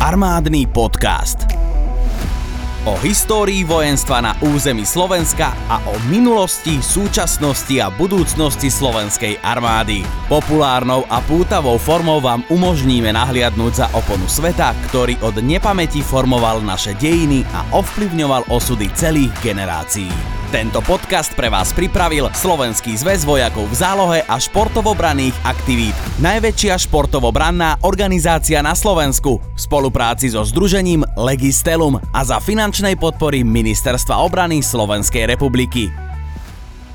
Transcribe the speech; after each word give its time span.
Armádny 0.00 0.64
podcast. 0.72 1.44
O 2.88 2.96
histórii 3.04 3.68
vojenstva 3.68 4.24
na 4.24 4.32
území 4.40 4.88
Slovenska 4.88 5.52
a 5.68 5.76
o 5.84 5.92
minulosti, 6.08 6.80
súčasnosti 6.80 7.76
a 7.76 7.92
budúcnosti 7.92 8.72
slovenskej 8.72 9.36
armády. 9.44 10.00
Populárnou 10.32 11.04
a 11.04 11.20
pútavou 11.20 11.76
formou 11.76 12.16
vám 12.16 12.40
umožníme 12.48 13.12
nahliadnúť 13.12 13.72
za 13.76 13.86
oponu 13.92 14.24
sveta, 14.24 14.72
ktorý 14.88 15.20
od 15.20 15.36
nepamäti 15.44 16.00
formoval 16.00 16.64
naše 16.64 16.96
dejiny 16.96 17.44
a 17.52 17.68
ovplyvňoval 17.76 18.48
osudy 18.48 18.88
celých 18.96 19.36
generácií. 19.44 20.39
Tento 20.50 20.82
podcast 20.82 21.30
pre 21.38 21.46
vás 21.46 21.70
pripravil 21.70 22.26
Slovenský 22.34 22.98
zväz 22.98 23.22
vojakov 23.22 23.70
v 23.70 23.76
zálohe 23.86 24.18
a 24.26 24.34
športovobranných 24.34 25.46
aktivít. 25.46 25.94
Najväčšia 26.18 26.74
športovobranná 26.74 27.78
organizácia 27.86 28.58
na 28.58 28.74
Slovensku 28.74 29.38
v 29.38 29.60
spolupráci 29.62 30.34
so 30.34 30.42
Združením 30.42 31.06
Legistelum 31.14 32.02
a 32.10 32.20
za 32.26 32.42
finančnej 32.42 32.98
podpory 32.98 33.46
Ministerstva 33.46 34.18
obrany 34.26 34.58
Slovenskej 34.58 35.30
republiky. 35.30 35.86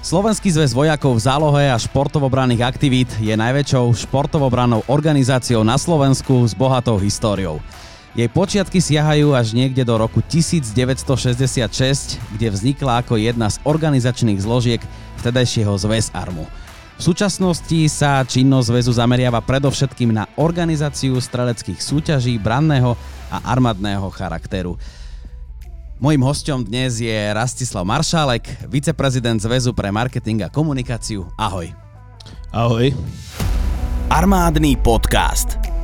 Slovenský 0.04 0.52
zväz 0.52 0.76
vojakov 0.76 1.16
v 1.16 1.24
zálohe 1.24 1.64
a 1.72 1.80
športovobranných 1.80 2.60
aktivít 2.60 3.08
je 3.24 3.40
najväčšou 3.40 3.88
športovobrannou 4.04 4.84
organizáciou 4.92 5.64
na 5.64 5.80
Slovensku 5.80 6.44
s 6.44 6.52
bohatou 6.52 7.00
históriou. 7.00 7.64
Jej 8.16 8.32
počiatky 8.32 8.80
siahajú 8.80 9.36
až 9.36 9.52
niekde 9.52 9.84
do 9.84 10.00
roku 10.00 10.24
1966, 10.24 12.16
kde 12.40 12.48
vznikla 12.48 13.04
ako 13.04 13.20
jedna 13.20 13.52
z 13.52 13.60
organizačných 13.68 14.40
zložiek 14.40 14.80
vtedajšieho 15.20 15.76
zväz 15.76 16.16
Armu. 16.16 16.48
V 16.96 17.02
súčasnosti 17.04 17.76
sa 17.92 18.24
činnosť 18.24 18.72
zväzu 18.72 18.96
zameriava 18.96 19.44
predovšetkým 19.44 20.16
na 20.16 20.32
organizáciu 20.40 21.20
streleckých 21.20 21.84
súťaží 21.84 22.40
branného 22.40 22.96
a 23.28 23.52
armádneho 23.52 24.08
charakteru. 24.16 24.80
Mojím 26.00 26.24
hostom 26.24 26.64
dnes 26.64 27.04
je 27.04 27.20
Rastislav 27.36 27.84
Maršálek, 27.84 28.48
viceprezident 28.72 29.44
Zväzu 29.44 29.76
pre 29.76 29.92
marketing 29.92 30.48
a 30.48 30.50
komunikáciu. 30.52 31.28
Ahoj. 31.36 31.68
Ahoj. 32.56 32.96
Armádny 34.08 34.80
podcast. 34.80 35.75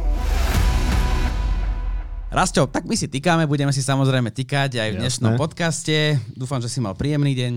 Rasto, 2.32 2.64
tak 2.64 2.88
my 2.88 2.96
si 2.96 3.12
týkame, 3.12 3.44
budeme 3.44 3.76
si 3.76 3.84
samozrejme 3.84 4.32
týkať 4.32 4.80
aj 4.80 4.90
v 4.96 5.00
dnešnom 5.04 5.36
podcaste. 5.36 6.16
Dúfam, 6.32 6.64
že 6.64 6.72
si 6.72 6.80
mal 6.80 6.96
príjemný 6.96 7.36
deň. 7.36 7.54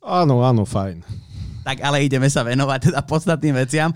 Áno, 0.00 0.40
áno, 0.40 0.64
fajn. 0.64 1.04
Tak 1.66 1.82
ale 1.82 2.06
ideme 2.06 2.30
sa 2.30 2.46
venovať 2.46 2.94
teda 2.94 3.02
podstatným 3.02 3.58
veciam. 3.58 3.90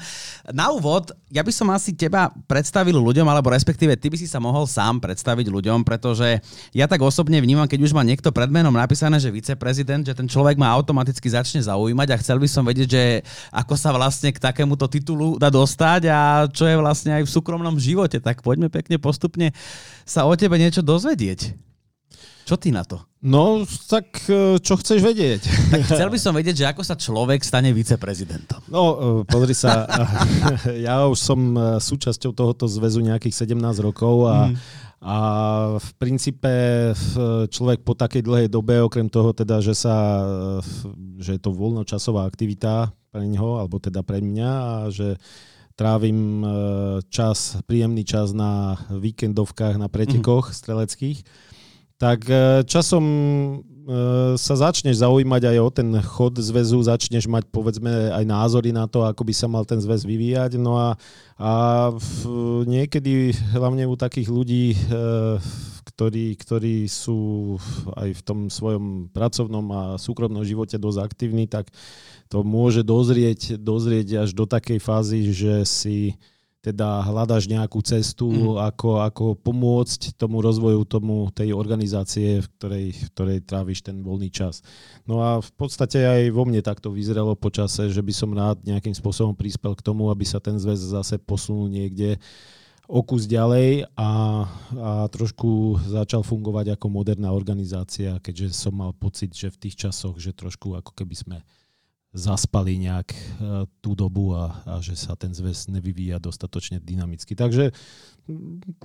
Na 0.51 0.75
úvod, 0.75 1.15
ja 1.31 1.47
by 1.47 1.55
som 1.55 1.71
asi 1.71 1.95
teba 1.95 2.35
predstavil 2.51 2.99
ľuďom, 2.99 3.23
alebo 3.31 3.55
respektíve 3.55 3.95
ty 3.95 4.11
by 4.11 4.19
si 4.19 4.27
sa 4.27 4.43
mohol 4.43 4.67
sám 4.67 4.99
predstaviť 4.99 5.47
ľuďom, 5.47 5.87
pretože 5.87 6.43
ja 6.75 6.91
tak 6.91 6.99
osobne 6.99 7.39
vnímam, 7.39 7.71
keď 7.71 7.87
už 7.87 7.95
má 7.95 8.03
niekto 8.03 8.35
pred 8.35 8.51
menom 8.51 8.75
napísané, 8.75 9.23
že 9.23 9.31
viceprezident, 9.31 10.03
že 10.03 10.19
ten 10.19 10.27
človek 10.27 10.59
ma 10.59 10.75
automaticky 10.75 11.31
začne 11.31 11.63
zaujímať 11.63 12.11
a 12.11 12.19
chcel 12.19 12.43
by 12.43 12.49
som 12.51 12.67
vedieť, 12.67 12.89
že 12.91 13.05
ako 13.55 13.79
sa 13.79 13.95
vlastne 13.95 14.35
k 14.35 14.43
takémuto 14.43 14.91
titulu 14.91 15.39
dá 15.39 15.47
dostať 15.47 16.11
a 16.11 16.51
čo 16.51 16.67
je 16.67 16.75
vlastne 16.75 17.23
aj 17.23 17.23
v 17.23 17.31
súkromnom 17.31 17.79
živote. 17.79 18.19
Tak 18.19 18.43
poďme 18.43 18.67
pekne 18.67 18.99
postupne 18.99 19.55
sa 20.03 20.27
o 20.27 20.35
tebe 20.35 20.59
niečo 20.59 20.83
dozvedieť. 20.83 21.70
Čo 22.51 22.59
ty 22.59 22.75
na 22.75 22.83
to? 22.83 22.99
No, 23.23 23.63
tak 23.87 24.27
e, 24.27 24.59
čo 24.59 24.75
chceš 24.75 25.07
vedieť? 25.07 25.47
Tak 25.71 25.87
chcel 25.87 26.11
by 26.11 26.19
som 26.19 26.35
vedieť, 26.35 26.57
že 26.59 26.67
ako 26.67 26.83
sa 26.83 26.99
človek 26.99 27.47
stane 27.47 27.71
viceprezidentom. 27.71 28.59
No, 28.67 28.83
e, 28.83 28.95
pozri 29.23 29.55
sa, 29.55 29.87
ja 30.91 31.07
už 31.07 31.15
som 31.15 31.39
e, 31.55 31.79
súčasťou 31.79 32.35
tohoto 32.35 32.67
zväzu 32.67 33.07
nejakých 33.07 33.47
17 33.47 33.55
rokov 33.87 34.27
a, 34.27 34.51
mm. 34.51 34.55
a 34.99 35.17
v 35.79 35.91
princípe 36.03 36.51
človek 37.55 37.87
po 37.87 37.95
takej 37.95 38.27
dlhej 38.27 38.49
dobe, 38.51 38.83
okrem 38.83 39.07
toho 39.07 39.31
teda, 39.31 39.63
že, 39.63 39.79
sa, 39.79 40.27
že 41.23 41.39
je 41.39 41.41
to 41.47 41.55
voľnočasová 41.55 42.27
aktivita 42.27 42.91
pre 43.15 43.31
neho, 43.31 43.63
alebo 43.63 43.79
teda 43.79 44.03
pre 44.03 44.19
mňa 44.19 44.51
a 44.51 44.75
že 44.91 45.23
trávim 45.79 46.43
čas, 47.15 47.63
príjemný 47.71 48.03
čas 48.03 48.35
na 48.35 48.75
víkendovkách, 48.91 49.79
na 49.79 49.87
pretekoch 49.87 50.51
mm. 50.51 50.57
streleckých, 50.59 51.19
tak 52.01 52.25
e, 52.33 52.65
časom 52.65 53.05
e, 53.05 53.57
sa 54.41 54.55
začneš 54.57 55.05
zaujímať 55.05 55.53
aj 55.53 55.59
o 55.61 55.69
ten 55.69 55.89
chod 56.01 56.41
zväzu, 56.41 56.81
začneš 56.81 57.29
mať 57.29 57.53
povedzme 57.53 58.17
aj 58.17 58.25
názory 58.25 58.73
na 58.73 58.89
to, 58.89 59.05
ako 59.05 59.21
by 59.21 59.35
sa 59.37 59.53
mal 59.53 59.69
ten 59.69 59.77
zväz 59.77 60.09
vyvíjať. 60.09 60.57
No 60.57 60.81
a, 60.81 60.97
a 61.37 61.53
v, 61.93 62.09
niekedy 62.65 63.37
hlavne 63.53 63.85
u 63.85 64.01
takých 64.01 64.33
ľudí, 64.33 64.73
e, 64.73 64.79
ktorí, 65.93 66.41
ktorí 66.41 66.89
sú 66.89 67.61
aj 67.93 68.17
v 68.17 68.23
tom 68.25 68.49
svojom 68.49 69.13
pracovnom 69.13 69.67
a 69.69 69.83
súkromnom 70.01 70.41
živote 70.41 70.81
dosť 70.81 71.05
aktívni, 71.05 71.45
tak 71.45 71.69
to 72.33 72.41
môže 72.41 72.81
dozrieť, 72.81 73.61
dozrieť 73.61 74.25
až 74.25 74.33
do 74.33 74.49
takej 74.49 74.81
fázy, 74.81 75.37
že 75.37 75.69
si 75.69 76.17
teda 76.61 77.01
hľadaš 77.09 77.49
nejakú 77.49 77.81
cestu, 77.81 78.29
mm. 78.29 78.61
ako, 78.69 79.01
ako 79.01 79.25
pomôcť 79.41 80.13
tomu 80.21 80.45
rozvoju 80.45 80.85
tomu, 80.85 81.33
tej 81.33 81.57
organizácie, 81.57 82.45
v 82.45 82.49
ktorej, 82.61 82.87
v 82.93 83.09
ktorej 83.17 83.39
tráviš 83.49 83.81
ten 83.81 83.97
voľný 84.05 84.29
čas. 84.29 84.61
No 85.09 85.25
a 85.25 85.41
v 85.41 85.51
podstate 85.57 86.05
aj 86.05 86.29
vo 86.37 86.45
mne 86.45 86.61
takto 86.61 86.93
vyzeralo 86.93 87.33
počase, 87.33 87.89
že 87.89 88.05
by 88.05 88.13
som 88.13 88.37
rád 88.37 88.61
nejakým 88.69 88.93
spôsobom 88.93 89.33
prispel 89.33 89.73
k 89.73 89.85
tomu, 89.85 90.13
aby 90.13 90.29
sa 90.29 90.37
ten 90.37 90.61
zväz 90.61 90.77
zase 90.77 91.17
posunul 91.17 91.73
niekde 91.73 92.21
o 92.91 93.01
kus 93.07 93.25
ďalej 93.25 93.87
a, 93.95 94.11
a 94.75 94.91
trošku 95.09 95.81
začal 95.87 96.27
fungovať 96.27 96.77
ako 96.77 96.87
moderná 96.93 97.31
organizácia, 97.33 98.19
keďže 98.21 98.53
som 98.53 98.77
mal 98.77 98.93
pocit, 98.93 99.33
že 99.33 99.49
v 99.49 99.61
tých 99.65 99.89
časoch, 99.89 100.19
že 100.19 100.37
trošku 100.37 100.77
ako 100.77 100.93
keby 100.93 101.15
sme 101.17 101.39
zaspali 102.11 102.75
nejak 102.75 103.09
e, 103.15 103.19
tú 103.79 103.95
dobu 103.95 104.35
a, 104.35 104.51
a 104.67 104.75
že 104.83 104.99
sa 104.99 105.15
ten 105.15 105.31
zväz 105.31 105.71
nevyvíja 105.71 106.19
dostatočne 106.19 106.83
dynamicky. 106.83 107.39
Takže 107.39 107.71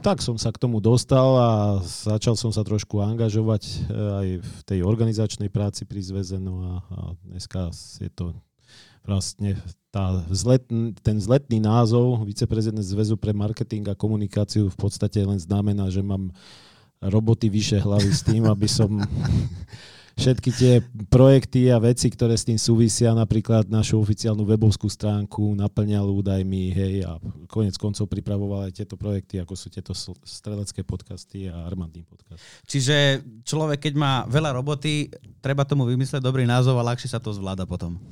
tak 0.05 0.21
som 0.21 0.37
sa 0.37 0.53
k 0.53 0.61
tomu 0.61 0.77
dostal 0.77 1.33
a 1.33 1.49
začal 1.81 2.37
som 2.37 2.53
sa 2.53 2.61
trošku 2.61 3.01
angažovať 3.01 3.63
e, 3.65 3.73
aj 3.93 4.27
v 4.45 4.59
tej 4.69 4.79
organizačnej 4.85 5.49
práci 5.49 5.89
pri 5.89 6.05
zväze. 6.05 6.37
No 6.37 6.61
a, 6.61 6.73
a 6.85 6.99
dneska 7.25 7.73
je 7.97 8.13
to 8.13 8.37
vlastne 9.05 9.57
tá 9.89 10.21
vzlet, 10.29 10.65
ten 11.01 11.17
vzletný 11.17 11.61
názov 11.61 12.25
viceprezident 12.25 12.83
Zväzu 12.83 13.15
pre 13.15 13.31
marketing 13.31 13.89
a 13.89 13.97
komunikáciu 13.97 14.67
v 14.69 14.77
podstate 14.77 15.21
len 15.21 15.37
znamená, 15.37 15.87
že 15.93 16.01
mám 16.01 16.33
roboty 16.99 17.47
vyše 17.47 17.77
hlavy 17.79 18.11
s 18.11 18.21
tým, 18.25 18.49
aby 18.49 18.65
som 18.65 18.89
všetky 20.15 20.49
tie 20.55 20.73
projekty 21.11 21.67
a 21.69 21.77
veci, 21.77 22.07
ktoré 22.07 22.39
s 22.39 22.47
tým 22.47 22.55
súvisia, 22.55 23.11
napríklad 23.11 23.67
našu 23.67 23.99
oficiálnu 23.99 24.47
webovskú 24.47 24.87
stránku 24.87 25.53
naplňal 25.53 26.07
údajmi, 26.07 26.63
hej, 26.71 26.95
a 27.03 27.19
konec 27.51 27.75
koncov 27.75 28.07
pripravoval 28.07 28.71
aj 28.71 28.79
tieto 28.83 28.95
projekty, 28.95 29.43
ako 29.43 29.53
sú 29.53 29.67
tieto 29.67 29.91
strelecké 30.23 30.87
podcasty 30.87 31.51
a 31.51 31.67
armádny 31.67 32.07
podcast. 32.07 32.39
Čiže 32.65 33.21
človek, 33.43 33.91
keď 33.91 33.93
má 33.99 34.13
veľa 34.25 34.55
roboty, 34.55 35.11
treba 35.43 35.67
tomu 35.67 35.83
vymyslieť 35.85 36.23
dobrý 36.23 36.47
názov 36.47 36.79
a 36.79 36.87
ľahšie 36.87 37.11
sa 37.11 37.19
to 37.19 37.35
zvláda 37.35 37.67
potom. 37.67 37.99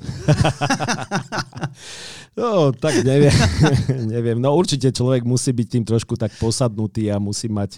no, 2.37 2.73
tak 2.73 3.05
neviem. 3.05 3.33
neviem. 4.13 4.37
No 4.41 4.53
určite 4.57 4.89
človek 4.89 5.21
musí 5.25 5.53
byť 5.53 5.67
tým 5.67 5.85
trošku 5.85 6.17
tak 6.17 6.33
posadnutý 6.37 7.09
a 7.13 7.21
musí 7.21 7.49
mať 7.49 7.77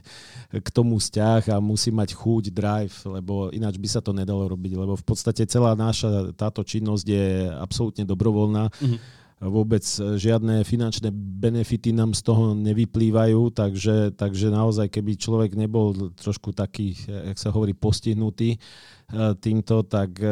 k 0.52 0.68
tomu 0.72 0.98
vzťah 1.00 1.56
a 1.56 1.64
musí 1.64 1.92
mať 1.92 2.16
chuť, 2.16 2.44
drive, 2.52 2.96
lebo 3.08 3.52
ináč 3.52 3.76
by 3.76 3.88
sa 3.92 4.00
to 4.00 4.16
nedalo 4.16 4.48
robiť, 4.48 4.74
lebo 4.80 4.94
v 4.96 5.06
podstate 5.06 5.44
celá 5.46 5.76
naša 5.76 6.32
táto 6.34 6.64
činnosť 6.64 7.06
je 7.06 7.28
absolútne 7.60 8.08
dobrovoľná. 8.08 8.72
Mm-hmm. 8.72 9.24
Vôbec 9.36 9.84
žiadne 10.16 10.64
finančné 10.64 11.12
benefity 11.12 11.92
nám 11.92 12.16
z 12.16 12.24
toho 12.24 12.56
nevyplývajú, 12.56 13.52
takže, 13.52 14.16
takže 14.16 14.48
naozaj, 14.48 14.88
keby 14.88 15.20
človek 15.20 15.60
nebol 15.60 16.16
trošku 16.16 16.56
taký, 16.56 16.96
jak 17.04 17.36
sa 17.36 17.52
hovorí, 17.52 17.76
postihnutý 17.76 18.56
eh, 18.56 19.36
týmto, 19.36 19.84
tak 19.84 20.16
eh, 20.24 20.32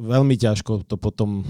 veľmi 0.00 0.38
ťažko 0.38 0.86
to 0.86 0.94
potom 0.94 1.42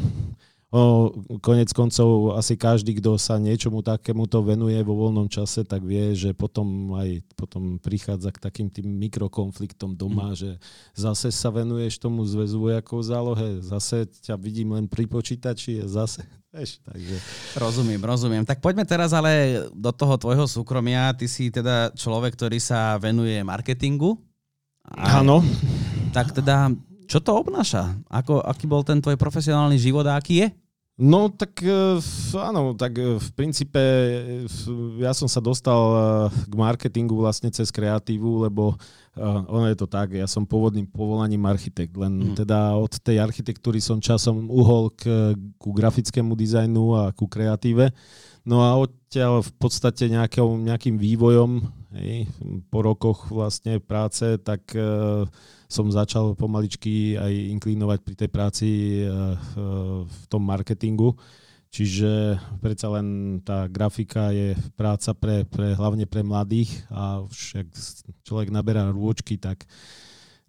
konec 1.38 1.70
koncov 1.70 2.34
asi 2.34 2.58
každý, 2.58 2.98
kto 2.98 3.14
sa 3.14 3.38
niečomu 3.38 3.78
takémuto 3.78 4.42
venuje 4.42 4.74
vo 4.82 5.06
voľnom 5.06 5.30
čase, 5.30 5.62
tak 5.62 5.86
vie, 5.86 6.10
že 6.18 6.34
potom 6.34 6.90
aj 6.98 7.22
potom 7.38 7.78
prichádza 7.78 8.34
k 8.34 8.42
takým 8.42 8.68
tým 8.72 8.90
mikrokonfliktom 8.90 9.94
doma, 9.94 10.34
mm. 10.34 10.36
že 10.36 10.50
zase 10.98 11.30
sa 11.30 11.54
venuješ 11.54 12.02
tomu 12.02 12.26
zväzu 12.26 12.58
vojakov 12.58 13.06
zálohe, 13.06 13.62
zase 13.62 14.10
ťa 14.26 14.34
vidím 14.34 14.74
len 14.74 14.90
pri 14.90 15.06
počítači, 15.06 15.86
zase 15.86 16.26
Eš, 16.54 16.78
takže... 16.86 17.18
Rozumiem, 17.58 17.98
rozumiem. 17.98 18.44
Tak 18.46 18.62
poďme 18.62 18.86
teraz 18.86 19.10
ale 19.10 19.66
do 19.74 19.90
toho 19.90 20.14
tvojho 20.14 20.46
súkromia. 20.46 21.10
Ty 21.10 21.26
si 21.26 21.50
teda 21.50 21.90
človek, 21.98 22.38
ktorý 22.38 22.62
sa 22.62 22.94
venuje 22.94 23.34
marketingu. 23.42 24.14
Áno. 24.94 25.42
Tak 26.14 26.30
teda, 26.30 26.70
čo 27.10 27.18
to 27.18 27.42
obnáša? 27.42 27.98
Ako, 28.06 28.38
aký 28.38 28.70
bol 28.70 28.86
ten 28.86 29.02
tvoj 29.02 29.18
profesionálny 29.18 29.82
život 29.82 30.06
a 30.06 30.14
aký 30.14 30.46
je? 30.46 30.48
No 30.94 31.26
tak 31.26 31.58
e, 31.58 31.98
áno, 32.38 32.70
tak 32.78 33.02
e, 33.02 33.18
v 33.18 33.28
princípe 33.34 33.82
e, 33.82 34.46
ja 35.02 35.10
som 35.10 35.26
sa 35.26 35.42
dostal 35.42 35.82
k 36.30 36.54
marketingu 36.54 37.18
vlastne 37.18 37.50
cez 37.50 37.74
kreatívu, 37.74 38.46
lebo 38.46 38.78
ono 39.46 39.70
je 39.70 39.78
to 39.78 39.86
tak, 39.86 40.10
ja 40.10 40.26
som 40.26 40.42
pôvodným 40.42 40.90
povolaním 40.90 41.46
architekt, 41.46 41.94
len 41.94 42.34
mm. 42.34 42.34
teda 42.34 42.74
od 42.74 42.98
tej 42.98 43.22
architektúry 43.22 43.78
som 43.78 44.02
časom 44.02 44.50
uhol 44.50 44.90
k, 44.90 45.34
ku 45.54 45.70
grafickému 45.70 46.34
dizajnu 46.34 46.84
a 46.98 47.02
ku 47.14 47.30
kreatíve. 47.30 47.94
No 48.42 48.66
a 48.66 48.74
odtiaľ 48.74 49.46
v 49.46 49.52
podstate 49.54 50.10
nejakou, 50.10 50.58
nejakým 50.58 50.98
vývojom 50.98 51.62
hej, 51.94 52.26
po 52.68 52.82
rokoch 52.82 53.30
vlastne 53.30 53.78
práce, 53.78 54.38
tak 54.42 54.66
uh, 54.74 55.24
som 55.70 55.88
začal 55.88 56.34
pomaličky 56.34 57.16
aj 57.16 57.32
inklinovať 57.58 57.98
pri 58.02 58.14
tej 58.14 58.28
práci 58.30 58.68
uh, 59.02 59.34
v 60.04 60.22
tom 60.28 60.42
marketingu. 60.42 61.14
Čiže 61.74 62.38
predsa 62.62 62.86
len 62.94 63.40
tá 63.42 63.66
grafika 63.66 64.30
je 64.30 64.54
práca 64.78 65.10
pre, 65.10 65.42
pre, 65.42 65.74
hlavne 65.74 66.06
pre 66.06 66.22
mladých 66.22 66.70
a 66.86 67.18
už 67.26 67.66
človek 68.22 68.54
naberá 68.54 68.94
rôčky, 68.94 69.34
tak, 69.34 69.66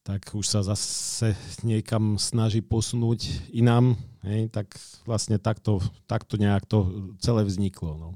tak 0.05 0.21
už 0.37 0.45
sa 0.45 0.61
zase 0.61 1.33
niekam 1.65 2.21
snaží 2.21 2.61
posunúť 2.61 3.49
inám, 3.49 3.97
hej, 4.21 4.53
tak 4.53 4.77
vlastne 5.09 5.41
takto, 5.41 5.81
takto 6.05 6.37
nejak 6.37 6.69
to 6.69 7.09
celé 7.17 7.41
vzniklo. 7.41 7.97
No. 7.97 8.09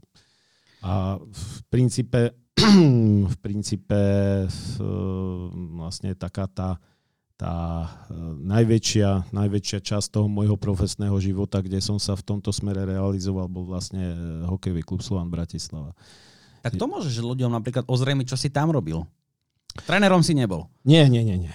A 0.86 1.18
v 1.18 1.46
princípe, 1.74 2.38
v 3.32 3.36
princípe 3.40 4.00
vlastne 5.76 6.14
taká 6.16 6.46
tá 6.48 6.70
tá 7.40 7.88
e, 8.12 8.16
najväčšia, 8.44 9.32
najväčšia 9.32 9.80
časť 9.80 10.12
toho 10.12 10.28
môjho 10.28 10.60
profesného 10.60 11.16
života, 11.24 11.64
kde 11.64 11.80
som 11.80 11.96
sa 11.96 12.20
v 12.20 12.28
tomto 12.28 12.52
smere 12.52 12.84
realizoval, 12.84 13.48
bol 13.48 13.64
vlastne 13.64 14.12
e, 14.12 14.16
hokejový 14.44 14.84
klub 14.84 15.00
Slovan 15.00 15.32
Bratislava. 15.32 15.96
Tak 16.60 16.76
to 16.76 16.84
môžeš 16.92 17.24
ľuďom 17.24 17.56
napríklad 17.56 17.88
ozrejmiť, 17.88 18.36
čo 18.36 18.36
si 18.36 18.52
tam 18.52 18.76
robil. 18.76 19.08
Trénerom 19.88 20.20
si 20.20 20.36
nebol. 20.36 20.68
Nie, 20.84 21.08
nie, 21.08 21.24
nie, 21.24 21.48
nie. 21.48 21.54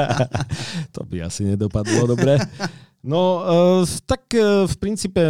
to 0.96 1.04
by 1.04 1.28
asi 1.28 1.44
nedopadlo 1.44 2.16
dobre. 2.16 2.40
No, 3.00 3.40
uh, 3.40 3.88
tak 4.04 4.28
uh, 4.36 4.68
v 4.68 4.74
princípe 4.76 5.24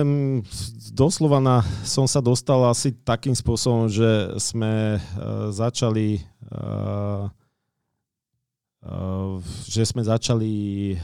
doslova 0.91 1.39
na, 1.39 1.63
som 1.87 2.03
sa 2.03 2.19
dostal 2.19 2.59
asi 2.67 2.91
takým 2.91 3.31
spôsobom, 3.31 3.87
že 3.87 4.35
sme 4.43 4.99
uh, 4.99 5.55
začali 5.55 6.23
že 9.69 9.85
sme 9.85 10.01
začali 10.01 10.97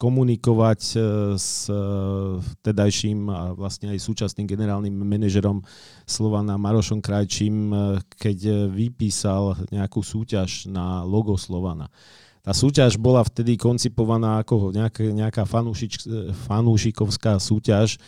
komunikovať 0.00 0.80
s 1.36 1.68
tedajším 2.64 3.28
a 3.28 3.52
vlastne 3.52 3.92
aj 3.92 4.00
súčasným 4.00 4.48
generálnym 4.48 4.90
manažerom 4.90 5.60
Slovana 6.08 6.56
Marošom 6.56 7.04
Krajčím, 7.04 7.70
keď 8.16 8.72
vypísal 8.72 9.68
nejakú 9.68 10.00
súťaž 10.00 10.64
na 10.64 11.04
logo 11.04 11.36
Slovana. 11.36 11.92
Tá 12.40 12.56
súťaž 12.56 12.96
bola 12.96 13.20
vtedy 13.20 13.60
koncipovaná 13.60 14.40
ako 14.40 14.72
nejaká, 14.72 15.04
nejaká 15.04 15.42
fanúšič, 15.44 16.08
fanúšikovská 16.48 17.36
súťaž 17.36 18.00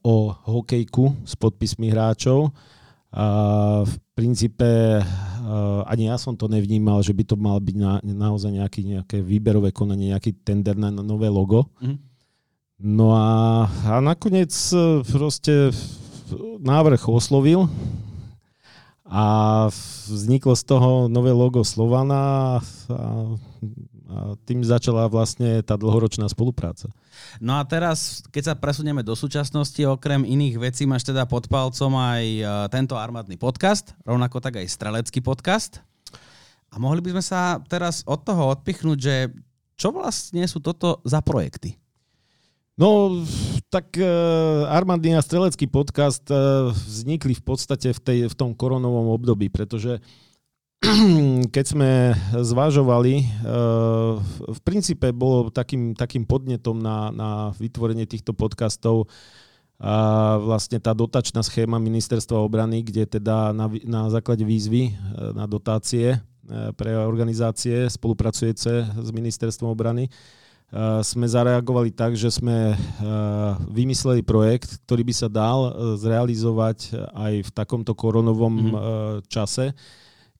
o 0.00 0.32
hokejku 0.32 1.12
s 1.28 1.36
podpismi 1.36 1.92
hráčov 1.92 2.48
a 3.12 3.26
v 3.84 3.94
princípe 4.16 4.66
ani 5.84 6.08
ja 6.08 6.16
som 6.16 6.32
to 6.34 6.48
nevnímal, 6.48 7.04
že 7.04 7.12
by 7.12 7.24
to 7.28 7.36
mal 7.36 7.60
byť 7.60 7.76
na, 7.76 8.00
naozaj 8.00 8.50
nejaký, 8.50 8.80
nejaké 8.96 9.16
výberové 9.20 9.70
konanie, 9.70 10.16
nejaký 10.16 10.40
tender 10.40 10.74
na 10.74 10.88
nové 10.88 11.28
logo. 11.28 11.68
Mm-hmm. 11.78 11.98
No 12.84 13.14
a, 13.14 13.64
a 13.86 14.02
nakoniec 14.02 14.50
e, 14.74 15.06
proste 15.06 15.70
návrh 16.58 17.06
oslovil 17.06 17.70
a 19.04 19.24
vzniklo 20.08 20.56
z 20.56 20.64
toho 20.64 20.90
nové 21.12 21.28
logo 21.28 21.60
Slovana 21.60 22.56
a, 22.56 22.60
a 22.88 22.98
tým 24.48 24.64
začala 24.64 25.12
vlastne 25.12 25.60
tá 25.60 25.76
dlhoročná 25.76 26.24
spolupráca. 26.32 26.88
No 27.36 27.60
a 27.60 27.62
teraz, 27.68 28.24
keď 28.32 28.42
sa 28.52 28.54
presunieme 28.56 29.04
do 29.04 29.12
súčasnosti, 29.12 29.78
okrem 29.84 30.24
iných 30.24 30.56
vecí 30.56 30.88
máš 30.88 31.04
teda 31.04 31.28
pod 31.28 31.52
palcom 31.52 31.92
aj 32.00 32.24
e, 32.24 32.42
tento 32.72 32.96
armádny 32.96 33.36
podcast, 33.36 33.92
rovnako 34.08 34.40
tak 34.40 34.64
aj 34.64 34.72
strelecký 34.72 35.20
podcast. 35.20 35.84
A 36.72 36.80
mohli 36.80 37.04
by 37.04 37.14
sme 37.14 37.24
sa 37.24 37.60
teraz 37.68 38.02
od 38.08 38.24
toho 38.24 38.50
odpichnúť, 38.56 38.98
že 38.98 39.16
čo 39.76 39.92
vlastne 39.92 40.42
sú 40.48 40.64
toto 40.64 41.04
za 41.04 41.20
projekty? 41.20 41.76
No, 42.74 43.22
tak 43.74 43.98
uh, 43.98 44.70
armádny 44.70 45.18
a 45.18 45.26
strelecký 45.26 45.66
podcast 45.66 46.22
uh, 46.30 46.70
vznikli 46.70 47.34
v 47.34 47.42
podstate 47.42 47.90
v, 47.90 47.98
tej, 47.98 48.18
v 48.30 48.34
tom 48.38 48.54
koronovom 48.54 49.10
období, 49.10 49.50
pretože 49.50 49.98
keď 51.54 51.64
sme 51.64 52.12
zvažovali, 52.36 53.14
eh, 53.16 53.26
v 54.52 54.60
princípe 54.60 55.16
bolo 55.16 55.48
takým, 55.48 55.96
takým 55.96 56.28
podnetom 56.28 56.76
na, 56.76 57.08
na 57.08 57.30
vytvorenie 57.56 58.04
týchto 58.04 58.36
podcastov 58.36 59.08
a 59.80 60.36
vlastne 60.44 60.76
tá 60.76 60.92
dotačná 60.92 61.40
schéma 61.40 61.80
ministerstva 61.80 62.36
obrany, 62.36 62.84
kde 62.84 63.16
teda 63.16 63.56
na, 63.56 63.72
na 63.88 64.12
základe 64.12 64.44
výzvy 64.44 64.92
na 65.32 65.48
dotácie 65.48 66.20
pre 66.76 66.92
organizácie 67.00 67.88
spolupracujúce 67.88 68.84
s 68.84 69.08
ministerstvom 69.08 69.72
obrany 69.72 70.12
sme 71.06 71.26
zareagovali 71.30 71.94
tak, 71.94 72.18
že 72.18 72.34
sme 72.34 72.74
vymysleli 73.70 74.26
projekt, 74.26 74.82
ktorý 74.88 75.06
by 75.06 75.14
sa 75.14 75.28
dal 75.30 75.70
zrealizovať 76.00 76.98
aj 77.14 77.32
v 77.46 77.50
takomto 77.54 77.94
koronovom 77.94 78.54
mm-hmm. 78.58 78.76
čase 79.30 79.76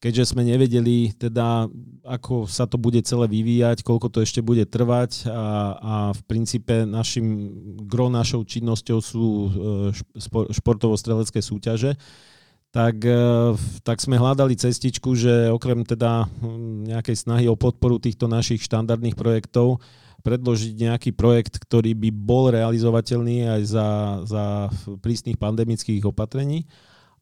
keďže 0.04 0.36
sme 0.36 0.44
nevedeli 0.44 1.16
teda, 1.16 1.64
ako 2.04 2.44
sa 2.44 2.68
to 2.68 2.76
bude 2.76 3.00
celé 3.08 3.24
vyvíjať, 3.24 3.80
koľko 3.80 4.12
to 4.12 4.20
ešte 4.20 4.44
bude 4.44 4.68
trvať 4.68 5.24
a, 5.32 5.32
a 5.80 5.94
v 6.12 6.20
princípe 6.28 6.84
našim, 6.84 7.48
gro 7.88 8.12
našou 8.12 8.44
činnosťou 8.44 8.98
sú 9.00 9.26
športovo-strelecké 10.52 11.40
súťaže, 11.40 11.96
tak, 12.68 13.00
tak 13.80 13.96
sme 13.96 14.20
hľadali 14.20 14.60
cestičku, 14.60 15.16
že 15.16 15.48
okrem 15.48 15.88
teda 15.88 16.28
hm, 16.28 16.92
nejakej 16.92 17.16
snahy 17.24 17.48
o 17.48 17.56
podporu 17.56 17.96
týchto 17.96 18.28
našich 18.28 18.60
štandardných 18.60 19.16
projektov, 19.16 19.80
predložiť 20.24 20.72
nejaký 20.80 21.10
projekt, 21.12 21.60
ktorý 21.60 21.92
by 21.92 22.10
bol 22.10 22.48
realizovateľný 22.48 23.44
aj 23.44 23.62
za, 23.68 23.88
za 24.24 24.44
prísnych 25.04 25.36
pandemických 25.36 26.02
opatrení 26.08 26.64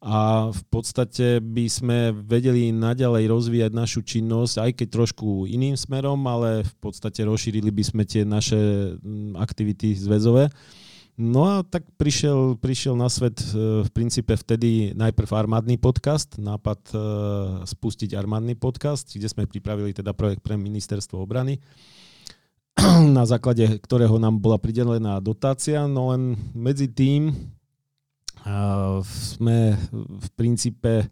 a 0.02 0.50
v 0.50 0.62
podstate 0.66 1.38
by 1.38 1.70
sme 1.70 1.98
vedeli 2.10 2.74
naďalej 2.74 3.30
rozvíjať 3.30 3.70
našu 3.70 4.02
činnosť, 4.02 4.54
aj 4.58 4.70
keď 4.82 4.88
trošku 4.90 5.46
iným 5.46 5.78
smerom, 5.78 6.18
ale 6.26 6.66
v 6.66 6.74
podstate 6.82 7.22
rozšírili 7.22 7.70
by 7.70 7.84
sme 7.86 8.02
tie 8.02 8.26
naše 8.26 8.58
mm, 8.98 9.38
aktivity 9.38 9.94
zväzové. 9.94 10.50
No 11.14 11.46
a 11.46 11.62
tak 11.62 11.86
prišiel, 11.94 12.58
prišiel 12.58 12.98
na 12.98 13.06
svet 13.06 13.38
e, 13.38 13.86
v 13.86 13.90
princípe 13.94 14.34
vtedy 14.34 14.90
najprv 14.90 15.30
armádny 15.30 15.78
podcast, 15.78 16.34
nápad 16.34 16.80
e, 16.90 16.96
spustiť 17.70 18.18
armádny 18.18 18.58
podcast, 18.58 19.06
kde 19.06 19.30
sme 19.30 19.46
pripravili 19.46 19.94
teda 19.94 20.18
projekt 20.18 20.42
pre 20.42 20.58
ministerstvo 20.58 21.22
obrany, 21.22 21.62
na 23.16 23.24
základe 23.26 23.78
ktorého 23.78 24.18
nám 24.18 24.38
bola 24.38 24.58
pridelená 24.58 25.18
dotácia, 25.22 25.86
no 25.86 26.10
len 26.10 26.34
medzi 26.54 26.90
tým 26.90 27.34
sme 29.06 29.78
v 29.94 30.28
princípe 30.34 31.06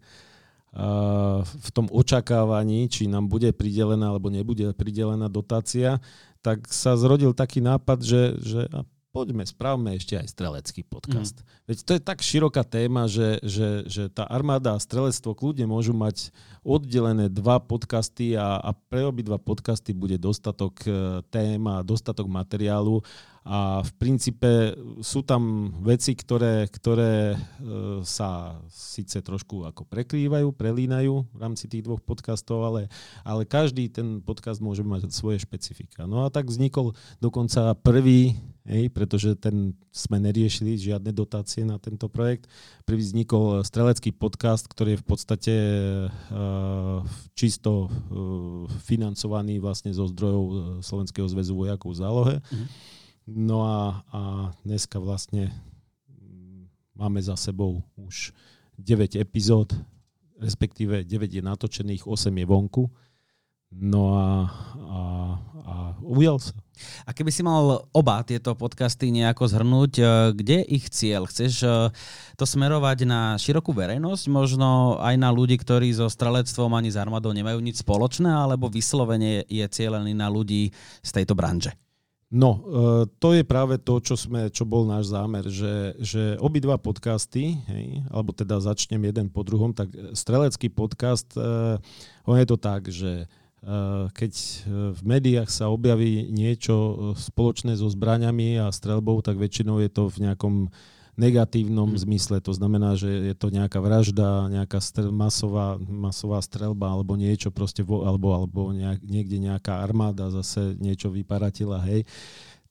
v 1.43 1.69
tom 1.75 1.87
očakávaní, 1.91 2.87
či 2.87 3.07
nám 3.07 3.27
bude 3.27 3.51
pridelená 3.51 4.11
alebo 4.11 4.31
nebude 4.31 4.71
pridelená 4.75 5.27
dotácia, 5.27 5.99
tak 6.39 6.67
sa 6.71 6.95
zrodil 6.95 7.35
taký 7.35 7.59
nápad, 7.59 7.99
že, 8.03 8.23
že 8.39 8.61
poďme, 9.11 9.43
spravme 9.43 9.99
ešte 9.99 10.15
aj 10.15 10.31
strelecký 10.31 10.87
podcast. 10.87 11.43
Mm. 11.43 11.45
Veď 11.67 11.77
to 11.83 11.91
je 11.95 12.01
tak 12.01 12.19
široká 12.23 12.63
téma, 12.63 13.11
že, 13.11 13.43
že, 13.43 13.83
že 13.85 14.03
tá 14.07 14.23
armáda 14.23 14.73
a 14.73 14.79
strelectvo 14.79 15.35
kľudne 15.35 15.67
môžu 15.67 15.91
mať 15.91 16.31
oddelené 16.63 17.27
dva 17.27 17.59
podcasty 17.59 18.39
a, 18.39 18.57
a 18.57 18.71
pre 18.71 19.03
obidva 19.03 19.35
podcasty 19.35 19.91
bude 19.91 20.15
dostatok 20.15 20.73
e, 20.87 20.91
tém 21.27 21.59
a 21.67 21.83
dostatok 21.83 22.31
materiálu 22.31 23.03
a 23.41 23.81
v 23.81 23.91
princípe 23.97 24.77
sú 25.01 25.25
tam 25.25 25.73
veci, 25.81 26.13
ktoré, 26.13 26.69
ktoré 26.69 27.33
e, 27.33 27.37
sa 28.05 28.61
síce 28.69 29.17
trošku 29.17 29.65
ako 29.65 29.81
prekrývajú, 29.89 30.53
prelínajú 30.53 31.25
v 31.25 31.37
rámci 31.41 31.65
tých 31.65 31.81
dvoch 31.81 32.05
podcastov, 32.05 32.61
ale, 32.61 32.85
ale 33.25 33.49
každý 33.49 33.89
ten 33.89 34.21
podcast 34.21 34.61
môže 34.61 34.85
mať 34.85 35.09
svoje 35.09 35.41
špecifika. 35.41 36.05
No 36.05 36.21
a 36.21 36.29
tak 36.29 36.53
vznikol 36.53 36.93
dokonca 37.17 37.73
prvý, 37.81 38.37
hej, 38.69 38.93
pretože 38.93 39.33
ten 39.41 39.73
sme 39.89 40.21
neriešili 40.21 40.77
žiadne 40.77 41.09
dotácie 41.09 41.65
na 41.65 41.81
tento 41.81 42.13
projekt. 42.13 42.45
Prvý 42.85 43.01
vznikol 43.01 43.65
strelecký 43.65 44.13
podcast, 44.13 44.69
ktorý 44.69 44.93
je 44.93 45.01
v 45.01 45.07
podstate 45.09 45.55
uh, 46.05 47.01
čisto 47.33 47.89
uh, 47.89 47.89
financovaný 48.85 49.57
vlastne 49.57 49.89
zo 49.89 50.05
zdrojov 50.05 50.79
Slovenského 50.85 51.25
zväzu 51.25 51.57
vojakov 51.57 51.89
v 51.89 51.99
zálohe. 51.99 52.37
Mm-hmm 52.37 53.00
No 53.31 53.63
a, 53.63 54.03
a 54.11 54.21
dneska 54.67 54.99
vlastne 54.99 55.55
máme 56.91 57.23
za 57.23 57.39
sebou 57.39 57.79
už 57.95 58.35
9 58.75 59.15
epizód, 59.15 59.71
respektíve 60.35 61.07
9 61.07 61.31
je 61.31 61.39
natočených, 61.39 62.03
8 62.03 62.27
je 62.27 62.45
vonku. 62.45 62.91
No 63.71 64.19
a, 64.19 64.51
a, 64.75 65.01
a 65.63 65.75
ujal 66.03 66.43
sa. 66.43 66.51
A 67.07 67.15
keby 67.15 67.31
si 67.31 67.39
mal 67.39 67.87
oba 67.95 68.19
tieto 68.27 68.51
podcasty 68.51 69.15
nejako 69.15 69.47
zhrnúť, 69.47 69.93
e, 69.95 70.03
kde 70.35 70.55
je 70.59 70.65
ich 70.75 70.85
cieľ? 70.91 71.23
Chceš 71.23 71.63
e, 71.63 71.67
to 72.35 72.43
smerovať 72.43 73.07
na 73.07 73.39
širokú 73.39 73.71
verejnosť, 73.71 74.27
možno 74.27 74.99
aj 74.99 75.15
na 75.15 75.31
ľudí, 75.31 75.55
ktorí 75.55 75.87
so 75.95 76.11
strelectvom 76.11 76.67
ani 76.75 76.91
s 76.91 76.99
armádou 76.99 77.31
nemajú 77.31 77.63
nič 77.63 77.79
spoločné, 77.79 78.27
alebo 78.27 78.67
vyslovene 78.67 79.47
je 79.47 79.63
cieľený 79.63 80.19
na 80.19 80.27
ľudí 80.27 80.75
z 80.99 81.09
tejto 81.15 81.31
branže? 81.31 81.71
No, 82.31 82.63
e, 82.63 83.11
to 83.19 83.35
je 83.35 83.43
práve 83.43 83.75
to, 83.75 83.99
čo, 83.99 84.15
sme, 84.15 84.47
čo 84.47 84.63
bol 84.63 84.87
náš 84.87 85.11
zámer, 85.11 85.43
že, 85.51 85.99
že 85.99 86.39
obidva 86.39 86.79
podcasty, 86.79 87.59
hej, 87.67 88.07
alebo 88.07 88.31
teda 88.31 88.63
začnem 88.63 89.03
jeden 89.03 89.27
po 89.27 89.43
druhom, 89.43 89.75
tak 89.75 89.91
strelecký 90.15 90.71
podcast, 90.71 91.27
on 92.23 92.35
je 92.39 92.47
to 92.47 92.55
tak, 92.55 92.87
že 92.87 93.27
Eh, 93.61 94.05
keď 94.17 94.33
v 94.97 95.01
médiách 95.05 95.45
sa 95.53 95.69
objaví 95.69 96.33
niečo 96.33 97.13
spoločné 97.13 97.77
so 97.77 97.85
zbraňami 97.93 98.57
a 98.57 98.73
strelbou, 98.73 99.21
tak 99.21 99.37
väčšinou 99.37 99.77
je 99.85 99.89
to 99.93 100.09
v 100.09 100.25
nejakom 100.25 100.73
negatívnom 101.19 101.91
hmm. 101.91 102.01
zmysle. 102.07 102.37
To 102.43 102.53
znamená, 102.55 102.95
že 102.95 103.09
je 103.31 103.35
to 103.35 103.51
nejaká 103.51 103.79
vražda, 103.83 104.47
nejaká 104.51 104.79
strel, 104.79 105.11
masová, 105.11 105.75
masová 105.79 106.39
strelba 106.39 106.91
alebo 106.91 107.19
niečo 107.19 107.51
proste, 107.51 107.83
vo, 107.83 108.07
alebo, 108.07 108.31
alebo 108.35 108.71
nejak, 108.71 109.03
niekde 109.03 109.37
nejaká 109.39 109.83
armáda 109.83 110.31
zase 110.31 110.75
niečo 110.79 111.11
vyparatila, 111.11 111.83
hej. 111.83 112.07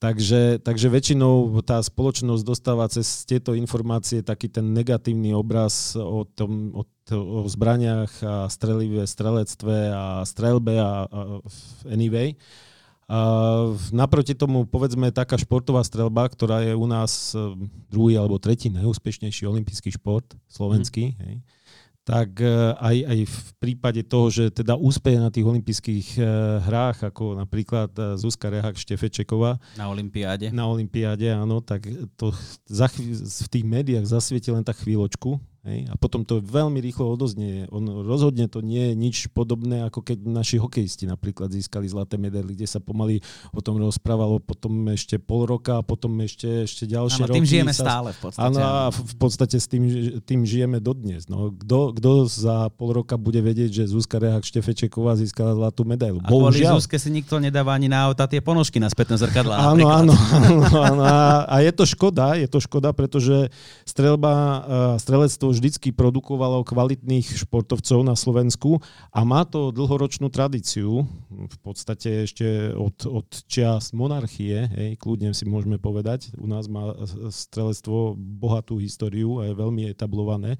Takže, 0.01 0.65
takže 0.65 0.89
väčšinou 0.89 1.53
tá 1.61 1.77
spoločnosť 1.77 2.41
dostáva 2.41 2.89
cez 2.89 3.29
tieto 3.29 3.53
informácie 3.53 4.25
taký 4.25 4.49
ten 4.49 4.73
negatívny 4.73 5.37
obraz 5.37 5.93
o, 5.93 6.25
tom, 6.25 6.73
o, 6.73 6.89
o 7.13 7.45
zbraniach 7.45 8.09
a 8.25 8.49
strelive, 8.49 9.05
strelectve 9.05 9.93
a 9.93 10.25
strelbe 10.25 10.81
a, 10.81 11.05
a 11.05 11.21
anyway. 11.93 12.33
A 13.11 13.19
naproti 13.91 14.39
tomu, 14.39 14.63
povedzme, 14.71 15.11
taká 15.11 15.35
športová 15.35 15.83
strelba, 15.83 16.31
ktorá 16.31 16.63
je 16.63 16.79
u 16.79 16.87
nás 16.87 17.35
eh, 17.35 17.43
druhý 17.91 18.15
alebo 18.15 18.39
tretí 18.39 18.71
najúspešnejší 18.71 19.51
olimpijský 19.51 19.91
šport 19.99 20.39
slovenský, 20.47 21.13
mm. 21.13 21.17
hej, 21.19 21.37
tak 22.11 22.41
e, 22.41 22.75
aj, 22.75 22.97
aj 23.07 23.19
v 23.29 23.39
prípade 23.61 24.01
toho, 24.03 24.33
že 24.33 24.51
teda 24.51 24.75
úspeje 24.75 25.21
na 25.21 25.31
tých 25.31 25.47
olympijských 25.47 26.07
e, 26.17 26.23
hrách, 26.65 27.13
ako 27.13 27.39
napríklad 27.39 27.93
e, 27.95 28.19
Zuzka 28.19 28.51
Rehak 28.51 28.75
Štefečeková. 28.75 29.61
Na 29.77 29.87
olympiáde. 29.93 30.51
Na 30.51 30.67
olympiáde, 30.67 31.31
áno, 31.31 31.61
tak 31.61 31.87
to 32.19 32.35
za 32.67 32.89
chví- 32.89 33.15
v 33.21 33.49
tých 33.53 33.65
médiách 33.69 34.11
zasvieti 34.11 34.51
len 34.51 34.65
tak 34.65 34.81
chvíľočku, 34.83 35.39
Hej? 35.61 35.93
A 35.93 35.95
potom 36.01 36.25
to 36.25 36.41
veľmi 36.41 36.81
rýchlo 36.81 37.13
odoznie. 37.13 37.69
On, 37.69 37.85
rozhodne 37.85 38.49
to 38.49 38.65
nie 38.65 38.93
je 38.93 38.95
nič 38.97 39.17
podobné, 39.29 39.85
ako 39.85 40.01
keď 40.01 40.25
naši 40.25 40.57
hokejisti 40.57 41.05
napríklad 41.05 41.53
získali 41.53 41.85
zlaté 41.85 42.17
medaily, 42.17 42.57
kde 42.57 42.65
sa 42.65 42.81
pomaly 42.81 43.21
o 43.53 43.61
tom 43.61 43.77
rozprávalo 43.77 44.41
potom 44.41 44.73
ešte 44.89 45.21
pol 45.21 45.45
roka 45.45 45.77
a 45.77 45.83
potom 45.85 46.17
ešte, 46.25 46.65
ešte 46.65 46.89
ďalšie 46.89 47.29
ano, 47.29 47.29
roky. 47.29 47.39
tým 47.45 47.49
žijeme 47.49 47.73
sa... 47.77 47.85
stále 47.85 48.09
v 48.17 48.19
podstate. 48.25 48.47
Áno, 48.49 48.59
a 48.65 48.73
v 48.89 49.15
podstate 49.21 49.57
s 49.61 49.67
tým, 49.69 49.85
tým 50.25 50.41
žijeme 50.49 50.81
dodnes. 50.81 51.29
No, 51.29 51.53
kto, 51.53 51.93
kto 51.93 52.11
za 52.25 52.73
pol 52.73 52.97
roka 52.97 53.21
bude 53.21 53.45
vedieť, 53.45 53.85
že 53.85 53.93
Zuzka 53.93 54.17
Rehak 54.17 54.49
Štefečeková 54.49 55.21
získala 55.21 55.53
zlatú 55.53 55.85
medailu? 55.85 56.25
A 56.25 56.33
kvôli 56.33 56.65
Zuzke 56.65 56.97
si 56.97 57.13
nikto 57.13 57.37
nedáva 57.37 57.77
ani 57.77 57.93
na 57.93 58.09
auta 58.09 58.25
tie 58.25 58.41
ponožky 58.41 58.81
na 58.81 58.89
spätné 58.89 59.21
zrkadlá. 59.21 59.77
Áno, 59.77 59.93
áno, 59.93 60.15
áno, 60.73 61.03
a 61.45 61.57
je 61.61 61.73
to 61.77 61.85
škoda, 61.85 62.41
je 62.41 62.49
to 62.49 62.65
škoda, 62.65 62.97
pretože 62.97 63.53
strelba, 63.85 64.65
strelectvo 64.97 65.50
vždycky 65.51 65.91
produkovalo 65.91 66.63
kvalitných 66.63 67.27
športovcov 67.47 68.01
na 68.07 68.15
Slovensku 68.15 68.79
a 69.11 69.21
má 69.27 69.43
to 69.43 69.75
dlhoročnú 69.75 70.31
tradíciu, 70.31 71.05
v 71.31 71.59
podstate 71.61 72.25
ešte 72.25 72.73
od, 72.73 72.95
od 73.11 73.29
čias 73.51 73.91
monarchie, 73.91 74.71
hej, 74.71 74.91
kľudne 74.97 75.35
si 75.35 75.45
môžeme 75.45 75.77
povedať. 75.77 76.33
U 76.39 76.47
nás 76.47 76.71
má 76.71 76.95
strelectvo 77.29 78.15
bohatú 78.17 78.79
históriu 78.79 79.43
a 79.43 79.51
je 79.51 79.55
veľmi 79.59 79.91
etablované 79.91 80.57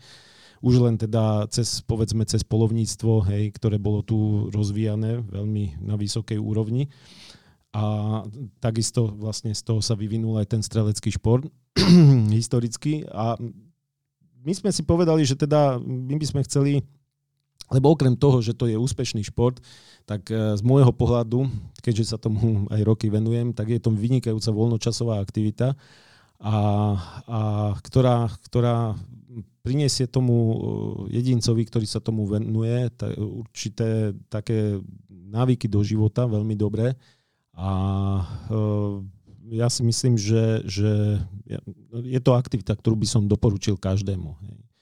už 0.61 0.77
len 0.77 1.01
teda 1.01 1.49
cez, 1.49 1.81
povedzme, 1.81 2.29
cez 2.29 2.45
polovníctvo, 2.45 3.33
hej, 3.33 3.57
ktoré 3.57 3.81
bolo 3.81 4.05
tu 4.05 4.49
rozvíjane 4.53 5.25
veľmi 5.25 5.81
na 5.81 5.97
vysokej 5.97 6.37
úrovni. 6.37 6.93
A 7.71 8.21
takisto 8.59 9.09
vlastne 9.09 9.55
z 9.55 9.63
toho 9.63 9.81
sa 9.81 9.97
vyvinul 9.97 10.37
aj 10.43 10.53
ten 10.53 10.63
strelecký 10.63 11.17
šport 11.17 11.49
historicky. 12.39 13.09
A 13.09 13.41
my 14.41 14.53
sme 14.57 14.71
si 14.73 14.83
povedali, 14.85 15.23
že 15.25 15.37
teda 15.37 15.81
my 15.81 16.17
by 16.17 16.27
sme 16.27 16.41
chceli, 16.47 16.81
lebo 17.71 17.93
okrem 17.93 18.17
toho, 18.17 18.41
že 18.41 18.57
to 18.57 18.67
je 18.67 18.77
úspešný 18.77 19.23
šport, 19.27 19.61
tak 20.09 20.27
e, 20.33 20.57
z 20.57 20.63
môjho 20.65 20.91
pohľadu, 20.91 21.47
keďže 21.85 22.15
sa 22.15 22.19
tomu 22.19 22.67
aj 22.75 22.81
roky 22.83 23.13
venujem, 23.13 23.53
tak 23.53 23.71
je 23.71 23.81
to 23.81 23.93
vynikajúca 23.93 24.51
voľnočasová 24.51 25.21
aktivita, 25.21 25.77
a, 26.41 26.57
a 27.29 27.41
ktorá, 27.85 28.33
ktorá 28.49 28.97
priniesie 29.61 30.09
tomu 30.09 30.37
e, 30.37 30.57
jedincovi, 31.21 31.69
ktorý 31.69 31.87
sa 31.87 32.01
tomu 32.01 32.25
venuje, 32.25 32.89
určité 33.21 34.17
také 34.33 34.81
návyky 35.11 35.69
do 35.69 35.85
života 35.85 36.25
veľmi 36.25 36.57
dobré. 36.57 36.97
A 37.55 37.71
e, 38.49 38.57
ja 39.51 39.67
si 39.67 39.83
myslím, 39.83 40.15
že, 40.15 40.63
že 40.65 41.19
je 41.93 42.21
to 42.23 42.39
aktivita, 42.39 42.79
ktorú 42.79 42.95
by 42.95 43.07
som 43.07 43.27
doporučil 43.27 43.75
každému. 43.75 44.39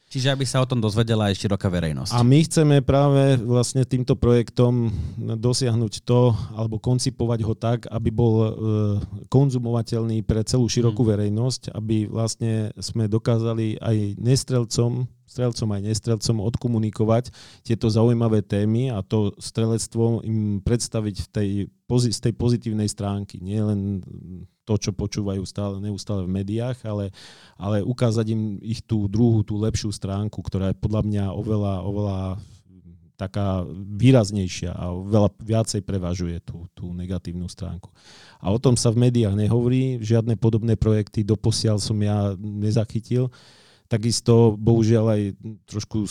Čiže 0.08 0.32
aby 0.32 0.48
sa 0.48 0.64
o 0.64 0.68
tom 0.68 0.80
dozvedela 0.80 1.28
aj 1.28 1.36
široká 1.36 1.68
verejnosť. 1.68 2.16
A 2.16 2.24
my 2.24 2.40
chceme 2.48 2.80
práve 2.80 3.36
vlastne 3.44 3.84
týmto 3.84 4.16
projektom 4.16 4.88
dosiahnuť 5.20 6.00
to, 6.00 6.32
alebo 6.56 6.80
koncipovať 6.80 7.40
ho 7.44 7.52
tak, 7.52 7.78
aby 7.92 8.08
bol 8.08 8.34
e, 8.40 8.48
konzumovateľný 9.28 10.24
pre 10.24 10.40
celú 10.48 10.64
širokú 10.64 11.04
hmm. 11.04 11.12
verejnosť, 11.12 11.62
aby 11.76 12.08
vlastne 12.08 12.72
sme 12.80 13.04
dokázali 13.04 13.76
aj 13.84 14.16
nestrelcom 14.16 15.04
strelcom 15.38 15.70
aj 15.78 15.86
nestrelcom 15.86 16.36
odkomunikovať 16.50 17.30
tieto 17.62 17.86
zaujímavé 17.86 18.42
témy 18.42 18.90
a 18.90 19.06
to 19.06 19.30
strelectvo 19.38 20.26
im 20.26 20.58
predstaviť 20.58 21.16
v 21.22 21.28
tej, 21.30 21.48
z 22.10 22.18
tej 22.18 22.34
pozitívnej 22.34 22.90
stránky. 22.90 23.38
Nie 23.38 23.62
len 23.62 24.02
to, 24.66 24.74
čo 24.74 24.90
počúvajú 24.90 25.46
stále, 25.46 25.78
neustále 25.78 26.26
v 26.26 26.34
médiách, 26.42 26.82
ale, 26.82 27.14
ale 27.54 27.86
ukázať 27.86 28.26
im 28.34 28.58
ich 28.60 28.82
tú 28.82 29.06
druhú, 29.06 29.46
tú 29.46 29.56
lepšiu 29.56 29.94
stránku, 29.94 30.42
ktorá 30.42 30.74
je 30.74 30.82
podľa 30.82 31.06
mňa 31.06 31.24
oveľa, 31.32 31.74
oveľa 31.86 32.20
taká 33.18 33.66
výraznejšia 33.74 34.78
a 34.78 34.94
veľa 34.94 35.34
viacej 35.42 35.82
prevažuje 35.82 36.38
tú, 36.38 36.70
tú 36.70 36.94
negatívnu 36.94 37.50
stránku. 37.50 37.90
A 38.38 38.54
o 38.54 38.62
tom 38.62 38.78
sa 38.78 38.94
v 38.94 39.10
médiách 39.10 39.34
nehovorí, 39.34 39.98
žiadne 39.98 40.38
podobné 40.38 40.78
projekty 40.78 41.26
doposiaľ 41.26 41.82
som 41.82 41.98
ja 41.98 42.38
nezachytil. 42.38 43.26
Takisto 43.88 44.52
bohužiaľ 44.60 45.04
aj 45.16 45.22
trošku 45.64 46.04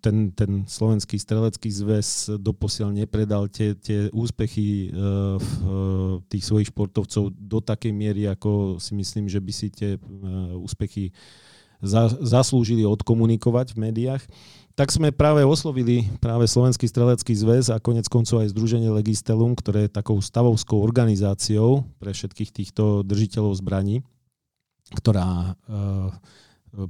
ten, 0.00 0.32
ten 0.32 0.64
slovenský 0.68 1.16
strelecký 1.16 1.68
zväz 1.72 2.36
doposiaľ 2.40 2.92
nepredal 2.92 3.48
tie, 3.48 3.72
tie 3.76 4.12
úspechy 4.12 4.92
uh, 4.92 5.40
tých 6.28 6.44
svojich 6.44 6.68
športovcov 6.72 7.32
do 7.32 7.58
takej 7.60 7.92
miery, 7.92 8.28
ako 8.28 8.76
si 8.82 8.92
myslím, 8.96 9.30
že 9.30 9.40
by 9.40 9.52
si 9.52 9.68
tie 9.72 9.90
uh, 9.96 10.00
úspechy 10.58 11.12
za, 11.80 12.08
zaslúžili 12.20 12.84
odkomunikovať 12.88 13.76
v 13.76 13.80
médiách. 13.90 14.22
Tak 14.76 14.92
sme 14.92 15.08
práve 15.08 15.40
oslovili 15.40 16.04
práve 16.20 16.44
Slovenský 16.44 16.84
strelecký 16.84 17.32
zväz 17.32 17.72
a 17.72 17.80
konec 17.80 18.12
koncov 18.12 18.44
aj 18.44 18.52
Združenie 18.52 18.92
Legistelum, 18.92 19.56
ktoré 19.56 19.88
je 19.88 19.96
takou 19.96 20.20
stavovskou 20.20 20.76
organizáciou 20.84 21.88
pre 21.96 22.12
všetkých 22.12 22.50
týchto 22.52 23.00
držiteľov 23.00 23.56
zbraní, 23.56 24.04
ktorá 24.92 25.56
uh, 25.56 26.12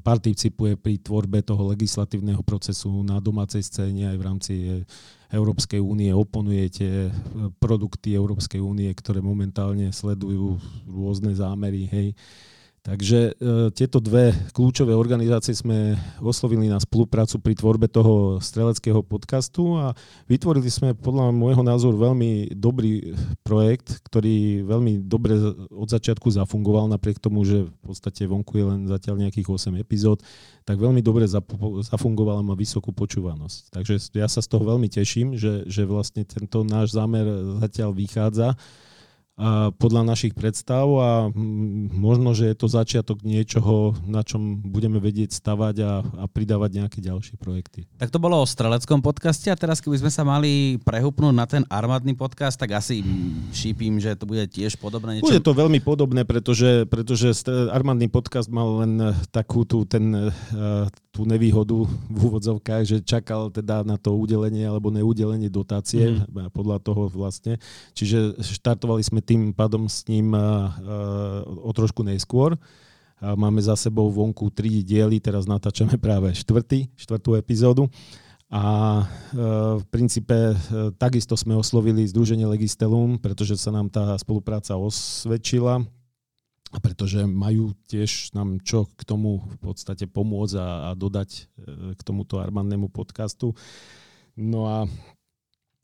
participuje 0.02 0.74
pri 0.74 0.98
tvorbe 0.98 1.42
toho 1.46 1.70
legislatívneho 1.70 2.42
procesu 2.42 2.90
na 3.06 3.22
domácej 3.22 3.62
scéne 3.62 4.10
aj 4.10 4.16
v 4.18 4.26
rámci 4.26 4.54
Európskej 5.30 5.82
únie, 5.82 6.10
oponuje 6.14 6.64
tie 6.70 6.92
e, 7.06 7.12
produkty 7.58 8.14
Európskej 8.14 8.62
únie, 8.62 8.90
ktoré 8.94 9.18
momentálne 9.18 9.90
sledujú 9.90 10.58
rôzne 10.86 11.34
zámery, 11.34 11.90
hej, 11.90 12.08
Takže 12.86 13.34
e, 13.34 13.70
tieto 13.74 13.98
dve 13.98 14.30
kľúčové 14.54 14.94
organizácie 14.94 15.50
sme 15.50 15.98
oslovili 16.22 16.70
na 16.70 16.78
spoluprácu 16.78 17.42
pri 17.42 17.58
tvorbe 17.58 17.90
toho 17.90 18.38
streleckého 18.38 19.02
podcastu 19.02 19.74
a 19.74 19.90
vytvorili 20.30 20.70
sme 20.70 20.94
podľa 20.94 21.34
môjho 21.34 21.66
názoru 21.66 21.98
veľmi 21.98 22.54
dobrý 22.54 23.10
projekt, 23.42 24.06
ktorý 24.06 24.62
veľmi 24.62 25.02
dobre 25.02 25.34
od 25.74 25.88
začiatku 25.90 26.30
zafungoval, 26.30 26.86
napriek 26.86 27.18
tomu, 27.18 27.42
že 27.42 27.66
v 27.66 27.74
podstate 27.82 28.22
vonku 28.30 28.54
je 28.54 28.64
len 28.70 28.80
zatiaľ 28.86 29.18
nejakých 29.18 29.50
8 29.50 29.82
epizód, 29.82 30.22
tak 30.62 30.78
veľmi 30.78 31.02
dobre 31.02 31.26
zafungoval 31.90 32.38
a 32.38 32.46
má 32.46 32.54
vysokú 32.54 32.94
počúvanosť. 32.94 33.74
Takže 33.74 33.98
ja 34.14 34.30
sa 34.30 34.38
z 34.38 34.46
toho 34.46 34.62
veľmi 34.62 34.86
teším, 34.86 35.34
že, 35.34 35.66
že 35.66 35.82
vlastne 35.82 36.22
tento 36.22 36.62
náš 36.62 36.94
zámer 36.94 37.26
zatiaľ 37.58 37.90
vychádza 37.98 38.54
podľa 39.76 40.02
našich 40.08 40.32
predstav 40.32 40.88
a 40.96 41.28
možno, 41.92 42.32
že 42.32 42.48
je 42.48 42.56
to 42.56 42.72
začiatok 42.72 43.20
niečoho, 43.20 43.92
na 44.08 44.24
čom 44.24 44.56
budeme 44.64 44.96
vedieť 44.96 45.36
stavať 45.36 45.76
a, 45.84 45.92
a 46.00 46.24
pridávať 46.24 46.80
nejaké 46.80 46.98
ďalšie 47.04 47.36
projekty. 47.36 47.84
Tak 48.00 48.08
to 48.08 48.16
bolo 48.16 48.40
o 48.40 48.48
streleckom 48.48 49.04
podcaste 49.04 49.52
a 49.52 49.60
teraz 49.60 49.84
keby 49.84 50.00
sme 50.00 50.08
sa 50.08 50.24
mali 50.24 50.80
prehupnúť 50.80 51.34
na 51.36 51.44
ten 51.44 51.68
armádny 51.68 52.16
podcast, 52.16 52.56
tak 52.56 52.80
asi 52.80 53.04
šípim, 53.52 54.00
že 54.00 54.16
to 54.16 54.24
bude 54.24 54.40
tiež 54.48 54.80
podobné. 54.80 55.20
Niečo... 55.20 55.28
Bude 55.28 55.44
to 55.44 55.52
veľmi 55.52 55.84
podobné, 55.84 56.24
pretože, 56.24 56.88
pretože 56.88 57.28
armádny 57.68 58.08
podcast 58.08 58.48
mal 58.48 58.88
len 58.88 59.20
takú 59.36 59.68
tú, 59.68 59.84
ten, 59.84 60.32
tú 61.12 61.28
nevýhodu 61.28 61.84
v 62.08 62.20
úvodzovkách, 62.24 62.82
že 62.88 62.96
čakal 63.04 63.52
teda 63.52 63.84
na 63.84 64.00
to 64.00 64.16
udelenie 64.16 64.64
alebo 64.64 64.88
neudelenie 64.88 65.52
dotácie 65.52 66.24
mm. 66.24 66.56
podľa 66.56 66.80
toho 66.80 67.12
vlastne. 67.12 67.60
Čiže 67.92 68.40
štartovali 68.40 69.04
sme 69.04 69.25
tým 69.26 69.50
pádom 69.50 69.90
s 69.90 70.06
ním 70.06 70.30
o 71.44 71.70
trošku 71.74 72.06
neskôr. 72.06 72.54
Máme 73.18 73.58
za 73.58 73.74
sebou 73.74 74.12
vonku 74.12 74.52
tri 74.54 74.84
diely, 74.86 75.18
teraz 75.18 75.48
natáčame 75.50 75.98
práve 75.98 76.30
štvrtý, 76.36 76.86
štvrtú 76.94 77.34
epizódu. 77.34 77.90
A 78.46 79.02
v 79.34 79.84
princípe 79.90 80.54
e, 80.54 80.56
takisto 80.94 81.34
sme 81.34 81.58
oslovili 81.58 82.06
Združenie 82.06 82.46
Legistelum, 82.46 83.18
pretože 83.18 83.58
sa 83.58 83.74
nám 83.74 83.90
tá 83.90 84.14
spolupráca 84.22 84.78
osvedčila 84.78 85.82
a 86.70 86.78
pretože 86.78 87.26
majú 87.26 87.74
tiež 87.90 88.38
nám 88.38 88.62
čo 88.62 88.86
k 88.86 89.02
tomu 89.02 89.42
v 89.42 89.56
podstate 89.58 90.06
pomôcť 90.06 90.54
a, 90.62 90.68
a 90.86 90.90
dodať 90.94 91.30
e, 91.34 91.40
k 91.98 92.00
tomuto 92.06 92.38
armádnemu 92.38 92.86
podcastu. 92.86 93.50
No 94.38 94.70
a 94.70 94.86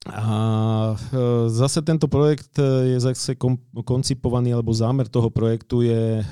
a 0.03 0.99
e, 0.99 1.47
zase 1.47 1.79
tento 1.87 2.11
projekt 2.11 2.59
e, 2.59 2.95
je 2.95 2.99
zase 2.99 3.39
koncipovaný, 3.87 4.51
alebo 4.51 4.75
zámer 4.75 5.07
toho 5.07 5.31
projektu 5.31 5.87
je 5.87 6.19
e, 6.19 6.25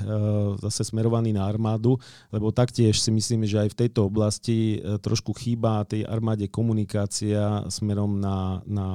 zase 0.58 0.90
smerovaný 0.90 1.30
na 1.30 1.46
armádu, 1.46 1.94
lebo 2.34 2.50
taktiež 2.50 2.98
si 2.98 3.14
myslíme, 3.14 3.46
že 3.46 3.62
aj 3.62 3.68
v 3.70 3.78
tejto 3.86 4.10
oblasti 4.10 4.82
trošku 4.82 5.30
chýba 5.38 5.86
tej 5.86 6.02
armáde 6.02 6.50
komunikácia 6.50 7.62
smerom 7.70 8.18
na, 8.18 8.58
na 8.66 8.88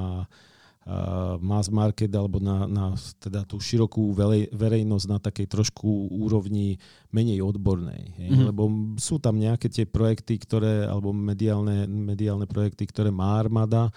mass 1.42 1.66
market 1.66 2.14
alebo 2.14 2.38
na, 2.38 2.62
na 2.70 2.94
teda 3.18 3.42
tú 3.42 3.58
širokú 3.58 4.14
verejnosť 4.54 5.06
na 5.10 5.18
takej 5.18 5.50
trošku 5.50 6.14
úrovni 6.14 6.78
menej 7.10 7.42
odbornej. 7.42 8.14
Mm-hmm. 8.14 8.44
Lebo 8.54 8.62
sú 8.94 9.18
tam 9.18 9.34
nejaké 9.34 9.66
tie 9.66 9.82
projekty, 9.82 10.38
ktoré, 10.38 10.86
alebo 10.86 11.10
mediálne, 11.10 11.90
mediálne 11.90 12.46
projekty, 12.46 12.86
ktoré 12.86 13.10
má 13.10 13.34
armáda, 13.34 13.90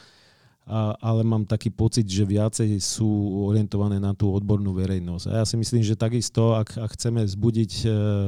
a, 0.70 0.94
ale 1.02 1.26
mám 1.26 1.50
taký 1.50 1.74
pocit, 1.74 2.06
že 2.06 2.22
viacej 2.22 2.78
sú 2.78 3.10
orientované 3.50 3.98
na 3.98 4.14
tú 4.14 4.30
odbornú 4.30 4.78
verejnosť. 4.78 5.26
A 5.34 5.42
ja 5.42 5.46
si 5.50 5.58
myslím, 5.58 5.82
že 5.82 5.98
takisto, 5.98 6.54
ak, 6.54 6.78
ak 6.78 6.94
chceme 6.94 7.26
vzbudiť 7.26 7.72
e, 7.82 7.88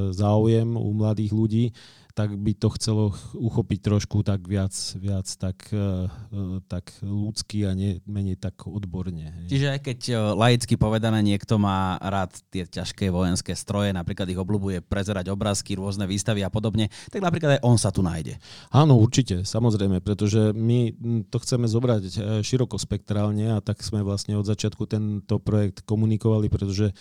záujem 0.09 0.73
u 0.73 0.89
mladých 0.97 1.31
ľudí, 1.37 1.65
tak 2.11 2.35
by 2.35 2.51
to 2.55 2.67
chcelo 2.75 3.15
uchopiť 3.35 3.79
trošku 3.79 4.23
tak 4.23 4.43
viac, 4.43 4.75
viac 4.99 5.27
tak, 5.39 5.57
e, 5.71 6.07
e, 6.07 6.59
tak 6.67 6.91
ľudský 6.99 7.65
a 7.67 7.71
nie, 7.71 8.03
menej 8.03 8.35
tak 8.35 8.67
odborne. 8.67 9.31
Hej. 9.31 9.47
Čiže 9.47 9.67
aj 9.71 9.79
keď 9.79 9.99
e, 10.11 10.13
laicky 10.35 10.75
povedané 10.75 11.23
niekto 11.23 11.55
má 11.55 11.95
rád 12.03 12.35
tie 12.51 12.67
ťažké 12.67 13.07
vojenské 13.09 13.55
stroje, 13.55 13.95
napríklad 13.95 14.27
ich 14.27 14.39
obľúbuje 14.39 14.83
prezerať 14.83 15.31
obrázky, 15.31 15.79
rôzne 15.79 16.03
výstavy 16.05 16.43
a 16.43 16.51
podobne, 16.51 16.91
tak 17.07 17.23
napríklad 17.23 17.59
aj 17.59 17.61
on 17.63 17.79
sa 17.79 17.89
tu 17.89 18.03
nájde. 18.03 18.37
Áno, 18.75 18.99
určite, 18.99 19.47
samozrejme, 19.47 20.03
pretože 20.03 20.51
my 20.51 20.93
to 21.31 21.37
chceme 21.39 21.65
zobrať 21.65 22.43
široko 22.43 22.75
spektrálne 22.75 23.55
a 23.55 23.63
tak 23.63 23.79
sme 23.79 24.03
vlastne 24.03 24.35
od 24.35 24.45
začiatku 24.45 24.83
tento 24.85 25.39
projekt 25.39 25.87
komunikovali, 25.87 26.51
pretože 26.51 26.91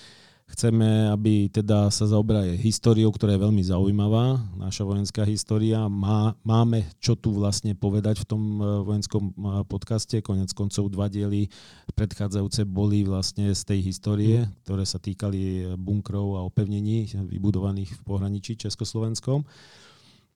Chceme, 0.51 1.07
aby 1.15 1.47
teda 1.47 1.89
sa 1.95 2.11
zaoberali 2.11 2.59
históriou, 2.59 3.15
ktorá 3.15 3.39
je 3.39 3.45
veľmi 3.47 3.63
zaujímavá, 3.63 4.43
naša 4.59 4.83
vojenská 4.83 5.23
história. 5.23 5.87
Má, 5.87 6.35
máme 6.43 6.91
čo 6.99 7.15
tu 7.15 7.31
vlastne 7.31 7.79
povedať 7.79 8.27
v 8.27 8.27
tom 8.27 8.43
e, 8.59 8.83
vojenskom 8.83 9.31
e, 9.31 9.33
podcaste. 9.71 10.19
Konec 10.19 10.51
koncov 10.51 10.91
dva 10.91 11.07
diely 11.07 11.47
predchádzajúce 11.95 12.67
boli 12.67 13.07
vlastne 13.07 13.55
z 13.55 13.63
tej 13.63 13.81
histórie, 13.95 14.51
ktoré 14.67 14.83
sa 14.83 14.99
týkali 14.99 15.71
bunkrov 15.79 16.43
a 16.43 16.47
opevnení 16.47 17.15
vybudovaných 17.15 17.95
v 17.95 18.01
pohraničí 18.03 18.59
Československom. 18.59 19.47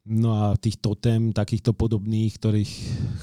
No 0.05 0.37
a 0.37 0.53
týchto 0.61 0.93
tém, 0.93 1.33
takýchto 1.33 1.73
podobných, 1.73 2.37
ktorých 2.37 2.73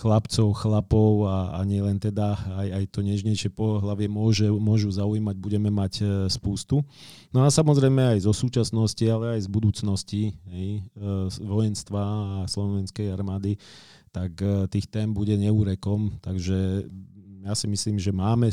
chlapcov, 0.02 0.58
chlapov 0.58 1.30
a, 1.30 1.54
a 1.54 1.60
nielen 1.62 2.02
teda 2.02 2.34
aj, 2.58 2.67
aj 2.74 2.84
to 2.89 3.06
nežnejšie 3.06 3.54
pohlavie 3.54 4.10
môže, 4.10 4.50
môžu 4.50 4.89
zaujímať, 4.89 5.38
budeme 5.38 5.70
mať 5.70 5.94
e, 6.02 6.06
spústu. 6.34 6.82
No 7.30 7.46
a 7.46 7.54
samozrejme 7.54 8.17
aj 8.17 8.26
zo 8.26 8.34
súčasnosti, 8.34 9.06
ale 9.06 9.38
aj 9.38 9.46
z 9.46 9.50
budúcnosti 9.54 10.22
hej, 10.50 10.82
e, 10.82 11.10
vojenstva 11.46 12.02
a 12.02 12.50
slovenskej 12.50 13.13
armády, 13.13 13.62
tak 14.10 14.41
e, 14.41 14.65
tých 14.65 14.89
tém 14.89 15.13
bude 15.13 15.38
neúrekom. 15.38 16.17
Takže 16.17 16.89
ja 17.46 17.54
si 17.54 17.70
myslím, 17.70 18.02
že 18.02 18.10
máme 18.10 18.50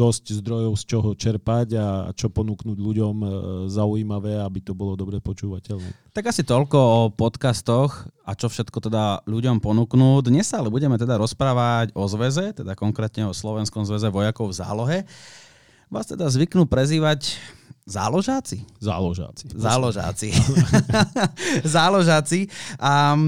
dosť 0.00 0.40
zdrojov 0.40 0.72
z 0.80 0.84
čoho 0.88 1.10
čerpať 1.12 1.68
a 1.76 1.86
čo 2.16 2.32
ponúknuť 2.32 2.78
ľuďom 2.80 3.16
e, 3.20 3.26
zaujímavé, 3.68 4.40
aby 4.40 4.64
to 4.64 4.72
bolo 4.72 4.96
dobre 4.96 5.20
počúvateľné. 5.20 6.16
Tak 6.16 6.32
asi 6.32 6.40
toľko 6.40 6.78
o 6.80 7.00
podcastoch 7.12 8.08
a 8.24 8.32
čo 8.32 8.48
všetko 8.48 8.80
teda 8.80 9.28
ľuďom 9.28 9.60
ponúknúť. 9.60 10.32
Dnes 10.32 10.48
sa 10.48 10.64
ale 10.64 10.72
budeme 10.72 10.96
teda 10.96 11.20
rozprávať 11.20 11.92
o 11.92 12.08
zväze, 12.08 12.56
teda 12.56 12.72
konkrétne 12.72 13.28
o 13.28 13.36
Slovenskom 13.36 13.84
zväze 13.84 14.08
vojakov 14.08 14.48
v 14.48 14.56
zálohe. 14.56 14.98
Vás 15.92 16.08
teda 16.08 16.32
zvyknú 16.32 16.64
prezývať 16.64 17.36
záložáci? 17.84 18.64
Záložáci. 18.80 19.52
Záložáci. 19.52 20.28
záložáci. 21.76 22.48
A 22.80 23.18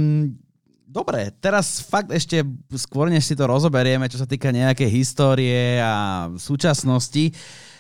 Dobre, 0.92 1.32
teraz 1.40 1.80
fakt 1.80 2.12
ešte 2.12 2.44
skôr, 2.76 3.08
než 3.08 3.24
si 3.24 3.32
to 3.32 3.48
rozoberieme, 3.48 4.04
čo 4.12 4.20
sa 4.20 4.28
týka 4.28 4.52
nejakej 4.52 4.92
histórie 4.92 5.80
a 5.80 6.28
súčasnosti, 6.36 7.32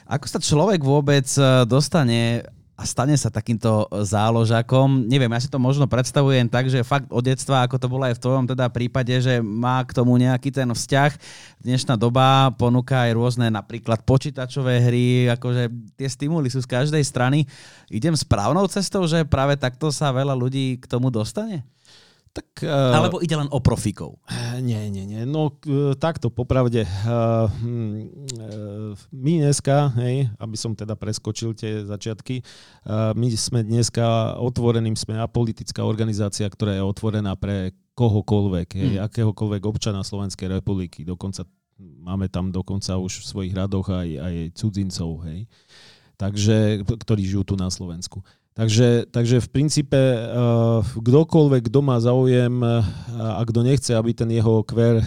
ako 0.08 0.24
sa 0.24 0.40
človek 0.40 0.80
vôbec 0.80 1.28
e, 1.36 1.68
dostane 1.68 2.40
a 2.72 2.88
stane 2.88 3.12
sa 3.20 3.28
takýmto 3.28 3.84
záložakom. 3.92 5.04
Neviem, 5.04 5.28
ja 5.28 5.44
si 5.44 5.52
to 5.52 5.60
možno 5.60 5.84
predstavujem 5.84 6.48
tak, 6.48 6.72
že 6.72 6.80
fakt 6.80 7.04
od 7.12 7.20
detstva, 7.20 7.68
ako 7.68 7.76
to 7.76 7.84
bolo 7.92 8.08
aj 8.08 8.16
v 8.16 8.22
tvojom 8.24 8.48
teda 8.48 8.72
prípade, 8.72 9.12
že 9.20 9.44
má 9.44 9.84
k 9.84 9.92
tomu 9.92 10.16
nejaký 10.16 10.48
ten 10.48 10.72
vzťah. 10.72 11.12
Dnešná 11.60 12.00
doba 12.00 12.48
ponúka 12.56 13.04
aj 13.04 13.12
rôzne 13.12 13.52
napríklad 13.52 14.08
počítačové 14.08 14.88
hry, 14.88 15.28
akože 15.36 15.68
tie 16.00 16.08
stimuly 16.08 16.48
sú 16.48 16.64
z 16.64 16.80
každej 16.80 17.04
strany. 17.04 17.44
Idem 17.92 18.16
správnou 18.16 18.64
cestou, 18.72 19.04
že 19.04 19.28
práve 19.28 19.60
takto 19.60 19.92
sa 19.92 20.08
veľa 20.16 20.32
ľudí 20.32 20.80
k 20.80 20.88
tomu 20.88 21.12
dostane? 21.12 21.60
Tak, 22.32 22.64
uh, 22.64 22.96
Alebo 22.96 23.20
ide 23.20 23.36
len 23.36 23.44
o 23.52 23.60
profíkov? 23.60 24.16
Nie, 24.64 24.88
nie, 24.88 25.04
nie. 25.04 25.28
No 25.28 25.52
uh, 25.52 25.92
takto, 25.92 26.32
popravde. 26.32 26.88
Uh, 27.04 27.44
uh, 27.44 28.96
my 29.12 29.32
dneska, 29.44 29.92
hej, 30.00 30.32
aby 30.40 30.56
som 30.56 30.72
teda 30.72 30.96
preskočil 30.96 31.52
tie 31.52 31.84
začiatky, 31.84 32.40
uh, 32.88 33.12
my 33.12 33.28
sme 33.36 33.60
dneska 33.60 34.40
otvoreným, 34.40 34.96
sme 34.96 35.20
apolitická 35.20 35.84
organizácia, 35.84 36.48
ktorá 36.48 36.72
je 36.72 36.80
otvorená 36.80 37.36
pre 37.36 37.76
kohokoľvek, 37.92 38.68
hej, 38.80 38.92
hmm. 38.96 39.04
akéhokoľvek 39.12 39.62
občana 39.68 40.00
Slovenskej 40.00 40.56
republiky. 40.56 41.04
Dokonca 41.04 41.44
máme 41.76 42.32
tam 42.32 42.48
dokonca 42.48 42.96
už 42.96 43.20
v 43.20 43.28
svojich 43.28 43.52
radoch 43.52 43.92
aj, 43.92 44.08
aj 44.08 44.34
cudzincov, 44.56 45.28
hej. 45.28 45.44
Takže, 46.16 46.86
ktorí 46.86 47.28
žijú 47.28 47.42
tu 47.42 47.54
na 47.60 47.68
Slovensku. 47.68 48.24
Takže, 48.52 49.08
takže 49.08 49.40
v 49.40 49.48
princípe 49.48 49.96
uh, 49.96 50.84
kdokoľvek, 50.84 51.72
kto 51.72 51.80
má 51.80 51.96
záujem 51.96 52.52
uh, 52.60 52.84
a 53.16 53.40
kto 53.48 53.64
nechce, 53.64 53.96
aby 53.96 54.12
ten 54.12 54.28
jeho 54.28 54.60
kver 54.60 55.00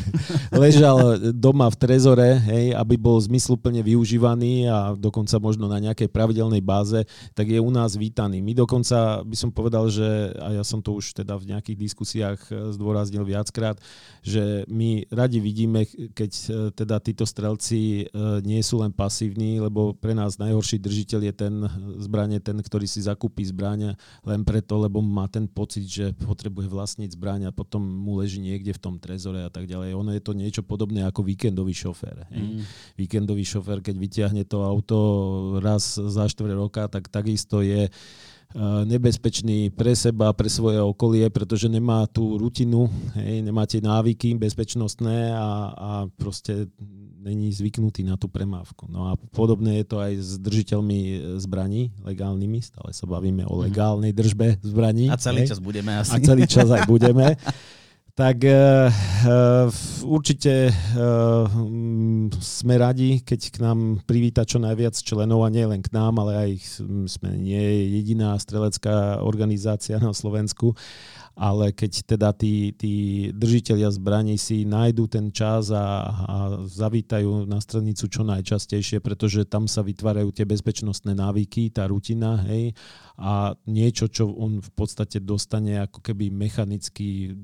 ležal 0.64 1.20
doma 1.36 1.68
v 1.68 1.76
trezore, 1.76 2.40
hej, 2.48 2.72
aby 2.72 2.96
bol 2.96 3.20
zmysluplne 3.20 3.84
využívaný 3.84 4.72
a 4.72 4.96
dokonca 4.96 5.36
možno 5.36 5.68
na 5.68 5.76
nejakej 5.76 6.08
pravidelnej 6.08 6.64
báze, 6.64 7.04
tak 7.36 7.52
je 7.52 7.60
u 7.60 7.68
nás 7.68 8.00
vítaný. 8.00 8.40
My 8.40 8.56
dokonca 8.56 9.20
by 9.28 9.36
som 9.36 9.52
povedal, 9.52 9.92
že, 9.92 10.32
a 10.40 10.56
ja 10.56 10.64
som 10.64 10.80
to 10.80 10.96
už 10.96 11.20
teda 11.20 11.36
v 11.36 11.52
nejakých 11.52 11.76
diskusiách 11.76 12.40
eh, 12.48 12.72
zdôraznil 12.72 13.28
viackrát, 13.28 13.76
že 14.24 14.64
my 14.72 15.04
radi 15.12 15.36
vidíme, 15.44 15.84
keď 16.16 16.30
teda 16.72 16.96
títo 16.98 17.28
strelci 17.28 18.08
nie 18.42 18.60
sú 18.64 18.82
len 18.82 18.90
pasívni, 18.90 19.62
lebo 19.62 19.94
pre 19.94 20.16
nás 20.16 20.40
najhorší 20.40 20.82
držiteľ 20.82 21.20
je 21.30 21.34
ten 21.36 21.54
zbranie, 22.00 22.42
ten, 22.42 22.58
ktorý 22.58 22.85
ktorý 22.86 23.02
si 23.02 23.02
zakúpi 23.02 23.42
zbráňa 23.42 23.98
len 24.22 24.46
preto, 24.46 24.78
lebo 24.78 25.02
má 25.02 25.26
ten 25.26 25.50
pocit, 25.50 25.82
že 25.90 26.14
potrebuje 26.22 26.70
vlastniť 26.70 27.18
zbráň 27.18 27.50
a 27.50 27.52
potom 27.52 27.82
mu 27.82 28.22
leží 28.22 28.38
niekde 28.38 28.70
v 28.70 28.78
tom 28.78 28.94
trezore 29.02 29.42
a 29.42 29.50
tak 29.50 29.66
ďalej. 29.66 29.98
Ono 29.98 30.14
je 30.14 30.22
to 30.22 30.38
niečo 30.38 30.62
podobné 30.62 31.02
ako 31.02 31.26
víkendový 31.26 31.74
šofér. 31.74 32.30
Mm. 32.30 32.62
Víkendový 32.94 33.42
šofér, 33.42 33.82
keď 33.82 33.96
vyťahne 33.98 34.46
to 34.46 34.62
auto 34.62 34.98
raz 35.58 35.98
za 35.98 36.30
4 36.30 36.46
roka, 36.54 36.86
tak 36.86 37.10
takisto 37.10 37.58
je 37.58 37.90
nebezpečný 38.86 39.74
pre 39.74 39.92
seba, 39.92 40.32
pre 40.32 40.48
svoje 40.48 40.80
okolie, 40.80 41.28
pretože 41.28 41.68
nemá 41.68 42.06
tú 42.08 42.38
rutinu, 42.38 42.88
hej, 43.18 43.42
nemá 43.44 43.66
tie 43.68 43.82
návyky 43.82 44.38
bezpečnostné 44.38 45.34
a, 45.34 45.48
a 45.74 45.90
proste 46.16 46.70
není 47.26 47.50
zvyknutý 47.50 48.06
na 48.06 48.14
tú 48.14 48.30
premávku. 48.30 48.86
No 48.86 49.10
a 49.10 49.18
podobné 49.34 49.82
je 49.82 49.86
to 49.90 49.96
aj 49.98 50.12
s 50.14 50.30
držiteľmi 50.38 50.98
zbraní 51.42 51.90
legálnymi, 52.06 52.62
stále 52.62 52.94
sa 52.94 53.04
bavíme 53.04 53.42
o 53.50 53.58
mhm. 53.58 53.62
legálnej 53.66 54.12
držbe 54.14 54.62
zbraní. 54.62 55.10
A 55.10 55.18
celý 55.18 55.44
hej? 55.44 55.50
čas 55.50 55.58
budeme 55.58 55.98
asi. 55.98 56.14
A 56.14 56.22
celý 56.22 56.46
čas 56.46 56.70
aj 56.70 56.86
budeme. 56.86 57.34
tak 58.16 58.48
uh, 58.48 58.88
určite 60.08 60.72
uh, 60.72 61.44
sme 62.40 62.74
radi, 62.80 63.20
keď 63.20 63.40
k 63.52 63.56
nám 63.60 64.00
privíta 64.08 64.48
čo 64.48 64.56
najviac 64.56 64.96
členov 64.96 65.44
a 65.44 65.52
nie 65.52 65.68
len 65.68 65.84
k 65.84 65.92
nám, 65.92 66.16
ale 66.24 66.32
aj 66.32 66.50
sme 67.12 67.36
nie 67.36 67.92
jediná 67.92 68.32
strelecká 68.40 69.20
organizácia 69.20 70.00
na 70.00 70.16
Slovensku 70.16 70.72
ale 71.36 71.68
keď 71.68 72.16
teda 72.16 72.32
tí, 72.32 72.72
tí 72.72 72.94
držiteľia 73.28 73.92
zbraní 73.92 74.40
si 74.40 74.64
nájdú 74.64 75.04
ten 75.04 75.28
čas 75.28 75.68
a, 75.68 76.08
a 76.08 76.36
zavítajú 76.64 77.44
na 77.44 77.60
stranicu 77.60 78.08
čo 78.08 78.24
najčastejšie, 78.24 79.04
pretože 79.04 79.44
tam 79.44 79.68
sa 79.68 79.84
vytvárajú 79.84 80.32
tie 80.32 80.48
bezpečnostné 80.48 81.12
návyky, 81.12 81.68
tá 81.68 81.84
rutina, 81.92 82.40
hej, 82.48 82.72
a 83.20 83.52
niečo, 83.68 84.08
čo 84.08 84.32
on 84.32 84.64
v 84.64 84.70
podstate 84.72 85.20
dostane 85.20 85.76
ako 85.84 86.00
keby 86.00 86.32
mechanicky 86.32 87.36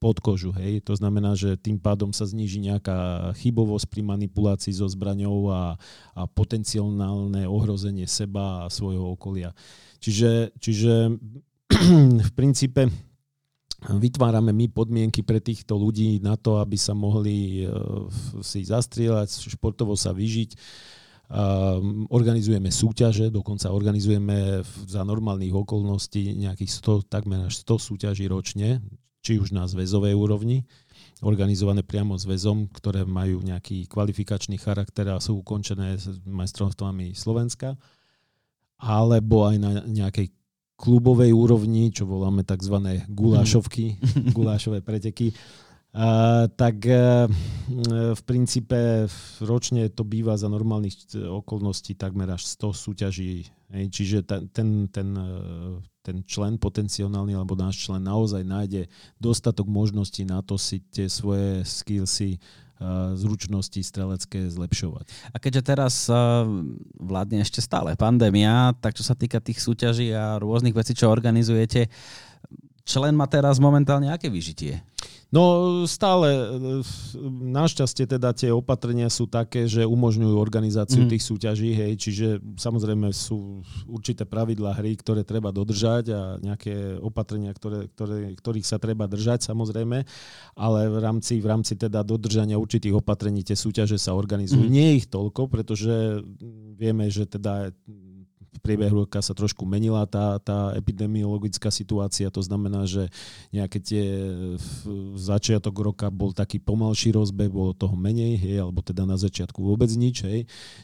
pod 0.00 0.24
kožu, 0.24 0.56
hej. 0.56 0.80
To 0.88 0.96
znamená, 0.96 1.36
že 1.36 1.60
tým 1.60 1.76
pádom 1.76 2.16
sa 2.16 2.24
zníži 2.24 2.64
nejaká 2.64 3.30
chybovosť 3.36 3.92
pri 3.92 4.08
manipulácii 4.08 4.72
so 4.72 4.88
zbraňou 4.88 5.52
a, 5.52 5.76
a 6.16 6.22
potenciálne 6.24 7.44
ohrozenie 7.44 8.08
seba 8.08 8.64
a 8.64 8.72
svojho 8.72 9.12
okolia. 9.12 9.52
Čiže, 10.00 10.56
čiže 10.56 11.12
v 12.28 12.30
princípe 12.32 13.07
vytvárame 13.86 14.50
my 14.50 14.66
podmienky 14.74 15.22
pre 15.22 15.38
týchto 15.38 15.78
ľudí 15.78 16.18
na 16.18 16.34
to, 16.34 16.58
aby 16.58 16.74
sa 16.74 16.98
mohli 16.98 17.62
e, 17.62 17.70
si 18.42 18.66
zastrieľať, 18.66 19.30
športovo 19.54 19.94
sa 19.94 20.10
vyžiť. 20.10 20.50
Organizujeme 22.08 22.72
súťaže, 22.72 23.28
dokonca 23.28 23.68
organizujeme 23.68 24.64
za 24.88 25.04
normálnych 25.04 25.52
okolností 25.52 26.32
nejakých 26.32 27.04
100, 27.04 27.12
takmer 27.12 27.44
až 27.44 27.60
100 27.68 27.84
súťaží 27.84 28.24
ročne, 28.32 28.80
či 29.20 29.36
už 29.36 29.52
na 29.52 29.68
zväzovej 29.68 30.16
úrovni, 30.16 30.64
organizované 31.20 31.84
priamo 31.84 32.16
zväzom, 32.16 32.72
ktoré 32.72 33.04
majú 33.04 33.44
nejaký 33.44 33.84
kvalifikačný 33.92 34.56
charakter 34.56 35.12
a 35.12 35.20
sú 35.20 35.44
ukončené 35.44 36.00
majstrovstvami 36.24 37.12
Slovenska, 37.12 37.76
alebo 38.80 39.44
aj 39.52 39.56
na 39.60 39.70
nejakej 39.84 40.37
klubovej 40.78 41.34
úrovni, 41.34 41.90
čo 41.90 42.06
voláme 42.06 42.46
tzv. 42.46 43.02
gulášovky, 43.10 43.98
mm. 43.98 44.30
gulášové 44.38 44.78
preteky, 44.78 45.34
a, 45.98 46.46
tak 46.46 46.86
e, 46.86 47.26
v 48.14 48.22
princípe 48.22 49.08
ročne 49.42 49.90
to 49.90 50.06
býva 50.06 50.38
za 50.38 50.46
normálnych 50.46 51.16
okolností 51.16 51.98
takmer 51.98 52.30
až 52.30 52.46
100 52.54 52.70
súťaží. 52.70 53.48
Hej, 53.72 53.84
čiže 53.92 54.18
ten, 54.22 54.46
ten, 54.52 54.68
ten, 54.92 55.08
e, 55.16 55.32
ten 56.04 56.22
člen 56.28 56.60
potenciálny 56.60 57.34
alebo 57.34 57.58
náš 57.58 57.88
člen 57.88 58.04
naozaj 58.04 58.46
nájde 58.46 58.86
dostatok 59.18 59.66
možností 59.66 60.22
na 60.22 60.44
to 60.44 60.60
si 60.60 60.84
tie 60.92 61.10
svoje 61.10 61.66
skillsy 61.66 62.38
zručnosti 63.18 63.82
strelecké 63.82 64.46
zlepšovať. 64.46 65.34
A 65.34 65.42
keďže 65.42 65.62
teraz 65.66 65.94
vládne 66.94 67.42
ešte 67.42 67.58
stále 67.58 67.98
pandémia, 67.98 68.70
tak 68.78 68.94
čo 68.94 69.02
sa 69.02 69.18
týka 69.18 69.42
tých 69.42 69.58
súťaží 69.58 70.14
a 70.14 70.38
rôznych 70.38 70.74
vecí, 70.74 70.94
čo 70.94 71.10
organizujete, 71.10 71.90
člen 72.88 73.12
má 73.12 73.28
teraz 73.28 73.60
momentálne 73.60 74.08
aké 74.08 74.32
vyžitie? 74.32 74.80
No 75.28 75.84
stále, 75.84 76.56
našťastie 77.28 78.08
teda 78.08 78.32
tie 78.32 78.48
opatrenia 78.48 79.12
sú 79.12 79.28
také, 79.28 79.68
že 79.68 79.84
umožňujú 79.84 80.32
organizáciu 80.40 81.04
mm. 81.04 81.10
tých 81.12 81.20
súťaží, 81.20 81.76
hej, 81.76 82.00
čiže 82.00 82.40
samozrejme 82.56 83.12
sú 83.12 83.60
určité 83.84 84.24
pravidlá 84.24 84.72
hry, 84.80 84.96
ktoré 84.96 85.28
treba 85.28 85.52
dodržať 85.52 86.04
a 86.16 86.20
nejaké 86.40 86.96
opatrenia, 87.04 87.52
ktoré, 87.52 87.92
ktoré, 87.92 88.40
ktorých 88.40 88.64
sa 88.64 88.80
treba 88.80 89.04
držať 89.04 89.52
samozrejme, 89.52 90.00
ale 90.56 90.80
v 90.88 90.96
rámci, 90.96 91.44
v 91.44 91.46
rámci 91.52 91.76
teda 91.76 92.00
dodržania 92.00 92.56
určitých 92.56 92.96
opatrení 92.96 93.44
tie 93.44 93.52
súťaže 93.52 94.00
sa 94.00 94.16
organizujú. 94.16 94.64
Mm. 94.64 94.72
Nie 94.72 94.96
ich 94.96 95.12
toľko, 95.12 95.52
pretože 95.52 96.24
vieme, 96.72 97.12
že 97.12 97.28
teda 97.28 97.68
priebehu 98.60 99.06
roka 99.06 99.22
sa 99.22 99.32
trošku 99.32 99.64
menila 99.64 100.04
tá, 100.04 100.38
tá 100.42 100.74
epidemiologická 100.74 101.70
situácia, 101.70 102.28
to 102.28 102.42
znamená, 102.42 102.84
že 102.84 103.08
nejaké 103.54 103.78
tie 103.80 104.04
začiatok 105.16 105.74
roka 105.78 106.06
bol 106.10 106.34
taký 106.34 106.58
pomalší 106.58 107.14
rozbeh, 107.14 107.50
bolo 107.50 107.72
toho 107.72 107.94
menej, 107.94 108.36
hej, 108.38 108.56
alebo 108.62 108.82
teda 108.82 109.06
na 109.06 109.16
začiatku 109.16 109.62
vôbec 109.62 109.88
nič. 109.94 110.26
Hej. 110.26 110.40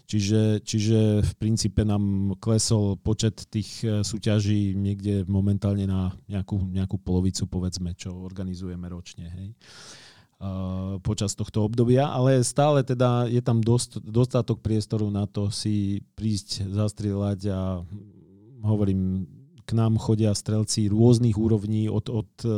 Čiže, 0.07 0.65
čiže 0.65 0.99
v 1.23 1.33
princípe 1.37 1.83
nám 1.83 2.37
klesol 2.39 2.97
počet 2.97 3.47
tých 3.51 3.83
e, 3.83 4.01
súťaží 4.07 4.73
niekde 4.79 5.27
momentálne 5.27 5.85
na 5.85 6.15
nejakú, 6.31 6.61
nejakú 6.71 6.97
polovicu, 7.03 7.47
povedzme, 7.51 7.93
čo 7.99 8.15
organizujeme 8.15 8.87
ročne. 8.89 9.27
Hej 9.29 9.49
počas 11.01 11.37
tohto 11.37 11.65
obdobia, 11.65 12.09
ale 12.09 12.41
stále 12.45 12.85
teda 12.85 13.29
je 13.29 13.41
tam 13.41 13.61
dost, 13.61 14.01
dostatok 14.01 14.61
priestoru 14.61 15.09
na 15.09 15.25
to 15.25 15.49
si 15.49 16.05
prísť 16.15 16.69
zastrieľať 16.69 17.41
a 17.53 17.81
hovorím, 18.65 19.29
k 19.65 19.71
nám 19.73 19.97
chodia 19.97 20.37
strelci 20.37 20.93
rôznych 20.93 21.41
úrovní, 21.41 21.89
od, 21.89 22.13
od 22.13 22.31
e, 22.45 22.49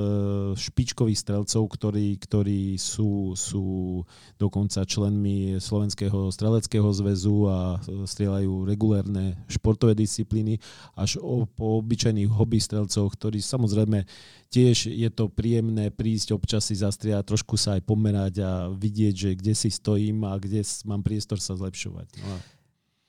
špičkových 0.58 1.22
strelcov, 1.22 1.62
ktorí, 1.70 2.18
ktorí 2.18 2.74
sú, 2.74 3.38
sú 3.38 4.02
dokonca 4.34 4.82
členmi 4.82 5.62
Slovenského 5.62 6.34
streleckého 6.34 6.90
zväzu 6.90 7.46
a 7.46 7.78
strieľajú 7.86 8.66
regulérne 8.66 9.38
športové 9.46 9.94
disciplíny, 9.94 10.58
až 10.98 11.22
o, 11.22 11.46
po 11.46 11.78
obyčajných 11.78 12.26
hobby 12.26 12.58
strelcov, 12.58 13.14
ktorí 13.14 13.38
samozrejme 13.38 14.02
tiež 14.50 14.90
je 14.90 15.10
to 15.14 15.30
príjemné 15.30 15.94
prísť 15.94 16.34
občas 16.34 16.66
si 16.66 16.74
zastrieľať, 16.74 17.22
trošku 17.22 17.54
sa 17.54 17.78
aj 17.78 17.86
pomerať 17.86 18.34
a 18.42 18.50
vidieť, 18.74 19.14
že 19.14 19.30
kde 19.38 19.54
si 19.54 19.70
stojím 19.70 20.26
a 20.26 20.34
kde 20.42 20.66
mám 20.90 21.06
priestor 21.06 21.38
sa 21.38 21.54
zlepšovať. 21.54 22.18
No. 22.26 22.56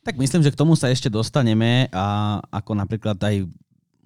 Tak 0.07 0.15
myslím, 0.15 0.39
že 0.39 0.55
k 0.55 0.60
tomu 0.60 0.79
sa 0.79 0.88
ešte 0.88 1.12
dostaneme 1.12 1.91
a 1.91 2.39
ako 2.47 2.79
napríklad 2.79 3.19
aj 3.19 3.43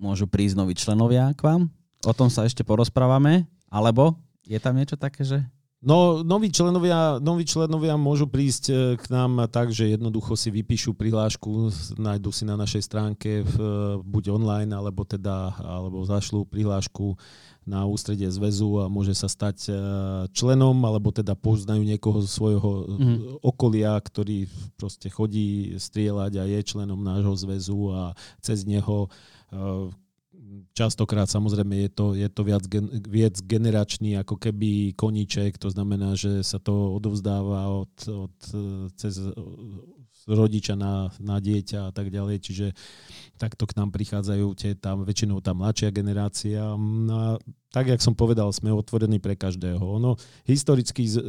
môžu 0.01 0.25
prísť 0.25 0.57
noví 0.57 0.73
členovia 0.73 1.29
k 1.37 1.45
vám? 1.45 1.61
O 2.01 2.13
tom 2.17 2.33
sa 2.33 2.49
ešte 2.49 2.65
porozprávame? 2.65 3.45
Alebo 3.69 4.17
je 4.49 4.59
tam 4.59 4.73
niečo 4.75 4.97
také, 4.97 5.21
že... 5.21 5.45
No, 5.81 6.21
noví 6.21 6.53
členovia, 6.53 7.17
noví 7.17 7.41
členovia 7.41 7.97
môžu 7.97 8.29
prísť 8.29 8.63
e, 8.69 8.73
k 9.01 9.05
nám 9.09 9.49
tak, 9.49 9.73
že 9.73 9.89
jednoducho 9.89 10.37
si 10.37 10.53
vypíšu 10.53 10.93
prihlášku, 10.93 11.73
nájdu 11.97 12.29
si 12.29 12.45
na 12.45 12.53
našej 12.53 12.85
stránke 12.85 13.41
v, 13.41 13.55
buď 14.05 14.29
online, 14.29 14.69
alebo 14.77 15.01
teda, 15.01 15.57
alebo 15.57 16.05
zašlú 16.05 16.45
prihlášku 16.45 17.17
na 17.65 17.81
ústredie 17.89 18.29
zväzu 18.29 18.77
a 18.77 18.93
môže 18.93 19.17
sa 19.17 19.25
stať 19.25 19.57
e, 19.69 19.71
členom, 20.37 20.77
alebo 20.85 21.09
teda 21.09 21.33
poznajú 21.33 21.81
niekoho 21.81 22.21
zo 22.21 22.29
svojho 22.29 22.71
mm-hmm. 22.85 23.17
okolia, 23.41 23.97
ktorý 23.97 24.45
proste 24.77 25.09
chodí 25.09 25.73
strieľať 25.81 26.31
a 26.37 26.43
je 26.45 26.59
členom 26.61 27.01
nášho 27.01 27.33
zväzu 27.33 27.89
a 27.89 28.13
cez 28.37 28.69
neho 28.69 29.09
Ehm, 29.09 29.40
častokrát 30.73 31.29
samozrejme 31.29 31.75
je 31.87 31.89
to, 31.91 32.05
je 32.15 32.27
to 32.31 32.41
viac, 32.43 32.63
gen, 32.67 32.87
viac 33.03 33.35
generačný 33.43 34.17
ako 34.19 34.39
keby 34.39 34.95
koníček, 34.95 35.59
to 35.59 35.69
znamená, 35.69 36.15
že 36.15 36.43
sa 36.43 36.57
to 36.57 36.95
odovzdáva 36.95 37.67
od, 37.69 37.93
od, 38.07 38.35
cez 38.95 39.19
rodiča 40.29 40.77
na, 40.77 41.09
na 41.17 41.41
dieťa 41.41 41.89
a 41.89 41.91
tak 41.91 42.13
ďalej, 42.13 42.37
čiže 42.41 42.67
takto 43.41 43.65
k 43.65 43.77
nám 43.77 43.89
prichádzajú 43.89 44.47
tie, 44.53 44.71
tam, 44.77 45.01
väčšinou 45.01 45.41
tá 45.41 45.53
mladšia 45.57 45.89
generácia. 45.89 46.61
A 46.61 47.41
tak, 47.71 47.87
jak 47.87 48.03
som 48.03 48.11
povedal, 48.11 48.51
sme 48.51 48.69
otvorení 48.69 49.17
pre 49.17 49.33
každého. 49.33 49.79
Ono, 49.79 50.19
historický 50.43 51.07
e, 51.07 51.21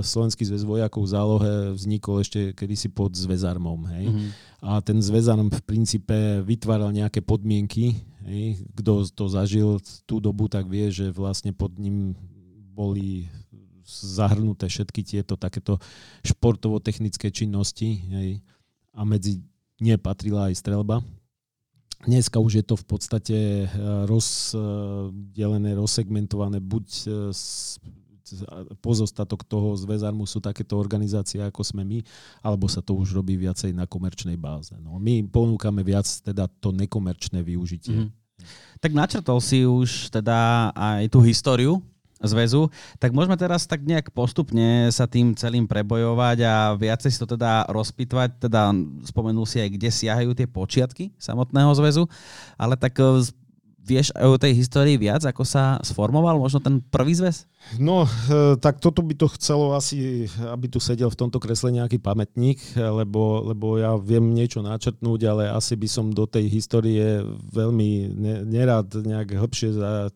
Slovenský 0.00 0.46
zväz 0.46 0.62
vojakov 0.62 1.02
v 1.04 1.12
zálohe 1.12 1.52
vznikol 1.74 2.22
ešte 2.22 2.54
kedysi 2.54 2.88
pod 2.94 3.12
zväzarmom. 3.12 3.80
Hej? 3.90 4.04
Mm-hmm. 4.08 4.28
A 4.64 4.78
ten 4.80 5.02
zväzarm 5.02 5.50
v 5.50 5.60
princípe 5.66 6.46
vytváral 6.46 6.94
nejaké 6.94 7.20
podmienky. 7.20 7.98
Hej? 8.22 8.62
Kto 8.78 9.02
to 9.10 9.24
zažil 9.26 9.82
tú 10.06 10.22
dobu, 10.22 10.46
tak 10.46 10.70
vie, 10.70 10.94
že 10.94 11.10
vlastne 11.10 11.50
pod 11.50 11.74
ním 11.74 12.14
boli 12.70 13.26
zahrnuté 13.90 14.70
všetky 14.70 15.02
tieto 15.02 15.34
takéto 15.34 15.82
športovo-technické 16.22 17.34
činnosti 17.34 18.00
hej, 18.06 18.30
a 18.94 19.02
medzi 19.02 19.42
ne 19.82 19.96
patrila 19.98 20.52
aj 20.52 20.60
strelba. 20.60 21.02
Dneska 22.00 22.40
už 22.40 22.52
je 22.60 22.64
to 22.64 22.80
v 22.80 22.84
podstate 22.88 23.38
eh, 23.64 23.68
rozdelené, 24.08 25.76
rozsegmentované, 25.76 26.62
buď 26.62 26.86
eh, 26.86 27.12
pozostatok 28.78 29.42
toho 29.42 29.74
zväzarmu 29.74 30.22
sú 30.22 30.38
takéto 30.38 30.78
organizácie, 30.78 31.42
ako 31.42 31.66
sme 31.66 31.82
my, 31.82 31.98
alebo 32.40 32.70
sa 32.70 32.78
to 32.78 32.94
už 32.94 33.18
robí 33.18 33.34
viacej 33.34 33.74
na 33.74 33.90
komerčnej 33.90 34.38
báze. 34.38 34.74
No, 34.78 35.02
my 35.02 35.26
ponúkame 35.26 35.82
viac 35.82 36.06
teda 36.06 36.46
to 36.62 36.70
nekomerčné 36.70 37.42
využitie. 37.42 38.06
Mm-hmm. 38.06 38.18
Tak 38.80 38.92
načrtol 38.96 39.38
si 39.44 39.68
už 39.68 40.08
teda 40.08 40.70
aj 40.72 41.12
tú 41.12 41.20
históriu 41.20 41.84
zväzu, 42.20 42.68
tak 43.00 43.16
môžeme 43.16 43.36
teraz 43.40 43.64
tak 43.64 43.80
nejak 43.80 44.12
postupne 44.12 44.92
sa 44.92 45.08
tým 45.08 45.32
celým 45.32 45.64
prebojovať 45.64 46.38
a 46.44 46.54
viacej 46.76 47.10
si 47.10 47.18
to 47.18 47.24
teda 47.24 47.64
rozpitvať, 47.72 48.44
teda 48.44 48.76
spomenul 49.08 49.48
si 49.48 49.60
aj, 49.60 49.68
kde 49.72 49.88
siahajú 49.88 50.30
tie 50.36 50.44
počiatky 50.44 51.16
samotného 51.16 51.72
zväzu, 51.72 52.04
ale 52.60 52.76
tak 52.76 53.00
e, 53.80 53.86
vieš 53.86 54.12
o 54.16 54.36
tej 54.36 54.52
histórii 54.56 55.00
viac, 55.00 55.24
ako 55.24 55.42
sa 55.44 55.80
sformoval 55.80 56.36
možno 56.36 56.60
ten 56.60 56.80
prvý 56.80 57.16
zväz? 57.16 57.48
No, 57.76 58.08
e, 58.08 58.56
tak 58.56 58.80
toto 58.80 59.04
by 59.04 59.12
to 59.16 59.28
chcelo 59.36 59.76
asi, 59.76 60.24
aby 60.48 60.66
tu 60.68 60.80
sedel 60.80 61.12
v 61.12 61.18
tomto 61.20 61.36
kresle 61.36 61.68
nejaký 61.72 62.00
pamätník, 62.00 62.56
lebo, 62.76 63.44
lebo 63.52 63.76
ja 63.76 63.96
viem 64.00 64.32
niečo 64.32 64.64
načrtnúť, 64.64 65.20
ale 65.28 65.42
asi 65.52 65.76
by 65.76 65.88
som 65.88 66.08
do 66.08 66.24
tej 66.24 66.48
histórie 66.48 67.20
veľmi 67.52 68.16
nerad 68.48 68.88
nejak 68.96 69.36
hĺbšie 69.36 69.76
za, 69.76 70.08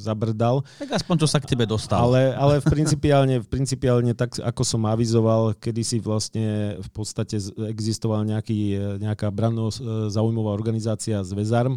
zabrdal. 0.00 0.64
Tak 0.80 0.96
aspoň 0.96 1.16
čo 1.20 1.28
sa 1.28 1.38
k 1.44 1.52
tebe 1.52 1.68
dostal. 1.68 2.00
Ale, 2.00 2.32
ale 2.32 2.64
v 2.64 2.66
principiálne, 2.72 3.36
v 3.44 3.48
principiálne 3.48 4.12
tak, 4.16 4.40
ako 4.40 4.62
som 4.64 4.82
avizoval, 4.88 5.52
kedy 5.60 5.82
si 5.84 5.98
vlastne 6.00 6.80
v 6.80 6.90
podstate 6.90 7.36
existoval 7.68 8.24
nejaký, 8.24 8.96
nejaká 8.96 9.28
branno 9.28 9.68
zaujímavá 10.08 10.56
organizácia 10.56 11.20
Zväzarm, 11.20 11.76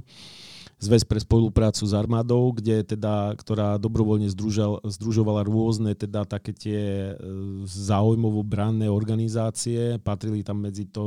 Zväz 0.75 1.07
pre 1.07 1.23
spoluprácu 1.23 1.87
s 1.87 1.95
armádou, 1.95 2.51
kde 2.51 2.83
teda, 2.83 3.31
ktorá 3.39 3.79
dobrovoľne 3.79 4.27
združal, 4.27 4.83
združovala 4.83 5.47
rôzne 5.47 5.95
teda 5.95 6.27
také 6.27 6.51
tie 6.51 6.81
e, 7.09 7.13
záujmovo 7.63 8.43
branné 8.43 8.91
organizácie. 8.91 9.95
Patrili 10.03 10.43
tam 10.43 10.59
medzi 10.59 10.83
to 10.83 11.03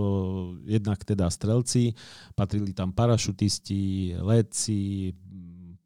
jednak 0.65 1.05
teda 1.05 1.29
strelci, 1.29 1.93
patrili 2.33 2.73
tam 2.73 2.97
parašutisti, 2.97 4.17
letci, 4.25 5.13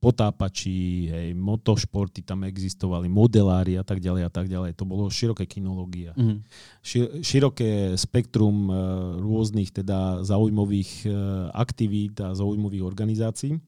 potápači, 0.02 1.10
hej, 1.10 1.28
motošporty 1.38 2.26
tam 2.26 2.42
existovali, 2.42 3.06
modelári 3.06 3.78
a 3.78 3.86
tak 3.86 4.02
ďalej 4.02 4.22
a 4.26 4.30
tak 4.34 4.50
ďalej. 4.50 4.74
To 4.74 4.82
bolo 4.82 5.06
široké 5.06 5.46
kinológia. 5.46 6.10
Mm-hmm. 6.18 7.22
Široké 7.22 7.94
spektrum 7.94 8.66
e, 8.66 8.74
rôznych 9.22 9.70
teda 9.70 10.26
zaujímavých 10.26 11.06
e, 11.06 11.10
aktivít 11.54 12.18
a 12.18 12.34
zaujímavých 12.34 12.82
organizácií. 12.82 13.62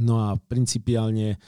No 0.00 0.20
a 0.20 0.36
principiálne 0.36 1.40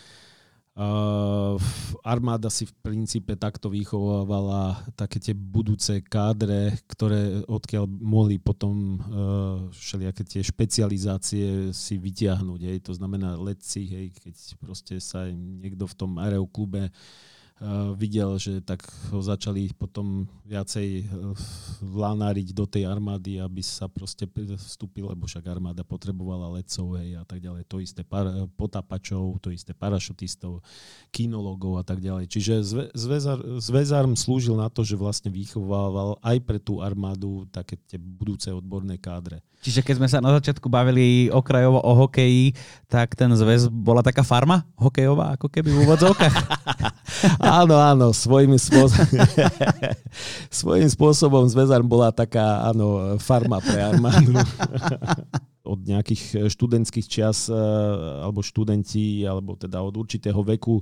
Uh, 0.79 1.59
armáda 2.07 2.47
si 2.47 2.63
v 2.63 2.71
princípe 2.79 3.35
takto 3.35 3.67
vychovávala 3.67 4.79
také 4.95 5.19
tie 5.19 5.35
budúce 5.35 5.99
kádre, 6.07 6.71
ktoré 6.87 7.43
odkiaľ 7.51 7.91
mohli 7.99 8.39
potom 8.39 8.95
uh, 8.95 9.67
všelijaké 9.75 10.23
tie 10.23 10.39
špecializácie 10.39 11.75
si 11.75 11.99
vytiahnuť. 11.99 12.61
Hej. 12.63 12.79
To 12.87 12.95
znamená 12.95 13.35
letci, 13.35 13.91
hej, 13.91 14.15
keď 14.23 14.35
proste 14.63 15.03
sa 15.03 15.27
niekto 15.35 15.83
v 15.83 15.99
tom 15.99 16.15
aeroklube 16.15 16.95
Eh, 16.95 16.95
videl, 17.99 18.39
že 18.39 18.63
tak 18.63 18.87
ho 19.11 19.19
začali 19.19 19.75
potom 19.75 20.31
viacej 20.47 20.89
eh, 21.03 21.07
vlánáriť 21.85 22.57
do 22.57 22.65
tej 22.65 22.89
armády, 22.89 23.37
aby 23.43 23.61
sa 23.61 23.91
proste 23.91 24.25
vstúpil, 24.57 25.11
lebo 25.11 25.29
však 25.29 25.45
armáda 25.45 25.85
potrebovala 25.85 26.57
lecov 26.57 26.97
hej, 26.97 27.21
a 27.21 27.25
tak 27.29 27.45
ďalej. 27.45 27.69
To 27.69 27.83
isté 27.83 28.03
par, 28.07 28.31
potapačov, 28.57 29.43
to 29.45 29.53
isté 29.53 29.77
parašutistov, 29.77 30.65
kinologov 31.13 31.83
a 31.83 31.85
tak 31.85 32.01
ďalej. 32.01 32.31
Čiže 32.31 32.55
zväzar, 32.97 33.39
zväzarm 33.61 34.17
slúžil 34.17 34.57
na 34.57 34.73
to, 34.73 34.87
že 34.87 34.97
vlastne 34.97 35.29
vychovával 35.29 36.17
aj 36.25 36.37
pre 36.47 36.59
tú 36.63 36.81
armádu 36.81 37.45
také 37.53 37.77
tie 37.91 38.01
budúce 38.01 38.49
odborné 38.49 38.97
kádre. 38.97 39.45
Čiže 39.59 39.83
keď 39.83 39.95
sme 39.99 40.09
sa 40.09 40.23
na 40.23 40.31
začiatku 40.39 40.71
bavili 40.71 41.27
okrajovo 41.35 41.83
o 41.83 41.93
hokeji, 42.07 42.55
tak 42.87 43.19
ten 43.19 43.27
zväz 43.35 43.67
bola 43.67 44.07
taká 44.07 44.23
farma 44.23 44.63
hokejová, 44.79 45.35
ako 45.35 45.51
keby 45.51 45.75
v 45.75 45.83
úvodzovkách. 45.83 46.35
áno, 47.49 47.75
áno, 47.81 48.07
svojím 48.25 48.61
spôsobom, 48.61 49.25
svojím 50.53 50.89
spôsobom 50.93 51.45
zväzar 51.49 51.81
bola 51.81 52.13
taká, 52.13 52.69
áno, 52.69 53.17
farma 53.17 53.59
pre 53.65 53.81
armádu. 53.81 54.37
od 55.69 55.85
nejakých 55.85 56.49
študentských 56.49 57.07
čias 57.07 57.53
e, 57.53 57.61
alebo 58.25 58.41
študenti, 58.41 59.29
alebo 59.29 59.53
teda 59.53 59.85
od 59.85 60.01
určitého 60.01 60.41
veku 60.41 60.81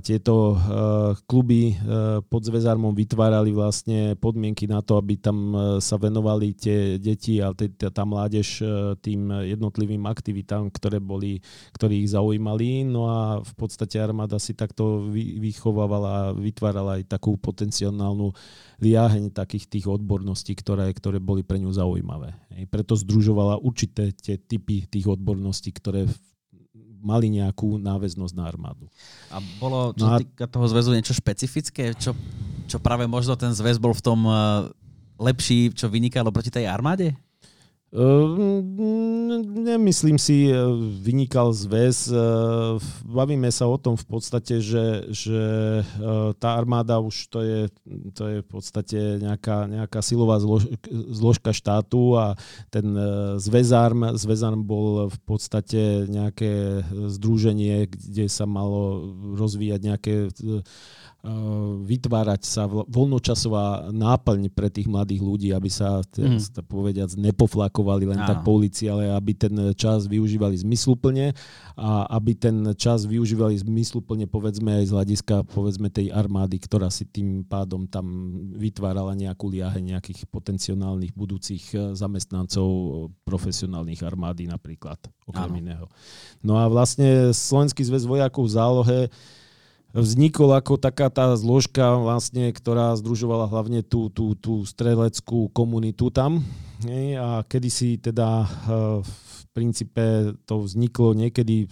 tieto 0.00 0.56
kluby 1.28 1.76
pod 2.32 2.42
Zväzarmom 2.48 2.96
vytvárali 2.96 3.52
vlastne 3.52 4.16
podmienky 4.16 4.64
na 4.64 4.80
to, 4.80 4.96
aby 4.96 5.20
tam 5.20 5.52
sa 5.84 6.00
venovali 6.00 6.56
tie 6.56 6.96
deti 6.96 7.44
a 7.44 7.52
tá 7.76 8.02
mládež 8.08 8.64
tým 9.04 9.28
jednotlivým 9.44 10.08
aktivitám, 10.08 10.72
ktoré, 10.72 10.96
boli, 10.96 11.44
ktoré 11.76 12.00
ich 12.00 12.08
zaujímali. 12.08 12.88
No 12.88 13.12
a 13.12 13.44
v 13.44 13.52
podstate 13.52 14.00
armáda 14.00 14.40
si 14.40 14.56
takto 14.56 15.12
vychovávala 15.12 16.32
a 16.32 16.32
vytvárala 16.32 16.96
aj 16.96 17.12
takú 17.12 17.36
potenciálnu 17.36 18.32
liaheň 18.80 19.28
takých 19.36 19.68
tých 19.68 19.86
odborností, 19.92 20.56
ktoré, 20.56 20.88
ktoré 20.96 21.20
boli 21.20 21.44
pre 21.44 21.60
ňu 21.60 21.68
zaujímavé. 21.68 22.32
Preto 22.72 22.96
združovala 22.96 23.60
určité 23.60 24.08
tie 24.16 24.40
typy 24.40 24.88
tých 24.88 25.04
odborností, 25.04 25.68
ktoré 25.76 26.08
mali 27.00 27.32
nejakú 27.32 27.80
náväznosť 27.80 28.34
na 28.36 28.44
armádu. 28.46 28.86
A 29.32 29.40
bolo, 29.58 29.96
čo 29.96 30.04
no 30.06 30.14
a... 30.14 30.20
týka 30.20 30.46
toho 30.46 30.66
zväzu, 30.68 30.92
niečo 30.92 31.16
špecifické? 31.16 31.96
Čo, 31.96 32.12
čo 32.68 32.76
práve 32.78 33.08
možno 33.08 33.34
ten 33.34 33.50
zväz 33.50 33.80
bol 33.80 33.96
v 33.96 34.04
tom 34.04 34.20
eh, 34.28 34.36
lepší, 35.20 35.72
čo 35.72 35.88
vynikalo 35.88 36.32
proti 36.32 36.52
tej 36.52 36.68
armáde? 36.68 37.16
Ehm, 37.90 38.62
nemyslím 39.66 40.14
si, 40.14 40.46
e, 40.46 40.54
vynikal 41.02 41.50
zväz. 41.50 42.06
E, 42.06 42.14
bavíme 43.02 43.50
sa 43.50 43.66
o 43.66 43.74
tom 43.82 43.98
v 43.98 44.06
podstate, 44.06 44.62
že, 44.62 45.10
že 45.10 45.42
e, 45.82 45.84
tá 46.38 46.54
armáda 46.54 47.02
už 47.02 47.26
to 47.26 47.42
je, 47.42 47.66
to 48.14 48.24
je 48.30 48.38
v 48.42 48.48
podstate 48.48 48.98
nejaká, 49.18 49.66
nejaká 49.66 50.06
silová 50.06 50.38
zlož, 50.38 50.70
zložka 51.10 51.50
štátu 51.50 52.14
a 52.14 52.38
ten 52.70 52.94
zväzarm, 53.42 54.14
zväzarm 54.14 54.62
bol 54.62 55.10
v 55.10 55.18
podstate 55.26 56.06
nejaké 56.06 56.86
združenie, 56.94 57.90
kde 57.90 58.30
sa 58.30 58.46
malo 58.46 59.10
rozvíjať 59.34 59.80
nejaké 59.82 60.14
vytvárať 61.84 62.40
sa 62.48 62.64
voľnočasová 62.66 63.92
náplň 63.92 64.48
pre 64.48 64.72
tých 64.72 64.88
mladých 64.88 65.20
ľudí, 65.20 65.48
aby 65.52 65.68
sa, 65.68 66.00
mm. 66.00 66.64
povediac, 66.64 67.12
nepoflakovali 67.12 68.08
len 68.08 68.20
Áno. 68.24 68.28
tak 68.28 68.40
po 68.40 68.56
ulici, 68.56 68.88
ale 68.88 69.12
aby 69.12 69.36
ten 69.36 69.52
čas 69.76 70.08
využívali 70.08 70.56
zmysluplne 70.56 71.36
a 71.76 72.08
aby 72.16 72.32
ten 72.32 72.56
čas 72.72 73.04
využívali 73.04 73.52
zmysluplne 73.60 74.24
povedzme 74.32 74.80
aj 74.80 74.84
z 74.88 74.92
hľadiska 74.96 75.34
povedzme 75.52 75.92
tej 75.92 76.08
armády, 76.08 76.56
ktorá 76.56 76.88
si 76.88 77.04
tým 77.04 77.44
pádom 77.44 77.84
tam 77.84 78.32
vytvárala 78.56 79.12
nejakú 79.12 79.52
liahe 79.52 79.84
nejakých 79.84 80.24
potenciálnych 80.32 81.12
budúcich 81.12 81.64
eh, 81.76 81.92
zamestnancov 81.92 82.68
profesionálnych 83.28 84.00
armády 84.00 84.48
napríklad, 84.48 84.96
okrem 85.28 85.52
Áno. 85.52 85.60
iného. 85.60 85.86
No 86.40 86.56
a 86.56 86.64
vlastne 86.64 87.36
Slovenský 87.36 87.84
zväz 87.84 88.08
vojakov 88.08 88.48
v 88.48 88.54
zálohe 88.56 89.00
vznikol 89.94 90.54
ako 90.54 90.78
taká 90.78 91.10
tá 91.10 91.34
zložka, 91.34 91.98
vlastne, 91.98 92.54
ktorá 92.54 92.94
združovala 92.94 93.50
hlavne 93.50 93.82
tú, 93.82 94.08
tú, 94.10 94.38
tú 94.38 94.62
streleckú 94.62 95.50
komunitu 95.50 96.10
tam. 96.14 96.42
A 97.18 97.42
kedysi 97.44 98.00
teda 98.00 98.46
eh, 98.46 99.02
v 99.02 99.42
princípe 99.52 100.34
to 100.46 100.62
vzniklo 100.62 101.12
niekedy, 101.12 101.66
eh, 101.66 101.70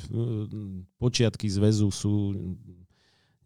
počiatky 0.99 1.47
zväzu 1.47 1.89
sú 1.95 2.35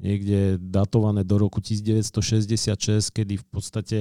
niekde 0.03 0.59
datované 0.59 1.23
do 1.23 1.39
roku 1.39 1.63
1966, 1.63 3.15
kedy 3.15 3.39
v 3.39 3.47
podstate 3.47 3.99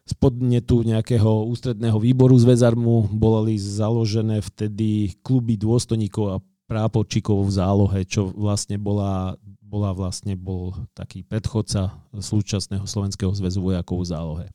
z 0.00 0.12
podnetu 0.16 0.80
nejakého 0.80 1.44
ústredného 1.44 2.00
výboru 2.00 2.34
zväzarmu 2.40 3.12
boli 3.12 3.60
založené 3.60 4.40
vtedy 4.40 5.12
kluby 5.20 5.60
dôstojníkov 5.60 6.24
a 6.32 6.42
prápočíkov 6.64 7.46
v 7.46 7.52
zálohe, 7.52 8.00
čo 8.08 8.32
vlastne 8.32 8.80
bola 8.80 9.36
bola 9.70 9.94
vlastne, 9.94 10.34
bol 10.34 10.74
taký 10.98 11.22
predchodca 11.22 11.94
súčasného 12.10 12.82
Slovenského 12.90 13.30
zväzu 13.30 13.62
vojakov 13.62 14.02
v 14.02 14.10
zálohe. 14.10 14.46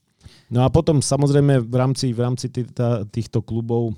No 0.51 0.67
a 0.67 0.69
potom 0.69 0.99
samozrejme 0.99 1.63
v 1.63 1.75
rámci, 1.79 2.11
v 2.11 2.19
rámci 2.19 2.51
týchto 3.07 3.39
klubov 3.39 3.95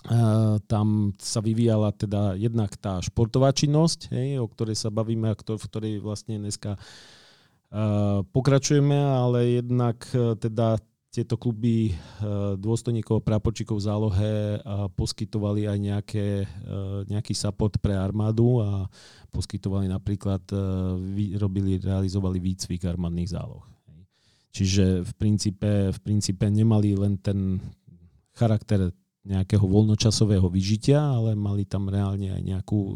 Uh, 0.00 0.56
tam 0.64 1.12
sa 1.20 1.44
vyvíjala 1.44 1.92
teda 1.92 2.32
jednak 2.32 2.72
tá 2.80 3.04
športová 3.04 3.52
činnosť, 3.52 4.08
hej, 4.08 4.40
o 4.40 4.48
ktorej 4.48 4.72
sa 4.72 4.88
bavíme 4.88 5.28
a 5.28 5.36
ktor- 5.36 5.60
v 5.60 5.68
ktorej 5.68 5.94
vlastne 6.00 6.40
dneska 6.40 6.80
uh, 6.80 8.24
pokračujeme, 8.32 8.96
ale 8.96 9.60
jednak 9.60 10.00
uh, 10.16 10.40
teda 10.40 10.80
tieto 11.10 11.34
kluby 11.34 11.90
dôstojníkov 12.54 13.18
a 13.18 13.26
prapočíkov 13.26 13.82
v 13.82 13.86
zálohe 13.86 14.30
poskytovali 14.94 15.66
aj 15.66 15.78
nejaké, 15.82 16.26
nejaký 17.10 17.34
support 17.34 17.74
pre 17.82 17.98
armádu 17.98 18.62
a 18.62 18.86
poskytovali 19.30 19.86
napríklad, 19.86 20.42
e, 20.50 20.58
robili, 21.38 21.78
realizovali 21.78 22.42
výcvik 22.42 22.84
armádnych 22.84 23.30
záloh. 23.30 23.62
Čiže 24.50 25.06
v 25.06 25.12
princípe, 25.14 25.70
v 25.94 26.00
princípe 26.02 26.42
nemali 26.50 26.98
len 26.98 27.14
ten 27.22 27.62
charakter 28.34 28.90
nejakého 29.22 29.62
voľnočasového 29.62 30.50
vyžitia, 30.50 30.98
ale 30.98 31.38
mali 31.38 31.62
tam 31.62 31.86
reálne 31.86 32.34
aj 32.34 32.42
nejakú 32.42 32.78
e, 32.82 32.94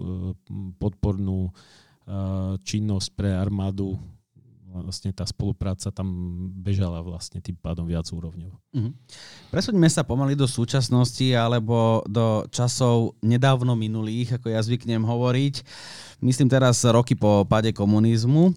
podpornú 0.83 1.49
e, 1.49 1.53
činnosť 2.59 3.09
pre 3.15 3.31
armádu 3.31 3.95
vlastne 4.83 5.15
tá 5.15 5.23
spolupráca 5.23 5.95
tam 5.95 6.09
bežala 6.59 6.99
vlastne 7.05 7.39
tým 7.39 7.55
pádom 7.55 7.87
viac 7.87 8.09
úrovňov. 8.11 8.51
Mm-hmm. 8.75 8.93
Presuňme 9.55 9.87
sa 9.87 10.03
pomaly 10.03 10.35
do 10.35 10.51
súčasnosti 10.51 11.31
alebo 11.31 12.03
do 12.11 12.43
časov 12.51 13.15
nedávno 13.23 13.79
minulých, 13.79 14.41
ako 14.41 14.51
ja 14.51 14.59
zvyknem 14.65 15.07
hovoriť. 15.07 15.63
Myslím 16.25 16.51
teraz 16.51 16.83
roky 16.83 17.15
po 17.15 17.47
pade 17.47 17.71
komunizmu. 17.71 18.51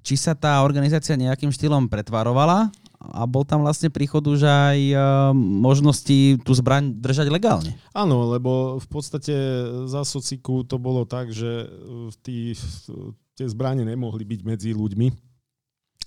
Či 0.00 0.16
sa 0.16 0.32
tá 0.32 0.64
organizácia 0.64 1.12
nejakým 1.14 1.52
štýlom 1.52 1.86
pretvarovala 1.86 2.72
a 3.00 3.24
bol 3.24 3.48
tam 3.48 3.64
vlastne 3.64 3.88
príchod 3.88 4.20
už 4.20 4.44
aj 4.44 4.78
e, 4.92 4.96
možnosti 5.36 6.36
tú 6.44 6.52
zbraň 6.52 6.92
držať 7.00 7.32
legálne. 7.32 7.72
Áno, 7.96 8.28
lebo 8.28 8.76
v 8.76 8.88
podstate 8.92 9.32
za 9.88 10.04
sociku 10.04 10.68
to 10.68 10.76
bolo 10.76 11.08
tak, 11.08 11.32
že 11.32 11.64
tí, 12.20 12.52
tie 13.40 13.48
zbranie 13.48 13.88
nemohli 13.88 14.28
byť 14.28 14.40
medzi 14.44 14.70
ľuďmi. 14.76 15.08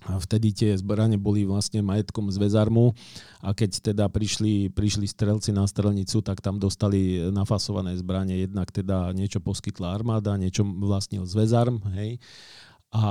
A 0.03 0.19
vtedy 0.19 0.51
tie 0.51 0.75
zbranie 0.75 1.15
boli 1.15 1.47
vlastne 1.47 1.79
majetkom 1.79 2.27
zväzarmu 2.27 2.91
a 3.39 3.55
keď 3.55 3.93
teda 3.93 4.05
prišli, 4.11 4.67
prišli 4.67 5.07
strelci 5.07 5.55
na 5.55 5.63
strelnicu, 5.63 6.19
tak 6.19 6.43
tam 6.43 6.59
dostali 6.59 7.23
nafasované 7.31 7.95
zbranie. 7.95 8.43
Jednak 8.43 8.67
teda 8.67 9.15
niečo 9.15 9.39
poskytla 9.39 9.95
armáda, 9.95 10.35
niečo 10.35 10.67
vlastnil 10.67 11.23
zväzarm, 11.23 11.79
hej 11.95 12.19
a 12.93 13.05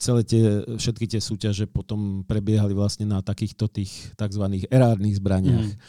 celé 0.00 0.24
tie, 0.24 0.44
všetky 0.80 1.04
tie 1.04 1.20
súťaže 1.20 1.68
potom 1.68 2.24
prebiehali 2.24 2.72
vlastne 2.72 3.04
na 3.04 3.20
takýchto 3.20 3.68
tých 3.68 4.16
tzv. 4.16 4.64
erárnych 4.72 5.20
zbraniach. 5.20 5.76
Mm. 5.76 5.80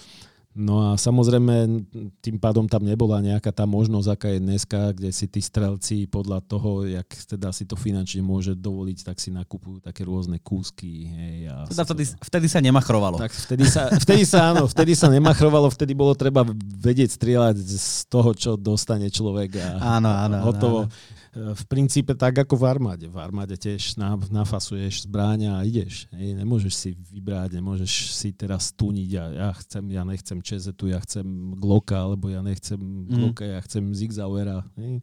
No 0.52 0.92
a 0.92 1.00
samozrejme 1.00 1.88
tým 2.20 2.36
pádom 2.36 2.68
tam 2.68 2.84
nebola 2.84 3.24
nejaká 3.24 3.56
tá 3.56 3.64
možnosť, 3.64 4.08
aká 4.12 4.28
je 4.36 4.40
dneska, 4.44 4.92
kde 4.92 5.08
si 5.16 5.24
tí 5.32 5.40
strelci 5.40 6.12
podľa 6.12 6.44
toho, 6.44 6.84
jak 6.84 7.08
teda 7.08 7.56
si 7.56 7.64
to 7.64 7.80
finančne 7.80 8.20
môže 8.20 8.52
dovoliť, 8.60 9.08
tak 9.08 9.24
si 9.24 9.32
nakupujú 9.32 9.80
také 9.80 10.04
rôzne 10.04 10.44
kúsky. 10.44 11.08
Hej, 11.08 11.38
a 11.48 11.56
teda 11.72 11.84
vtedy, 11.88 12.04
vtedy 12.20 12.48
sa 12.52 12.60
nemachrovalo. 12.60 13.16
Tak 13.16 13.32
vtedy 13.32 13.64
sa, 13.64 13.88
vtedy 13.96 14.24
sa 14.28 14.52
áno, 14.52 14.68
vtedy 14.68 14.92
sa 14.92 15.08
nemachrovalo, 15.08 15.72
vtedy 15.72 15.96
bolo 15.96 16.12
treba 16.20 16.44
vedieť 16.84 17.16
strieľať 17.16 17.56
z 17.56 18.12
toho, 18.12 18.36
čo 18.36 18.60
dostane 18.60 19.08
človek 19.08 19.56
a, 19.56 20.00
áno, 20.00 20.12
áno, 20.12 20.38
hotovo. 20.44 20.80
Áno 20.92 21.20
v 21.32 21.64
princípe 21.72 22.12
tak 22.12 22.44
ako 22.44 22.60
v 22.60 22.68
armáde. 22.68 23.06
V 23.08 23.16
armáde 23.16 23.56
tiež 23.56 23.96
nafasuješ 24.28 25.08
zbráňa 25.08 25.60
a 25.60 25.66
ideš. 25.66 26.12
Hej. 26.12 26.36
Nemôžeš 26.36 26.74
si 26.76 26.90
vybrať, 26.92 27.56
nemôžeš 27.56 28.12
si 28.12 28.36
teraz 28.36 28.76
tuniť 28.76 29.12
a 29.16 29.24
ja 29.32 29.50
chcem, 29.64 29.84
ja 29.96 30.04
nechcem 30.04 30.44
Čezetu, 30.44 30.92
ja 30.92 31.00
chcem 31.00 31.56
Glocka, 31.56 32.04
alebo 32.04 32.28
ja 32.28 32.44
nechcem 32.44 32.76
mm. 32.76 33.16
Glocka, 33.16 33.48
ja 33.48 33.64
chcem 33.64 33.96
Zigzauera. 33.96 34.68
Hej. 34.76 35.00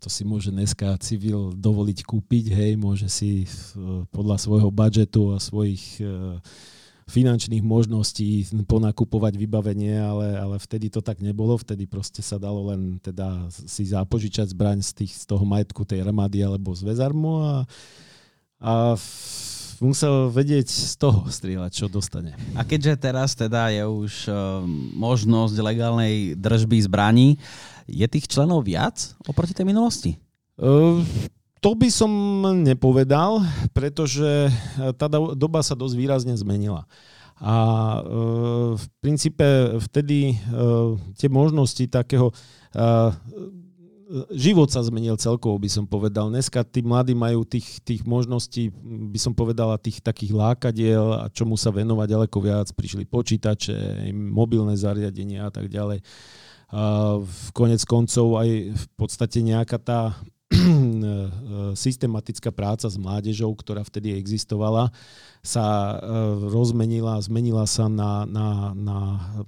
To 0.00 0.08
si 0.08 0.24
môže 0.24 0.48
dneska 0.48 0.96
civil 0.96 1.52
dovoliť 1.52 2.08
kúpiť, 2.08 2.56
hej, 2.56 2.72
môže 2.80 3.12
si 3.12 3.44
podľa 4.16 4.40
svojho 4.40 4.72
budžetu 4.72 5.36
a 5.36 5.38
svojich 5.40 6.00
uh, 6.00 6.40
finančných 7.06 7.62
možností 7.62 8.50
ponakupovať 8.66 9.38
vybavenie, 9.38 9.94
ale, 9.94 10.34
ale 10.34 10.56
vtedy 10.58 10.90
to 10.90 10.98
tak 10.98 11.22
nebolo, 11.22 11.54
vtedy 11.54 11.86
proste 11.86 12.18
sa 12.18 12.34
dalo 12.34 12.74
len 12.74 12.98
teda 12.98 13.46
si 13.50 13.86
zapožičať 13.86 14.50
zbraň 14.50 14.82
z, 14.82 14.90
tých, 15.02 15.12
z 15.14 15.24
toho 15.30 15.46
majetku 15.46 15.86
tej 15.86 16.02
armády 16.02 16.42
alebo 16.42 16.74
z 16.74 16.82
väzarmu 16.82 17.32
a, 17.46 17.54
a 18.58 18.72
musel 19.78 20.34
vedieť 20.34 20.66
z 20.66 20.94
toho 20.98 21.30
strieľať, 21.30 21.70
čo 21.70 21.86
dostane. 21.86 22.34
A 22.58 22.66
keďže 22.66 22.98
teraz 22.98 23.38
teda 23.38 23.70
je 23.70 23.84
už 23.86 24.12
uh, 24.26 24.66
možnosť 24.96 25.54
legálnej 25.62 26.34
držby 26.34 26.80
zbraní, 26.90 27.38
je 27.86 28.06
tých 28.10 28.26
členov 28.26 28.66
viac 28.66 29.14
oproti 29.30 29.54
tej 29.54 29.66
minulosti? 29.68 30.18
Uh, 30.58 31.06
to 31.66 31.74
by 31.74 31.90
som 31.90 32.12
nepovedal, 32.62 33.42
pretože 33.74 34.22
eh, 34.22 34.94
tá 34.94 35.10
doba 35.10 35.66
sa 35.66 35.74
dosť 35.74 35.94
výrazne 35.98 36.38
zmenila. 36.38 36.86
A 37.36 37.56
e, 37.56 38.00
v 38.80 38.84
princípe 39.04 39.44
vtedy 39.84 40.32
e, 40.32 40.36
tie 41.20 41.28
možnosti 41.28 41.84
takého... 41.84 42.32
E, 42.72 42.84
život 44.32 44.70
sa 44.70 44.86
zmenil 44.86 45.18
celkovo, 45.18 45.58
by 45.58 45.66
som 45.68 45.84
povedal. 45.84 46.30
Dneska 46.30 46.62
tí 46.62 46.80
mladí 46.80 47.12
majú 47.12 47.42
tých, 47.42 47.82
tých 47.82 48.06
možností, 48.06 48.70
by 49.12 49.18
som 49.18 49.34
povedala, 49.34 49.82
tých 49.82 49.98
takých 49.98 50.32
lákadiel 50.32 51.04
a 51.12 51.28
čomu 51.28 51.58
sa 51.58 51.74
venovať 51.74 52.08
ďaleko 52.14 52.38
viac. 52.40 52.70
Prišli 52.72 53.04
počítače, 53.04 54.06
mobilné 54.14 54.78
zariadenia 54.78 55.44
a 55.44 55.52
tak 55.52 55.66
ďalej. 55.68 56.06
A 56.70 57.18
v 57.18 57.46
konec 57.50 57.82
koncov 57.82 58.38
aj 58.38 58.48
v 58.78 58.86
podstate 58.94 59.42
nejaká 59.42 59.76
tá 59.76 60.14
systematická 61.74 62.54
práca 62.54 62.86
s 62.86 62.96
mládežou, 62.96 63.52
ktorá 63.56 63.82
vtedy 63.82 64.14
existovala, 64.14 64.92
sa 65.46 65.62
e, 65.62 65.94
rozmenila, 66.50 67.22
zmenila 67.22 67.62
sa 67.70 67.86
na, 67.86 68.26
na, 68.26 68.74
na 68.74 68.98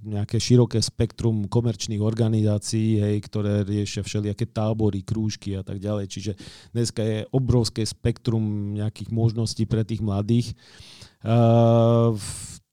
nejaké 0.07 0.39
široké 0.39 0.79
spektrum 0.79 1.51
komerčných 1.51 1.99
organizácií, 1.99 3.03
hej, 3.03 3.17
ktoré 3.27 3.67
riešia 3.67 4.07
všelijaké 4.07 4.47
tábory, 4.47 5.03
krúžky 5.03 5.59
a 5.59 5.67
tak 5.67 5.83
ďalej. 5.83 6.07
Čiže 6.07 6.33
dneska 6.71 7.03
je 7.03 7.27
obrovské 7.35 7.83
spektrum 7.83 8.75
nejakých 8.79 9.11
možností 9.11 9.67
pre 9.67 9.83
tých 9.83 9.99
mladých. 9.99 10.55
E, 10.55 11.35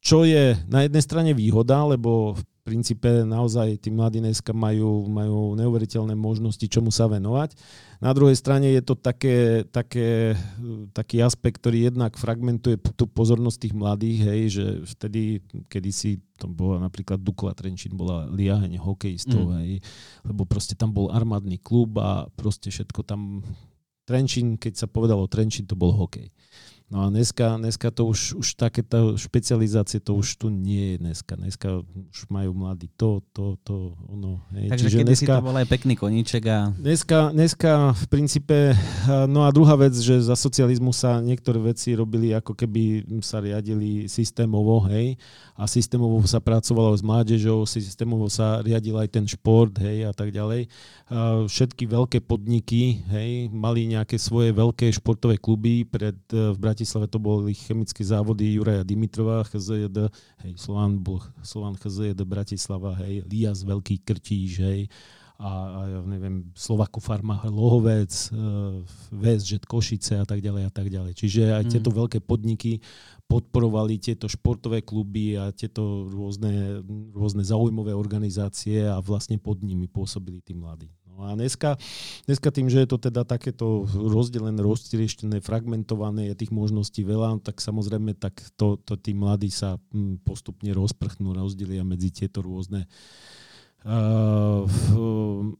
čo 0.05 0.21
je 0.21 0.53
na 0.69 0.85
jednej 0.85 1.01
strane 1.01 1.31
výhoda, 1.33 1.81
lebo 1.81 2.37
princípe 2.65 3.21
naozaj 3.21 3.77
tí 3.77 3.93
mladí 3.93 4.17
dneska 4.17 4.49
majú, 4.49 5.05
majú 5.05 5.53
neuveriteľné 5.53 6.17
možnosti, 6.17 6.65
čomu 6.65 6.89
sa 6.89 7.05
venovať. 7.05 7.53
Na 8.01 8.09
druhej 8.09 8.33
strane 8.33 8.73
je 8.73 8.81
to 8.81 8.97
také, 8.97 9.69
také, 9.69 10.33
taký 10.89 11.21
aspekt, 11.21 11.61
ktorý 11.61 11.93
jednak 11.93 12.17
fragmentuje 12.17 12.81
tú 12.97 13.05
pozornosť 13.05 13.69
tých 13.69 13.75
mladých, 13.77 14.19
hej, 14.25 14.41
že 14.49 14.65
vtedy, 14.97 15.45
kedy 15.69 15.89
si 15.93 16.17
to 16.41 16.49
bola 16.49 16.81
napríklad 16.81 17.21
Dukla 17.21 17.53
Trenčín, 17.53 17.93
bola 17.93 18.25
liaheň 18.33 18.81
hokejistov, 18.81 19.45
mm. 19.45 19.55
hej, 19.61 19.71
lebo 20.25 20.43
proste 20.49 20.73
tam 20.73 20.89
bol 20.89 21.13
armádny 21.13 21.61
klub 21.61 21.95
a 22.01 22.25
proste 22.33 22.73
všetko 22.73 23.05
tam 23.05 23.45
Trenčín, 24.09 24.57
keď 24.57 24.85
sa 24.85 24.87
povedalo 24.89 25.29
Trenčín, 25.29 25.69
to 25.69 25.77
bol 25.77 25.93
hokej. 25.93 26.33
No 26.85 27.01
a 27.01 27.09
dneska, 27.09 27.57
dneska 27.57 27.89
to 27.89 28.05
už, 28.05 28.37
už 28.45 28.61
takéto 28.61 29.17
špecializácie, 29.17 29.97
to 29.97 30.21
už 30.21 30.37
tu 30.37 30.53
nie 30.53 30.93
je 30.93 30.95
dneska. 31.01 31.33
Dneska 31.33 31.81
už 31.81 32.29
majú 32.29 32.53
mladí 32.53 32.93
to, 32.93 33.25
to, 33.33 33.57
to, 33.65 33.97
ono. 34.05 34.45
Hej. 34.53 34.69
Takže 34.69 34.85
Čiže 34.93 35.01
dneska, 35.01 35.33
to 35.41 35.49
bol 35.49 35.57
aj 35.57 35.65
pekný 35.65 35.97
koníček 35.97 36.45
a... 36.45 36.69
Dneska, 36.77 37.33
dneska 37.33 37.89
v 37.89 38.05
princípe, 38.05 38.77
no 39.25 39.41
a 39.41 39.49
druhá 39.49 39.73
vec, 39.73 39.97
že 39.97 40.21
za 40.21 40.37
socializmu 40.37 40.93
sa 40.93 41.25
niektoré 41.25 41.57
veci 41.57 41.97
robili 41.97 42.37
ako 42.37 42.53
keby 42.53 43.01
sa 43.25 43.41
riadili 43.41 44.05
systémovo, 44.05 44.85
hej, 44.85 45.17
a 45.57 45.65
systémovo 45.65 46.21
sa 46.29 46.37
pracovalo 46.37 46.93
s 46.93 47.01
mládežou, 47.01 47.65
systémovo 47.65 48.29
sa 48.29 48.61
riadil 48.61 48.93
aj 49.01 49.09
ten 49.09 49.25
šport, 49.25 49.73
hej, 49.81 50.05
a 50.05 50.13
tak 50.13 50.29
ďalej. 50.29 50.69
Všetky 51.49 51.89
veľké 51.89 52.21
podniky, 52.21 53.01
hej, 53.09 53.49
mali 53.49 53.89
nejaké 53.89 54.21
svoje 54.21 54.53
veľké 54.53 54.93
športové 54.93 55.41
kluby 55.41 55.81
pred 55.81 56.13
v 56.29 56.53
Bratislave 56.61 56.74
to 56.83 57.19
boli 57.21 57.55
chemické 57.55 58.03
závody 58.03 58.59
Juraja 58.59 58.83
Dimitrova, 58.83 59.47
HZJD, 59.47 60.11
hej, 60.43 60.53
Slován, 60.59 60.99
bol, 60.99 61.23
Slován 61.39 61.79
HZJD 61.79 62.19
Bratislava, 62.27 62.99
hej, 63.05 63.23
Lias 63.31 63.63
Veľký 63.63 64.03
Krtíž, 64.03 64.59
hej, 64.59 64.91
a, 65.35 65.51
a 65.51 65.79
ja 65.91 65.99
neviem, 66.07 66.47
Slovaku 66.55 67.03
Farma 67.03 67.43
Lohovec, 67.43 68.11
uh, 68.31 68.79
VSŽ 69.11 69.67
Košice 69.67 70.15
a 70.15 70.25
tak 70.27 70.39
ďalej 70.39 70.63
a 70.63 70.71
tak 70.71 70.87
ďalej. 70.87 71.11
Čiže 71.11 71.41
aj 71.51 71.63
mm. 71.67 71.71
tieto 71.75 71.91
veľké 71.91 72.23
podniky 72.23 72.79
podporovali 73.27 73.99
tieto 73.99 74.31
športové 74.31 74.79
kluby 74.79 75.35
a 75.35 75.51
tieto 75.51 76.07
rôzne, 76.07 76.79
rôzne 77.11 77.43
zaujímavé 77.43 77.91
organizácie 77.91 78.87
a 78.87 79.01
vlastne 79.03 79.35
pod 79.35 79.59
nimi 79.59 79.91
pôsobili 79.91 80.39
tí 80.39 80.55
mladí. 80.55 80.87
No 81.15 81.31
a 81.31 81.39
dneska, 81.39 81.79
dneska 82.27 82.51
tým, 82.51 82.67
že 82.67 82.83
je 82.83 82.89
to 82.91 82.99
teda 82.99 83.23
takéto 83.23 83.87
rozdelené, 83.87 84.59
roztrieštené, 84.59 85.39
fragmentované, 85.39 86.35
je 86.35 86.43
tých 86.43 86.51
možností 86.51 87.07
veľa, 87.07 87.39
tak 87.39 87.63
samozrejme 87.63 88.19
tak 88.19 88.35
to, 88.59 88.75
to 88.83 88.99
tí 88.99 89.15
mladí 89.15 89.47
sa 89.47 89.79
hm, 89.95 90.19
postupne 90.27 90.75
rozprchnú, 90.75 91.31
rozdelia 91.31 91.87
medzi 91.87 92.11
tieto 92.11 92.43
rôzne 92.43 92.83
uh, 93.87 94.67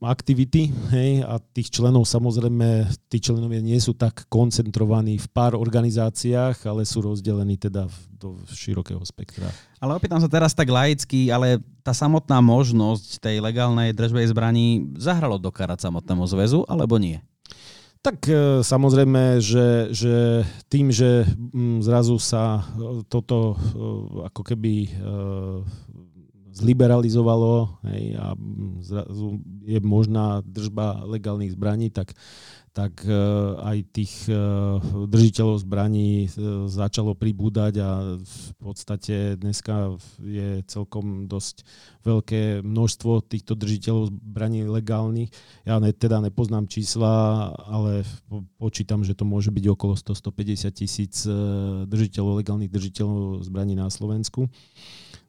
aktivity 0.04 0.68
hej, 0.92 1.24
a 1.24 1.40
tých 1.40 1.72
členov 1.72 2.04
samozrejme, 2.04 2.92
tí 3.08 3.16
členovia 3.22 3.64
nie 3.64 3.80
sú 3.80 3.96
tak 3.96 4.28
koncentrovaní 4.28 5.16
v 5.16 5.28
pár 5.32 5.56
organizáciách, 5.56 6.68
ale 6.68 6.84
sú 6.84 7.00
rozdelení 7.00 7.56
teda 7.56 7.88
do 8.12 8.36
širokého 8.52 9.00
spektra. 9.08 9.48
Ale 9.80 9.96
opýtam 9.96 10.20
sa 10.20 10.28
teraz 10.28 10.52
tak 10.52 10.68
laicky, 10.68 11.32
ale 11.32 11.64
tá 11.86 11.94
samotná 11.94 12.42
možnosť 12.42 13.22
tej 13.22 13.38
legálnej 13.38 13.94
držbej 13.94 14.34
zbraní 14.34 14.90
zahralo 14.98 15.38
do 15.38 15.54
karat 15.54 15.78
samotnému 15.78 16.26
zväzu, 16.26 16.66
alebo 16.66 16.98
nie? 16.98 17.22
Tak 18.02 18.26
e, 18.26 18.34
samozrejme, 18.66 19.38
že, 19.38 19.94
že 19.94 20.42
tým, 20.66 20.90
že 20.90 21.22
mm, 21.30 21.86
zrazu 21.86 22.18
sa 22.18 22.66
e, 22.74 23.06
toto 23.06 23.54
e, 23.54 23.56
ako 24.26 24.42
keby 24.42 24.74
zliberalizovalo 26.56 27.84
hej, 27.92 28.16
a 28.16 28.32
zrazu 28.80 29.36
je 29.60 29.76
možná 29.84 30.40
držba 30.40 31.04
legálnych 31.04 31.52
zbraní, 31.52 31.92
tak 31.92 32.16
tak 32.76 33.08
aj 33.64 33.78
tých 33.88 34.28
držiteľov 35.08 35.64
zbraní 35.64 36.28
začalo 36.68 37.16
pribúdať 37.16 37.80
a 37.80 38.20
v 38.20 38.48
podstate 38.60 39.40
dneska 39.40 39.96
je 40.20 40.60
celkom 40.68 41.24
dosť 41.24 41.64
veľké 42.04 42.60
množstvo 42.60 43.24
týchto 43.32 43.56
držiteľov 43.56 44.12
zbraní 44.12 44.68
legálnych. 44.68 45.32
Ja 45.64 45.80
ne, 45.80 45.88
teda 45.96 46.20
nepoznám 46.20 46.68
čísla, 46.68 47.48
ale 47.64 48.04
počítam, 48.60 49.08
že 49.08 49.16
to 49.16 49.24
môže 49.24 49.48
byť 49.48 49.64
okolo 49.72 49.96
100-150 49.96 50.68
tisíc 50.76 51.24
držiteľov, 51.88 52.44
legálnych 52.44 52.68
držiteľov 52.68 53.40
zbraní 53.40 53.72
na 53.72 53.88
Slovensku. 53.88 54.52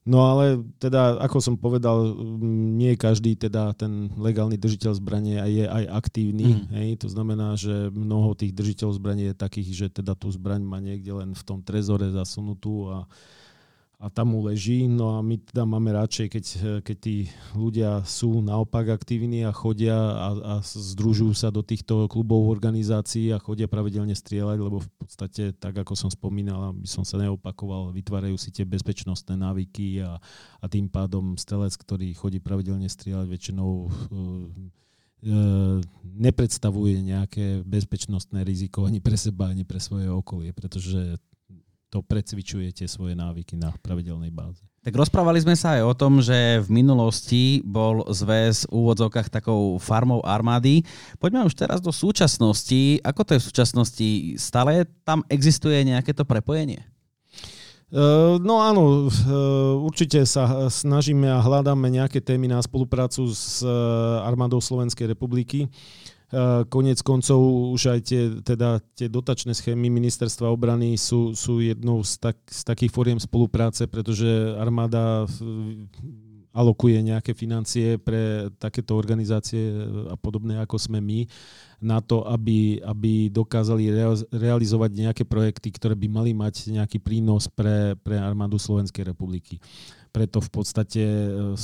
No 0.07 0.23
ale 0.23 0.63
teda, 0.79 1.19
ako 1.19 1.43
som 1.43 1.59
povedal, 1.59 2.15
nie 2.79 2.95
každý 2.95 3.35
teda 3.35 3.75
ten 3.75 4.07
legálny 4.15 4.55
držiteľ 4.55 4.95
zbranie 4.95 5.35
je 5.51 5.67
aj 5.67 5.83
aktívny. 5.91 6.55
Mm. 6.55 6.63
Hej? 6.79 6.89
To 7.03 7.11
znamená, 7.11 7.59
že 7.59 7.91
mnoho 7.91 8.31
tých 8.31 8.55
držiteľov 8.55 8.95
zbranie 8.95 9.35
je 9.35 9.35
takých, 9.35 9.69
že 9.75 9.87
teda 9.99 10.15
tú 10.15 10.31
zbraň 10.31 10.63
má 10.63 10.79
niekde 10.79 11.11
len 11.11 11.35
v 11.35 11.43
tom 11.43 11.59
trezore 11.59 12.07
zasunutú 12.07 12.87
a 12.87 12.97
a 13.97 14.13
tam 14.13 14.37
mu 14.37 14.45
leží. 14.45 14.85
No 14.85 15.17
a 15.17 15.25
my 15.25 15.41
teda 15.41 15.65
máme 15.65 15.89
radšej, 15.89 16.27
keď, 16.29 16.45
keď 16.85 16.97
tí 17.01 17.15
ľudia 17.57 18.05
sú 18.05 18.45
naopak 18.45 18.93
aktívni 18.93 19.41
a 19.41 19.49
chodia 19.49 19.97
a, 19.97 20.29
a 20.37 20.53
združujú 20.61 21.33
sa 21.33 21.49
do 21.49 21.65
týchto 21.65 22.05
klubov, 22.05 22.45
organizácií 22.45 23.33
a 23.33 23.41
chodia 23.41 23.65
pravidelne 23.65 24.13
strieľať, 24.13 24.57
lebo 24.61 24.85
v 24.85 24.89
podstate, 25.01 25.57
tak 25.57 25.81
ako 25.81 25.97
som 25.97 26.13
spomínal, 26.13 26.77
aby 26.77 26.85
som 26.85 27.01
sa 27.01 27.17
neopakoval, 27.17 27.89
vytvárajú 27.89 28.37
si 28.37 28.53
tie 28.53 28.69
bezpečnostné 28.69 29.33
návyky 29.33 30.05
a, 30.05 30.21
a 30.61 30.65
tým 30.69 30.85
pádom 30.93 31.33
strelec, 31.33 31.73
ktorý 31.73 32.13
chodí 32.13 32.37
pravidelne 32.37 32.85
strieľať, 32.85 33.25
väčšinou 33.25 33.69
uh, 33.89 35.81
nepredstavuje 36.05 37.01
nejaké 37.01 37.65
bezpečnostné 37.65 38.45
riziko 38.45 38.85
ani 38.85 39.01
pre 39.01 39.17
seba, 39.17 39.49
ani 39.49 39.65
pre 39.65 39.81
svoje 39.81 40.05
okolie, 40.13 40.53
pretože 40.53 41.17
to 41.87 42.03
precvičujete 42.03 42.83
svoje 42.85 43.15
návyky 43.15 43.55
na 43.55 43.71
pravidelnej 43.79 44.27
báze. 44.29 44.59
Tak 44.83 44.95
rozprávali 44.95 45.43
sme 45.43 45.55
sa 45.55 45.75
aj 45.75 45.83
o 45.83 45.93
tom, 45.95 46.23
že 46.23 46.63
v 46.63 46.69
minulosti 46.71 47.59
bol 47.59 48.07
zväz 48.07 48.67
v 48.67 48.71
úvodzovkách 48.71 49.27
takou 49.27 49.75
farmou 49.83 50.23
armády. 50.23 50.83
Poďme 51.19 51.43
už 51.43 51.59
teraz 51.59 51.83
do 51.83 51.91
súčasnosti. 51.91 53.03
Ako 53.03 53.27
to 53.27 53.35
je 53.35 53.43
v 53.43 53.47
súčasnosti? 53.51 54.09
Stále 54.39 54.87
tam 55.03 55.27
existuje 55.27 55.75
nejaké 55.83 56.15
to 56.15 56.23
prepojenie? 56.23 56.87
No 58.43 58.59
áno, 58.59 59.07
určite 59.87 60.27
sa 60.27 60.67
snažíme 60.67 61.23
a 61.31 61.39
hľadáme 61.39 61.87
nejaké 61.87 62.19
témy 62.19 62.51
na 62.51 62.59
spoluprácu 62.59 63.31
s 63.31 63.63
armádou 64.27 64.59
Slovenskej 64.59 65.07
republiky. 65.07 65.71
Eh, 66.27 66.67
konec 66.67 66.99
koncov 67.07 67.39
už 67.71 67.87
aj 67.87 67.99
tie, 68.03 68.21
teda, 68.43 68.83
tie 68.99 69.07
dotačné 69.07 69.55
schémy 69.55 69.87
ministerstva 69.87 70.51
obrany 70.51 70.99
sú, 70.99 71.31
sú 71.31 71.63
jednou 71.63 72.03
z, 72.03 72.19
tak, 72.19 72.35
z 72.51 72.67
takých 72.67 72.91
fóriem 72.91 73.15
spolupráce, 73.15 73.87
pretože 73.87 74.27
armáda 74.59 75.23
alokuje 76.51 76.99
nejaké 76.99 77.31
financie 77.31 77.95
pre 77.95 78.51
takéto 78.59 78.99
organizácie 78.99 79.71
a 80.11 80.19
podobné 80.19 80.59
ako 80.59 80.75
sme 80.75 80.99
my 80.99 81.23
na 81.79 82.03
to, 82.03 82.27
aby, 82.27 82.83
aby 82.83 83.31
dokázali 83.31 83.87
realizovať 84.27 84.91
nejaké 84.99 85.23
projekty, 85.23 85.71
ktoré 85.71 85.95
by 85.95 86.11
mali 86.11 86.35
mať 86.35 86.75
nejaký 86.75 86.99
prínos 86.99 87.47
pre, 87.47 87.95
pre 88.03 88.19
armádu 88.19 88.59
Slovenskej 88.59 89.15
republiky. 89.15 89.63
Preto 90.11 90.43
v 90.43 90.49
podstate 90.51 91.03
eh, 91.07 91.55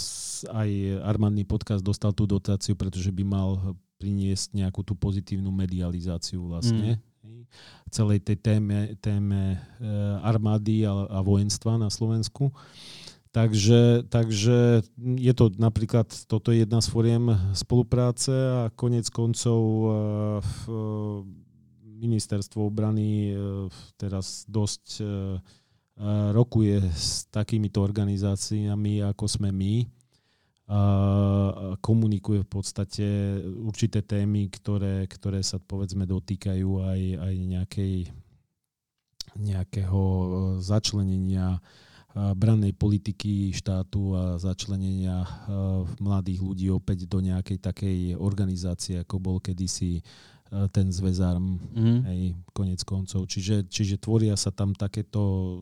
aj 0.55 0.69
armádny 1.03 1.43
podcast 1.43 1.83
dostal 1.83 2.15
tú 2.15 2.23
dotáciu, 2.23 2.79
pretože 2.79 3.11
by 3.11 3.27
mal 3.27 3.75
priniesť 4.03 4.51
nejakú 4.59 4.83
tú 4.83 4.99
pozitívnu 4.99 5.47
medializáciu 5.47 6.43
vlastne. 6.51 6.99
Mm. 7.23 7.47
celej 7.87 8.19
tej 8.19 8.35
téme, 8.43 8.99
téme 8.99 9.55
e, 9.55 9.87
armády 10.19 10.83
a, 10.83 11.07
a 11.07 11.19
vojenstva 11.23 11.79
na 11.79 11.87
Slovensku. 11.87 12.51
Takže, 13.31 14.03
takže 14.11 14.83
je 14.99 15.33
to 15.33 15.47
napríklad, 15.55 16.11
toto 16.27 16.51
je 16.51 16.67
jedna 16.67 16.83
z 16.83 16.91
foriem 16.91 17.31
spolupráce 17.55 18.33
a 18.35 18.67
konec 18.75 19.07
koncov 19.07 19.61
e, 19.63 19.87
v, 20.43 20.57
ministerstvo 22.03 22.67
obrany 22.67 23.31
teraz 23.95 24.43
dosť 24.51 24.99
rokuje 26.35 26.83
s 26.91 27.31
takýmito 27.31 27.79
organizáciami, 27.79 28.99
ako 29.07 29.23
sme 29.23 29.55
my 29.55 29.87
komunikuje 31.83 32.39
v 32.47 32.49
podstate 32.49 33.05
určité 33.43 33.99
témy, 33.99 34.47
ktoré, 34.47 35.03
ktoré 35.11 35.43
sa 35.43 35.59
povedzme 35.59 36.07
dotýkajú 36.07 36.69
aj, 36.79 37.01
aj 37.19 37.35
nejakej, 37.35 37.95
nejakého 39.35 40.01
e, 40.01 40.25
začlenenia 40.63 41.59
e, 41.59 41.59
brannej 42.31 42.71
politiky 42.71 43.51
štátu 43.51 44.15
a 44.15 44.23
začlenenia 44.39 45.19
e, 45.19 45.29
mladých 45.99 46.39
ľudí 46.39 46.67
opäť 46.71 47.11
do 47.11 47.19
nejakej 47.19 47.59
takej 47.59 47.97
organizácie, 48.15 49.03
ako 49.03 49.15
bol 49.19 49.37
kedysi 49.43 49.99
ten 50.69 50.93
zväzarm, 50.93 51.57
mm-hmm. 51.57 51.99
hej, 52.13 52.23
konec 52.53 52.77
koncov. 52.85 53.25
Čiže, 53.25 53.65
čiže 53.73 53.97
tvoria 53.97 54.37
sa 54.37 54.53
tam 54.53 54.77
takéto 54.77 55.57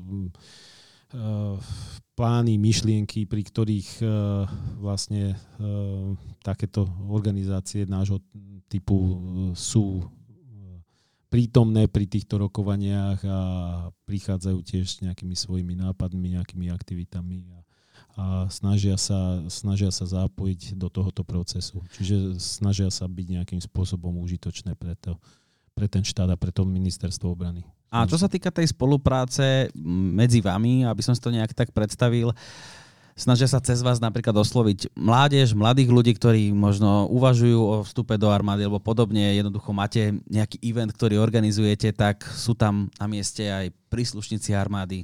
plány, 2.16 2.55
myšlienky, 2.55 3.28
pri 3.28 3.43
ktorých 3.43 3.89
uh, 4.03 4.45
vlastne 4.80 5.36
uh, 5.36 6.16
takéto 6.45 6.88
organizácie 7.09 7.84
nášho 7.88 8.24
typu 8.72 8.95
sú 9.51 10.07
prítomné 11.32 11.88
pri 11.88 12.07
týchto 12.07 12.43
rokovaniach 12.43 13.24
a 13.24 13.39
prichádzajú 14.03 14.59
tiež 14.68 14.86
s 14.86 14.97
nejakými 14.99 15.32
svojimi 15.32 15.80
nápadmi, 15.80 16.36
nejakými 16.36 16.68
aktivitami 16.68 17.47
a, 17.47 17.57
a 18.20 18.24
snažia, 18.51 18.99
sa, 18.99 19.39
snažia 19.47 19.88
sa 19.95 20.03
zapojiť 20.03 20.76
do 20.76 20.91
tohoto 20.91 21.24
procesu. 21.24 21.80
Čiže 21.95 22.36
snažia 22.36 22.91
sa 22.91 23.07
byť 23.07 23.28
nejakým 23.39 23.62
spôsobom 23.64 24.20
užitočné 24.20 24.76
pre, 24.76 24.99
to, 24.99 25.16
pre 25.72 25.88
ten 25.88 26.03
štát 26.03 26.28
a 26.28 26.36
pre 26.36 26.51
to 26.51 26.68
ministerstvo 26.68 27.32
obrany. 27.32 27.64
A 27.91 28.07
čo 28.07 28.15
sa 28.15 28.31
týka 28.31 28.47
tej 28.55 28.71
spolupráce 28.71 29.67
medzi 30.15 30.39
vami, 30.39 30.87
aby 30.87 31.03
som 31.03 31.11
si 31.11 31.19
to 31.19 31.27
nejak 31.27 31.51
tak 31.51 31.75
predstavil, 31.75 32.31
snažia 33.19 33.51
sa 33.51 33.59
cez 33.59 33.83
vás 33.83 33.99
napríklad 33.99 34.31
osloviť 34.31 34.95
mládež, 34.95 35.51
mladých 35.51 35.91
ľudí, 35.91 36.15
ktorí 36.15 36.55
možno 36.55 37.11
uvažujú 37.11 37.59
o 37.59 37.75
vstupe 37.83 38.15
do 38.15 38.31
armády 38.31 38.63
alebo 38.63 38.79
podobne, 38.79 39.35
jednoducho 39.35 39.75
máte 39.75 40.15
nejaký 40.31 40.63
event, 40.63 40.95
ktorý 40.95 41.19
organizujete, 41.19 41.91
tak 41.91 42.23
sú 42.31 42.55
tam 42.55 42.87
na 42.95 43.11
mieste 43.11 43.43
aj 43.51 43.75
príslušníci 43.91 44.55
armády. 44.55 45.03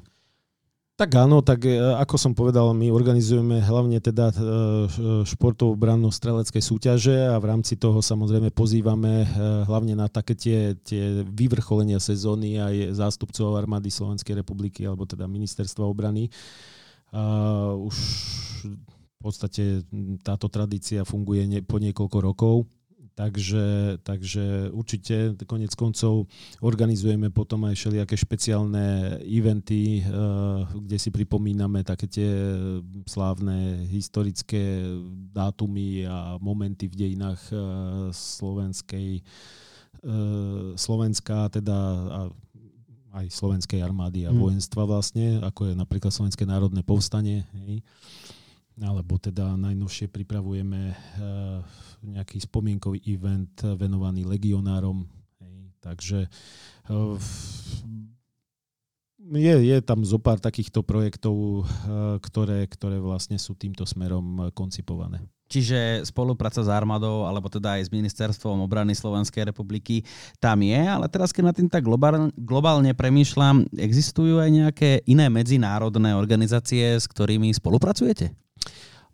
Tak 0.98 1.14
áno, 1.14 1.46
tak 1.46 1.70
e, 1.70 1.78
ako 1.78 2.18
som 2.18 2.34
povedal, 2.34 2.74
my 2.74 2.90
organizujeme 2.90 3.62
hlavne 3.62 4.02
teda 4.02 4.34
e, 4.34 4.36
športovú 5.30 5.78
brannú 5.78 6.10
streleckej 6.10 6.58
súťaže 6.58 7.14
a 7.30 7.38
v 7.38 7.54
rámci 7.54 7.78
toho 7.78 8.02
samozrejme 8.02 8.50
pozývame 8.50 9.22
e, 9.22 9.28
hlavne 9.70 9.94
na 9.94 10.10
také 10.10 10.34
tie, 10.34 10.74
tie 10.82 11.22
vyvrcholenia 11.30 12.02
sezóny 12.02 12.58
aj 12.58 12.98
zástupcov 12.98 13.62
armády 13.62 13.94
Slovenskej 13.94 14.42
republiky 14.42 14.90
alebo 14.90 15.06
teda 15.06 15.30
ministerstva 15.30 15.86
obrany. 15.86 16.34
A 17.14 17.78
už 17.78 17.96
v 18.66 19.20
podstate 19.22 19.86
táto 20.26 20.50
tradícia 20.50 21.06
funguje 21.06 21.62
po 21.62 21.78
niekoľko 21.78 22.18
rokov 22.26 22.66
Takže, 23.18 23.98
takže 24.06 24.70
určite 24.70 25.34
konec 25.50 25.74
koncov 25.74 26.30
organizujeme 26.62 27.34
potom 27.34 27.66
aj 27.66 27.74
všelijaké 27.74 28.14
špeciálne 28.14 29.18
eventy, 29.26 29.98
eh, 29.98 30.04
kde 30.78 30.98
si 31.02 31.10
pripomíname 31.10 31.82
také 31.82 32.06
tie 32.06 32.30
slávne 33.10 33.90
historické 33.90 34.86
dátumy 35.34 36.06
a 36.06 36.38
momenty 36.38 36.86
v 36.86 37.10
dejinách 37.10 37.42
eh, 37.50 37.58
slovenskej 38.14 39.10
eh, 39.18 39.26
Slovenska, 40.78 41.50
teda 41.50 41.78
aj 43.18 43.34
slovenskej 43.34 43.82
armády 43.82 44.30
a 44.30 44.32
hmm. 44.32 44.38
vojenstva 44.38 44.86
vlastne, 44.86 45.42
ako 45.42 45.74
je 45.74 45.74
napríklad 45.74 46.14
Slovenské 46.14 46.46
národné 46.46 46.86
povstanie. 46.86 47.50
Hej 47.66 47.82
alebo 48.78 49.18
teda 49.18 49.58
najnovšie 49.58 50.10
pripravujeme 50.10 50.82
uh, 50.94 50.96
nejaký 52.06 52.38
spomienkový 52.46 53.02
event 53.10 53.54
venovaný 53.78 54.26
legionárom. 54.26 55.10
Takže 55.82 56.30
uh, 56.94 57.18
je, 59.34 59.56
je 59.66 59.78
tam 59.82 60.06
zo 60.06 60.22
pár 60.22 60.38
takýchto 60.38 60.86
projektov, 60.86 61.36
uh, 61.38 61.64
ktoré, 62.22 62.66
ktoré 62.70 63.02
vlastne 63.02 63.42
sú 63.42 63.58
týmto 63.58 63.86
smerom 63.86 64.54
koncipované. 64.54 65.26
Čiže 65.48 66.04
spolupráca 66.04 66.60
s 66.60 66.68
armádou, 66.68 67.24
alebo 67.24 67.48
teda 67.48 67.80
aj 67.80 67.88
s 67.88 67.94
Ministerstvom 67.96 68.60
obrany 68.68 68.92
Slovenskej 68.92 69.48
republiky 69.48 70.04
tam 70.44 70.60
je, 70.60 70.76
ale 70.76 71.08
teraz 71.08 71.32
keď 71.32 71.44
na 71.48 71.56
tým 71.56 71.72
tak 71.72 71.88
globálne, 71.88 72.36
globálne 72.36 72.92
premýšľam, 72.92 73.64
existujú 73.80 74.44
aj 74.44 74.50
nejaké 74.52 74.90
iné 75.08 75.32
medzinárodné 75.32 76.12
organizácie, 76.20 77.00
s 77.00 77.08
ktorými 77.08 77.48
spolupracujete? 77.56 78.36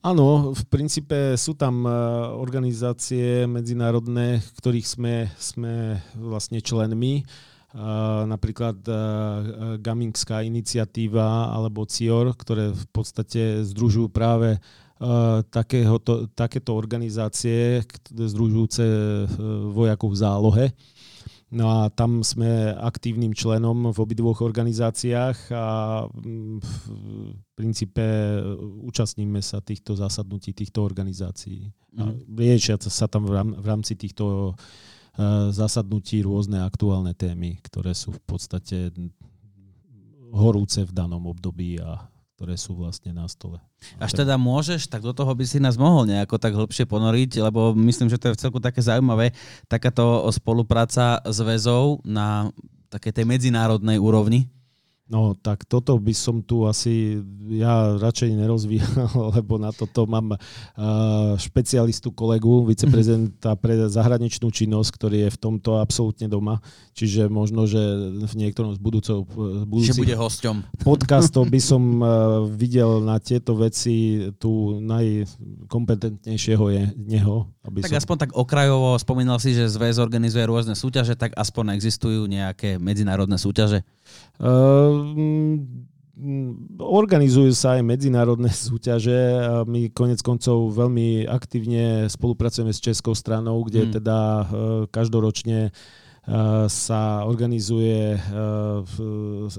Áno, 0.04 0.52
v 0.52 0.64
princípe 0.68 1.40
sú 1.40 1.56
tam 1.56 1.88
organizácie 2.36 3.48
medzinárodné, 3.48 4.44
ktorých 4.60 4.88
sme, 4.90 5.16
sme 5.40 6.02
vlastne 6.20 6.60
členmi. 6.60 7.24
Napríklad 8.28 8.84
Gamingská 9.80 10.44
iniciatíva 10.44 11.56
alebo 11.56 11.88
CIOR, 11.88 12.36
ktoré 12.36 12.76
v 12.76 12.86
podstate 12.92 13.64
združujú 13.64 14.12
práve 14.12 14.60
takéhoto, 15.51 16.32
takéto 16.32 16.76
organizácie 16.76 17.84
združujúce 18.08 18.86
vojakov 19.74 20.16
v 20.16 20.20
zálohe. 20.20 20.66
No 21.54 21.70
a 21.70 21.93
tam 21.93 22.26
sme 22.26 22.74
aktívnym 22.74 23.38
členom 23.38 23.93
v 23.93 23.97
obidvoch 24.01 24.41
organizáciách 24.41 25.54
a 25.54 25.66
mm, 26.10 26.58
v 26.58 26.74
princípe 27.54 28.01
účastníme 28.82 29.38
sa 29.38 29.62
týchto 29.62 29.93
zasadnutí 29.93 30.58
týchto 30.58 30.82
organizácií. 30.82 31.70
Mm. 31.93 32.26
riešia 32.34 32.82
sa 32.82 33.06
tam 33.06 33.30
v 33.30 33.66
rámci 33.70 33.93
týchto 33.93 34.58
zasadnutí 35.54 36.26
rôzne 36.26 36.66
aktuálne 36.66 37.14
témy, 37.14 37.62
ktoré 37.62 37.93
sú 37.93 38.18
v 38.18 38.22
podstate 38.26 38.89
horúce 40.34 40.82
v 40.82 40.89
danom 40.89 41.22
období 41.30 41.78
a 41.78 42.10
ktoré 42.44 42.60
sú 42.60 42.76
vlastne 42.76 43.16
na 43.16 43.24
stole. 43.32 43.64
Až 44.04 44.20
teda 44.20 44.36
môžeš, 44.36 44.91
tak 44.91 45.00
do 45.00 45.16
toho 45.16 45.32
by 45.32 45.48
si 45.48 45.64
nás 45.64 45.80
mohol 45.80 46.04
nejako 46.04 46.36
tak 46.36 46.52
hĺbšie 46.52 46.84
ponoriť, 46.84 47.39
lebo 47.39 47.72
myslím, 47.72 48.12
že 48.12 48.20
to 48.20 48.28
je 48.28 48.36
v 48.36 48.41
celku 48.44 48.60
také 48.60 48.84
zaujímavé, 48.84 49.32
takáto 49.72 50.28
spolupráca 50.28 51.24
s 51.24 51.39
väzou 51.39 52.04
na 52.04 52.52
také 52.91 53.16
tej 53.16 53.24
medzinárodnej 53.24 53.96
úrovni. 53.96 54.52
No 55.04 55.36
tak 55.36 55.68
toto 55.68 55.99
by 55.99 56.16
som 56.16 56.39
tu 56.39 56.64
asi 56.64 57.20
ja 57.51 57.99
radšej 57.99 58.39
nerozvíjal, 58.39 59.12
lebo 59.36 59.60
na 59.60 59.76
toto 59.76 60.08
mám 60.08 60.32
uh, 60.32 60.39
špecialistu 61.36 62.16
kolegu, 62.16 62.64
viceprezidenta 62.64 63.60
pre 63.60 63.91
zahraničnú 63.91 64.47
činnosť, 64.47 64.89
ktorý 64.95 65.28
je 65.28 65.30
v 65.36 65.41
tomto 65.43 65.84
absolútne 65.84 66.32
doma. 66.32 66.64
Čiže 66.95 67.28
možno, 67.28 67.68
že 67.68 67.84
v 68.24 68.34
niektorom 68.47 68.72
z 68.72 68.80
budúcov, 68.80 69.28
budúcich 69.68 69.99
bude 69.99 70.16
hosťom. 70.16 70.56
podcastov 70.88 71.51
by 71.51 71.60
som 71.60 71.84
uh, 71.99 72.47
videl 72.47 73.04
na 73.04 73.20
tieto 73.20 73.60
veci 73.60 74.32
tu 74.39 74.80
najkompetentnejšieho 74.88 76.66
je 76.72 76.84
neho. 76.95 77.51
Aby 77.68 77.84
tak 77.84 77.91
som... 77.91 77.99
aspoň 77.99 78.16
tak 78.24 78.32
okrajovo 78.39 78.95
spomínal 78.95 79.36
si, 79.43 79.51
že 79.51 79.68
zväz 79.68 79.99
organizuje 79.99 80.47
rôzne 80.47 80.80
súťaže, 80.80 81.20
tak 81.20 81.36
aspoň 81.36 81.76
existujú 81.76 82.24
nejaké 82.24 82.80
medzinárodné 82.80 83.36
súťaže? 83.36 83.84
Ehm, 84.43 85.88
organizujú 86.78 87.51
sa 87.57 87.80
aj 87.80 87.82
medzinárodné 87.84 88.49
súťaže. 88.70 89.18
My 89.66 89.89
konec 89.91 90.22
koncov 90.22 90.72
veľmi 90.74 91.26
aktívne 91.28 92.07
spolupracujeme 92.07 92.72
s 92.72 92.84
Českou 92.84 93.18
stranou, 93.18 93.61
kde 93.66 93.89
hmm. 93.89 93.93
teda 94.01 94.18
e, 94.20 94.43
každoročne 94.93 95.59
e, 95.68 95.72
sa 96.70 97.01
organizuje, 97.26 98.16
e, 98.16 98.20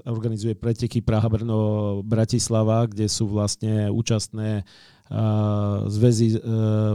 organizuje 0.07 0.55
preteky 0.55 1.03
Praha, 1.03 1.29
Brno, 1.29 2.01
Bratislava, 2.07 2.87
kde 2.87 3.11
sú 3.11 3.29
vlastne 3.29 3.91
účastné 3.91 4.65
zväzy 5.85 6.41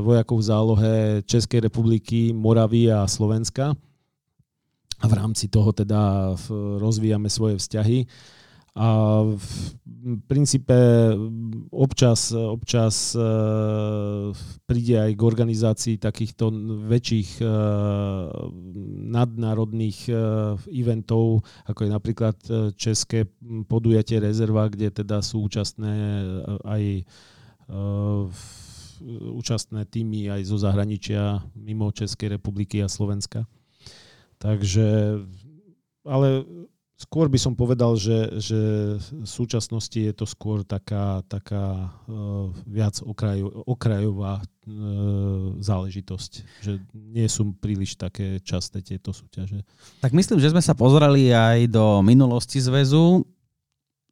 vojakov 0.02 0.42
v 0.42 0.48
zálohe 0.50 0.94
Českej 1.30 1.70
republiky, 1.70 2.34
Moravy 2.34 2.90
a 2.90 3.06
Slovenska 3.06 3.78
a 5.00 5.06
v 5.08 5.14
rámci 5.16 5.48
toho 5.48 5.72
teda 5.72 6.36
rozvíjame 6.80 7.32
svoje 7.32 7.56
vzťahy. 7.58 8.08
A 8.80 8.88
v 9.26 9.50
princípe 10.30 10.78
občas, 11.74 12.32
občas 12.32 13.12
e, 13.12 13.20
príde 14.70 14.96
aj 14.96 15.12
k 15.18 15.22
organizácii 15.26 15.96
takýchto 16.00 16.48
väčších 16.88 17.42
e, 17.42 17.46
nadnárodných 19.10 20.00
e, 20.08 20.14
eventov, 20.72 21.44
ako 21.68 21.80
je 21.82 21.90
napríklad 21.92 22.38
České 22.80 23.28
podujatie 23.68 24.24
rezerva, 24.24 24.72
kde 24.72 25.04
teda 25.04 25.20
sú 25.26 25.44
účastné 25.50 25.94
aj 26.64 27.04
účastné 29.30 29.86
týmy 29.86 30.34
aj 30.34 30.42
zo 30.50 30.58
zahraničia 30.58 31.46
mimo 31.54 31.94
Českej 31.94 32.40
republiky 32.40 32.82
a 32.82 32.90
Slovenska. 32.90 33.46
Takže, 34.40 35.20
ale 36.08 36.28
skôr 37.00 37.32
by 37.32 37.40
som 37.40 37.56
povedal, 37.56 37.96
že, 37.96 38.28
že 38.44 38.62
v 39.00 39.28
súčasnosti 39.28 39.96
je 39.96 40.12
to 40.12 40.28
skôr 40.28 40.68
taká, 40.68 41.24
taká 41.32 41.96
uh, 42.08 42.52
viac 42.68 43.00
okrajo, 43.00 43.64
okrajová 43.64 44.44
uh, 44.44 45.56
záležitosť, 45.64 46.32
že 46.60 46.84
nie 46.92 47.28
sú 47.32 47.56
príliš 47.56 47.96
také 47.96 48.44
časté 48.44 48.84
tieto 48.84 49.16
súťaže. 49.16 49.64
Tak 50.04 50.12
myslím, 50.12 50.44
že 50.44 50.52
sme 50.52 50.60
sa 50.60 50.76
pozreli 50.76 51.32
aj 51.32 51.72
do 51.72 52.04
minulosti 52.04 52.60
zväzu 52.60 53.24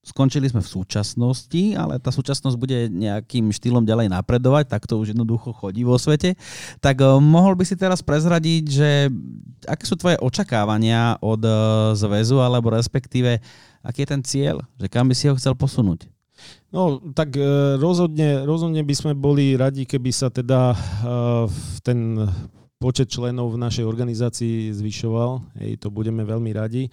skončili 0.08 0.48
sme 0.48 0.64
v 0.64 0.72
súčasnosti, 0.72 1.76
ale 1.76 2.00
tá 2.00 2.16
súčasnosť 2.16 2.56
bude 2.56 2.88
nejakým 2.88 3.52
štýlom 3.52 3.84
ďalej 3.84 4.08
napredovať, 4.08 4.72
tak 4.72 4.88
to 4.88 4.96
už 4.96 5.12
jednoducho 5.12 5.52
chodí 5.52 5.84
vo 5.84 6.00
svete. 6.00 6.40
Tak 6.80 7.04
uh, 7.04 7.20
mohol 7.20 7.60
by 7.60 7.68
si 7.68 7.76
teraz 7.76 8.00
prezradiť, 8.00 8.64
že 8.64 9.12
aké 9.68 9.84
sú 9.84 10.00
tvoje 10.00 10.16
očakávania 10.24 11.20
od 11.20 11.44
uh, 11.44 11.92
zväzu, 11.92 12.40
alebo 12.40 12.72
respektíve 12.72 13.44
aký 13.84 14.08
je 14.08 14.12
ten 14.16 14.22
cieľ, 14.24 14.64
že 14.80 14.88
kam 14.88 15.12
by 15.12 15.16
si 15.16 15.28
ho 15.28 15.36
chcel 15.36 15.52
posunúť? 15.60 16.08
No, 16.72 17.04
tak 17.12 17.36
uh, 17.36 17.76
rozhodne, 17.76 18.48
rozhodne 18.48 18.80
by 18.88 18.96
sme 18.96 19.12
boli 19.12 19.60
radi, 19.60 19.84
keby 19.84 20.12
sa 20.16 20.32
teda 20.32 20.72
ten 21.84 22.16
počet 22.78 23.10
členov 23.10 23.58
v 23.58 23.62
našej 23.62 23.86
organizácii 23.86 24.70
zvyšoval. 24.74 25.42
Hej, 25.62 25.82
to 25.82 25.90
budeme 25.90 26.22
veľmi 26.22 26.54
radi. 26.54 26.86
E, 26.86 26.92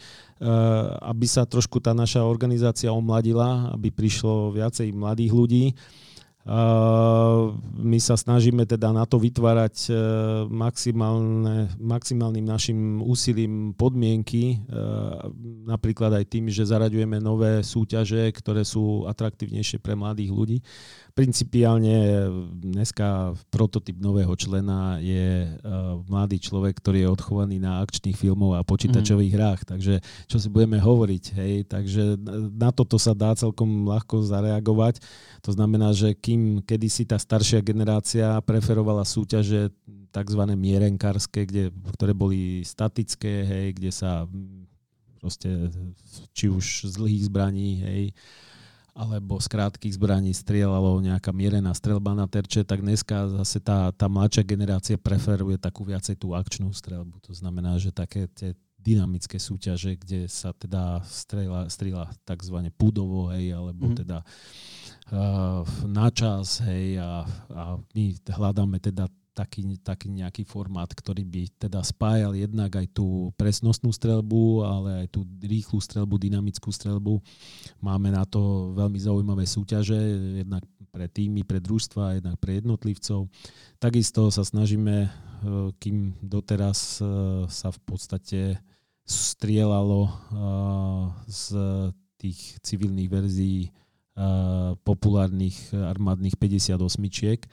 aby 1.05 1.26
sa 1.28 1.45
trošku 1.45 1.80
tá 1.80 1.93
naša 1.93 2.24
organizácia 2.24 2.89
omladila, 2.89 3.68
aby 3.76 3.93
prišlo 3.93 4.57
viacej 4.57 4.97
mladých 4.97 5.32
ľudí. 5.32 5.64
My 7.80 7.99
sa 8.05 8.20
snažíme 8.20 8.68
teda 8.68 8.93
na 8.93 9.09
to 9.09 9.16
vytvárať 9.16 9.89
e, 9.89 9.93
maximálnym 11.80 12.45
našim 12.45 13.01
úsilím 13.01 13.72
podmienky, 13.72 14.53
e, 14.53 14.57
napríklad 15.64 16.12
aj 16.20 16.28
tým, 16.28 16.53
že 16.53 16.68
zaraďujeme 16.68 17.16
nové 17.16 17.64
súťaže, 17.64 18.28
ktoré 18.37 18.61
sú 18.61 19.09
atraktívnejšie 19.09 19.80
pre 19.80 19.97
mladých 19.97 20.30
ľudí 20.37 20.59
principiálne 21.14 22.26
dneska 22.58 23.38
prototyp 23.46 24.02
nového 24.02 24.34
člena 24.34 24.98
je 24.98 25.46
uh, 25.46 26.02
mladý 26.10 26.42
človek, 26.42 26.82
ktorý 26.82 27.06
je 27.06 27.12
odchovaný 27.14 27.62
na 27.62 27.78
akčných 27.86 28.18
filmov 28.18 28.58
a 28.58 28.66
počítačových 28.66 29.30
mm. 29.30 29.38
hrách. 29.38 29.60
Takže 29.62 29.94
čo 30.26 30.36
si 30.42 30.50
budeme 30.50 30.82
hovoriť, 30.82 31.24
hej, 31.38 31.54
takže 31.70 32.18
na 32.50 32.74
toto 32.74 32.98
sa 32.98 33.14
dá 33.14 33.30
celkom 33.38 33.86
ľahko 33.86 34.26
zareagovať. 34.26 34.98
To 35.46 35.54
znamená, 35.54 35.94
že 35.94 36.18
kým 36.18 36.58
kedysi 36.66 37.06
tá 37.06 37.14
staršia 37.14 37.62
generácia 37.62 38.34
preferovala 38.42 39.06
súťaže 39.06 39.70
tzv. 40.10 40.42
mierenkárske, 40.58 41.46
kde, 41.46 41.70
ktoré 41.94 42.10
boli 42.10 42.66
statické, 42.66 43.46
hej, 43.46 43.66
kde 43.78 43.90
sa 43.94 44.26
proste 45.22 45.70
či 46.34 46.50
už 46.50 46.90
zlých 46.90 47.30
zbraní, 47.30 47.80
hej, 47.86 48.02
alebo 48.95 49.42
z 49.42 49.51
krátkých 49.51 49.99
zbraní 49.99 50.30
strieľalo 50.30 51.03
nejaká 51.03 51.34
mierená 51.34 51.74
strelba 51.74 52.14
na 52.14 52.30
terče, 52.30 52.62
tak 52.62 52.78
dneska 52.78 53.26
zase 53.42 53.59
tá, 53.59 53.90
tá 53.90 54.07
mladšia 54.07 54.47
generácia 54.47 54.95
preferuje 54.95 55.59
takú 55.59 55.82
viacej 55.82 56.14
tú 56.14 56.30
akčnú 56.30 56.70
strelbu. 56.70 57.18
To 57.26 57.34
znamená, 57.34 57.74
že 57.82 57.90
také 57.90 58.30
tie 58.30 58.55
dynamické 58.78 59.40
súťaže, 59.40 59.99
kde 59.99 60.30
sa 60.30 60.55
teda 60.55 61.03
strieľa, 61.03 61.72
strieľa 61.72 62.14
tzv. 62.22 62.57
pudovo, 62.76 63.32
hej, 63.34 63.57
alebo 63.57 63.90
mm-hmm. 63.90 64.01
teda 64.05 64.18
uh, 65.11 65.64
na 65.88 66.09
čas, 66.12 66.62
hej, 66.68 67.01
a, 67.01 67.24
a 67.51 67.62
my 67.80 68.05
hľadáme 68.28 68.78
teda 68.78 69.09
taký, 69.35 69.66
taký 69.82 70.09
nejaký 70.14 70.47
formát, 70.47 70.87
ktorý 70.87 71.26
by 71.26 71.43
teda 71.59 71.82
spájal 71.82 72.39
jednak 72.39 72.70
aj 72.78 72.87
tú 72.95 73.35
presnostnú 73.35 73.91
strelbu, 73.91 74.62
ale 74.62 74.91
aj 75.05 75.09
tú 75.11 75.26
rýchlu 75.43 75.82
strelbu, 75.82 76.14
dynamickú 76.16 76.70
strelbu. 76.70 77.18
Máme 77.82 78.14
na 78.14 78.22
to 78.22 78.70
veľmi 78.78 78.97
zaujímavé 79.03 79.45
súťaže, 79.45 79.99
jednak 80.47 80.62
pre 80.95 81.11
týmy, 81.11 81.43
pre 81.43 81.59
družstva, 81.59 82.22
jednak 82.22 82.39
pre 82.39 82.62
jednotlivcov. 82.62 83.26
Takisto 83.82 84.30
sa 84.30 84.47
snažíme, 84.47 84.97
e, 85.03 85.09
kým 85.82 86.14
doteraz 86.22 87.03
e, 87.03 87.05
sa 87.51 87.74
v 87.74 87.80
podstate 87.82 88.41
strieľalo 89.03 90.07
e, 90.07 90.12
z 91.26 91.45
tých 92.22 92.62
civilných 92.62 93.11
verzií 93.11 93.74
populárnych 94.87 95.74
armádnych 95.74 96.39
58-čiek, 96.39 97.51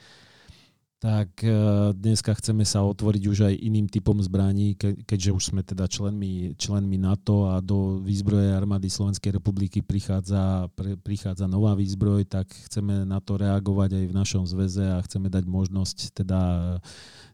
tak 1.02 1.42
e, 1.42 1.50
dneska 1.98 2.30
chceme 2.38 2.62
sa 2.62 2.86
otvoriť 2.86 3.22
už 3.26 3.38
aj 3.50 3.54
iným 3.58 3.90
typom 3.90 4.14
zbraní, 4.22 4.78
keďže 4.78 5.34
už 5.34 5.42
sme 5.50 5.66
teda 5.66 5.90
členmi, 5.90 6.54
členmi 6.54 6.94
NATO 6.94 7.50
a 7.50 7.58
do 7.58 7.98
výzbroje 7.98 8.54
armády 8.54 8.86
Slovenskej 8.86 9.34
republiky 9.34 9.82
prichádza, 9.82 10.70
prichádza 11.02 11.50
nová 11.50 11.74
výzbroj, 11.74 12.30
tak 12.30 12.46
chceme 12.70 13.02
na 13.02 13.18
to 13.18 13.34
reagovať 13.34 13.98
aj 13.98 14.04
v 14.06 14.14
našom 14.14 14.46
zväze 14.46 14.94
a 14.94 15.02
chceme 15.02 15.26
dať 15.26 15.42
možnosť 15.42 16.22
teda 16.22 16.40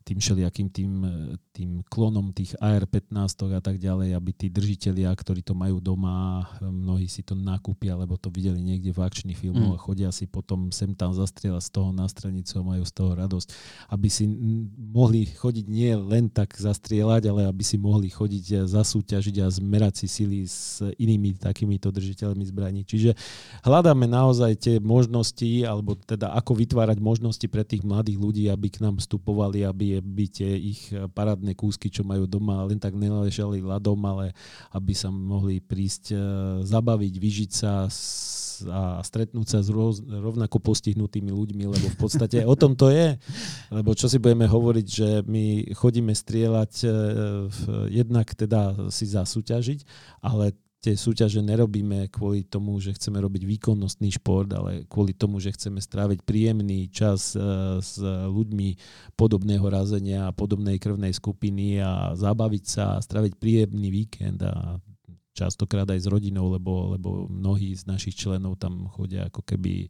tým 0.08 0.24
všelijakým 0.24 0.68
tým, 0.72 0.92
tým 1.52 1.70
klonom 1.92 2.32
tých 2.32 2.56
AR-15 2.56 3.12
a 3.52 3.60
tak 3.60 3.76
ďalej, 3.76 4.16
aby 4.16 4.30
tí 4.32 4.48
držitelia, 4.48 5.12
ktorí 5.12 5.44
to 5.44 5.52
majú 5.52 5.84
doma, 5.84 6.48
mnohí 6.64 7.04
si 7.04 7.20
to 7.20 7.36
nakúpia, 7.36 7.92
lebo 7.92 8.16
to 8.16 8.32
videli 8.32 8.56
niekde 8.64 8.88
v 8.88 9.04
akčných 9.04 9.36
filmoch 9.36 9.76
mm. 9.76 9.76
a 9.76 9.84
chodia 9.84 10.08
si 10.08 10.24
potom 10.24 10.72
sem 10.72 10.96
tam 10.96 11.12
zastrieľať 11.12 11.60
z 11.60 11.70
toho 11.76 11.92
na 11.92 12.08
stranicu 12.08 12.56
a 12.56 12.62
majú 12.64 12.84
z 12.88 12.92
toho 12.96 13.12
radosť. 13.12 13.48
Aby 13.92 14.08
si 14.08 14.24
mohli 14.80 15.28
chodiť 15.28 15.66
nie 15.68 15.92
len 15.92 16.32
tak 16.32 16.56
zastrieľať, 16.56 17.28
ale 17.28 17.44
aby 17.44 17.60
si 17.60 17.76
mohli 17.76 18.08
chodiť 18.08 18.64
a 18.64 18.70
zasúťažiť 18.80 19.44
a 19.44 19.52
zmerať 19.52 20.04
si 20.04 20.08
sily 20.08 20.48
s 20.48 20.80
inými 20.96 21.36
takýmito 21.36 21.92
držiteľmi 21.92 22.48
zbraní. 22.48 22.88
Čiže 22.88 23.12
hľadáme 23.60 24.08
naozaj 24.08 24.56
tie 24.56 24.76
možnosti, 24.80 25.68
alebo 25.68 26.00
teda 26.00 26.32
ako 26.32 26.56
vytvárať 26.64 26.96
možnosti 26.96 27.44
pre 27.44 27.60
tých 27.60 27.84
mladých 27.84 28.16
ľudí, 28.16 28.44
aby 28.48 28.72
k 28.72 28.80
nám 28.80 28.96
vstupovali, 28.96 29.68
aby 29.68 29.97
by 30.00 30.26
tie 30.30 30.50
ich 30.56 30.90
parádne 31.12 31.52
kúsky, 31.52 31.92
čo 31.92 32.02
majú 32.02 32.24
doma, 32.24 32.66
len 32.66 32.80
tak 32.80 32.96
neležali 32.96 33.62
ľadom, 33.62 33.98
ale 34.06 34.32
aby 34.72 34.92
sa 34.94 35.08
mohli 35.12 35.60
prísť 35.62 36.04
e, 36.12 36.16
zabaviť, 36.64 37.14
vyžiť 37.18 37.50
sa 37.50 37.90
a 38.66 38.98
stretnúť 39.06 39.46
sa 39.46 39.58
s 39.62 39.70
rovnako 39.70 40.58
postihnutými 40.58 41.30
ľuďmi, 41.30 41.64
lebo 41.70 41.86
v 41.94 41.98
podstate 41.98 42.42
o 42.42 42.58
tom 42.58 42.74
to 42.74 42.90
je. 42.90 43.14
Lebo 43.70 43.94
čo 43.94 44.10
si 44.10 44.18
budeme 44.18 44.50
hovoriť, 44.50 44.86
že 44.88 45.08
my 45.22 45.70
chodíme 45.78 46.10
strieľať 46.10 46.72
e, 46.82 46.88
jednak 47.94 48.34
teda 48.34 48.90
si 48.90 49.06
zasúťažiť, 49.06 49.86
ale 50.26 50.58
tie 50.78 50.94
súťaže 50.94 51.42
nerobíme 51.42 52.06
kvôli 52.08 52.46
tomu, 52.46 52.78
že 52.78 52.94
chceme 52.94 53.18
robiť 53.18 53.42
výkonnostný 53.42 54.14
šport, 54.14 54.46
ale 54.54 54.86
kvôli 54.86 55.10
tomu, 55.10 55.42
že 55.42 55.50
chceme 55.50 55.82
stráviť 55.82 56.22
príjemný 56.22 56.86
čas 56.88 57.34
e, 57.34 57.40
s 57.82 57.98
ľuďmi 58.04 58.68
podobného 59.18 59.66
razenia 59.66 60.30
podobnej 60.30 60.78
krvnej 60.78 61.10
skupiny 61.10 61.82
a 61.82 62.14
zabaviť 62.14 62.64
sa 62.64 63.02
stráviť 63.02 63.42
príjemný 63.42 63.90
víkend 63.90 64.38
a 64.46 64.78
častokrát 65.34 65.86
aj 65.86 66.02
s 66.02 66.10
rodinou, 66.10 66.50
lebo, 66.50 66.98
lebo 66.98 67.30
mnohí 67.30 67.70
z 67.74 67.86
našich 67.86 68.18
členov 68.18 68.58
tam 68.58 68.90
chodia 68.90 69.30
ako 69.30 69.46
keby 69.46 69.86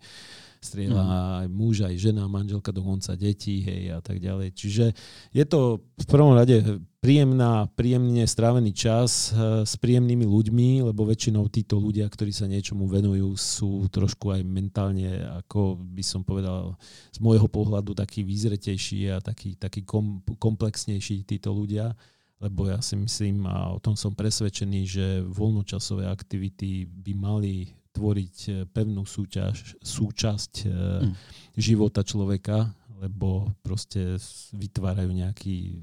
strieľa 0.59 1.05
mm. 1.05 1.15
aj 1.45 1.49
muž, 1.51 1.77
aj 1.87 1.95
žena, 1.97 2.27
manželka, 2.27 2.75
dokonca 2.75 3.15
deti, 3.15 3.63
hej, 3.63 3.95
a 3.95 4.01
tak 4.03 4.19
ďalej. 4.19 4.55
Čiže 4.55 4.85
je 5.33 5.45
to 5.47 5.83
v 5.99 6.07
prvom 6.07 6.35
rade 6.35 6.83
príjemná, 6.99 7.71
príjemne 7.79 8.27
strávený 8.27 8.75
čas 8.75 9.31
eh, 9.31 9.63
s 9.63 9.75
príjemnými 9.79 10.27
ľuďmi, 10.27 10.91
lebo 10.91 11.07
väčšinou 11.07 11.47
títo 11.49 11.79
ľudia, 11.79 12.11
ktorí 12.11 12.35
sa 12.35 12.51
niečomu 12.51 12.91
venujú, 12.91 13.35
sú 13.39 13.87
trošku 13.89 14.35
aj 14.35 14.43
mentálne, 14.43 15.23
ako 15.45 15.79
by 15.79 16.05
som 16.05 16.27
povedal, 16.27 16.75
z 17.15 17.19
môjho 17.23 17.47
pohľadu 17.47 17.95
taký 17.95 18.27
výzretejší 18.27 19.15
a 19.15 19.23
taký, 19.23 19.55
taký 19.55 19.87
kom, 19.87 20.23
komplexnejší 20.39 21.23
títo 21.25 21.55
ľudia 21.55 21.95
lebo 22.39 22.71
ja 22.71 22.79
si 22.79 22.95
myslím 22.95 23.51
a 23.51 23.75
o 23.75 23.83
tom 23.83 23.99
som 23.99 24.15
presvedčený, 24.15 24.81
že 24.87 25.07
voľnočasové 25.27 26.07
aktivity 26.07 26.87
by 26.87 27.13
mali 27.19 27.75
tvoriť 27.99 28.37
e, 28.47 28.51
pevnú 28.71 29.03
súťaž, 29.03 29.75
súčasť 29.83 30.53
e, 30.63 30.69
mm. 30.71 31.15
života 31.59 32.07
človeka, 32.07 32.71
lebo 32.99 33.51
proste 33.63 34.19
vytvárajú 34.55 35.11
nejaký 35.11 35.79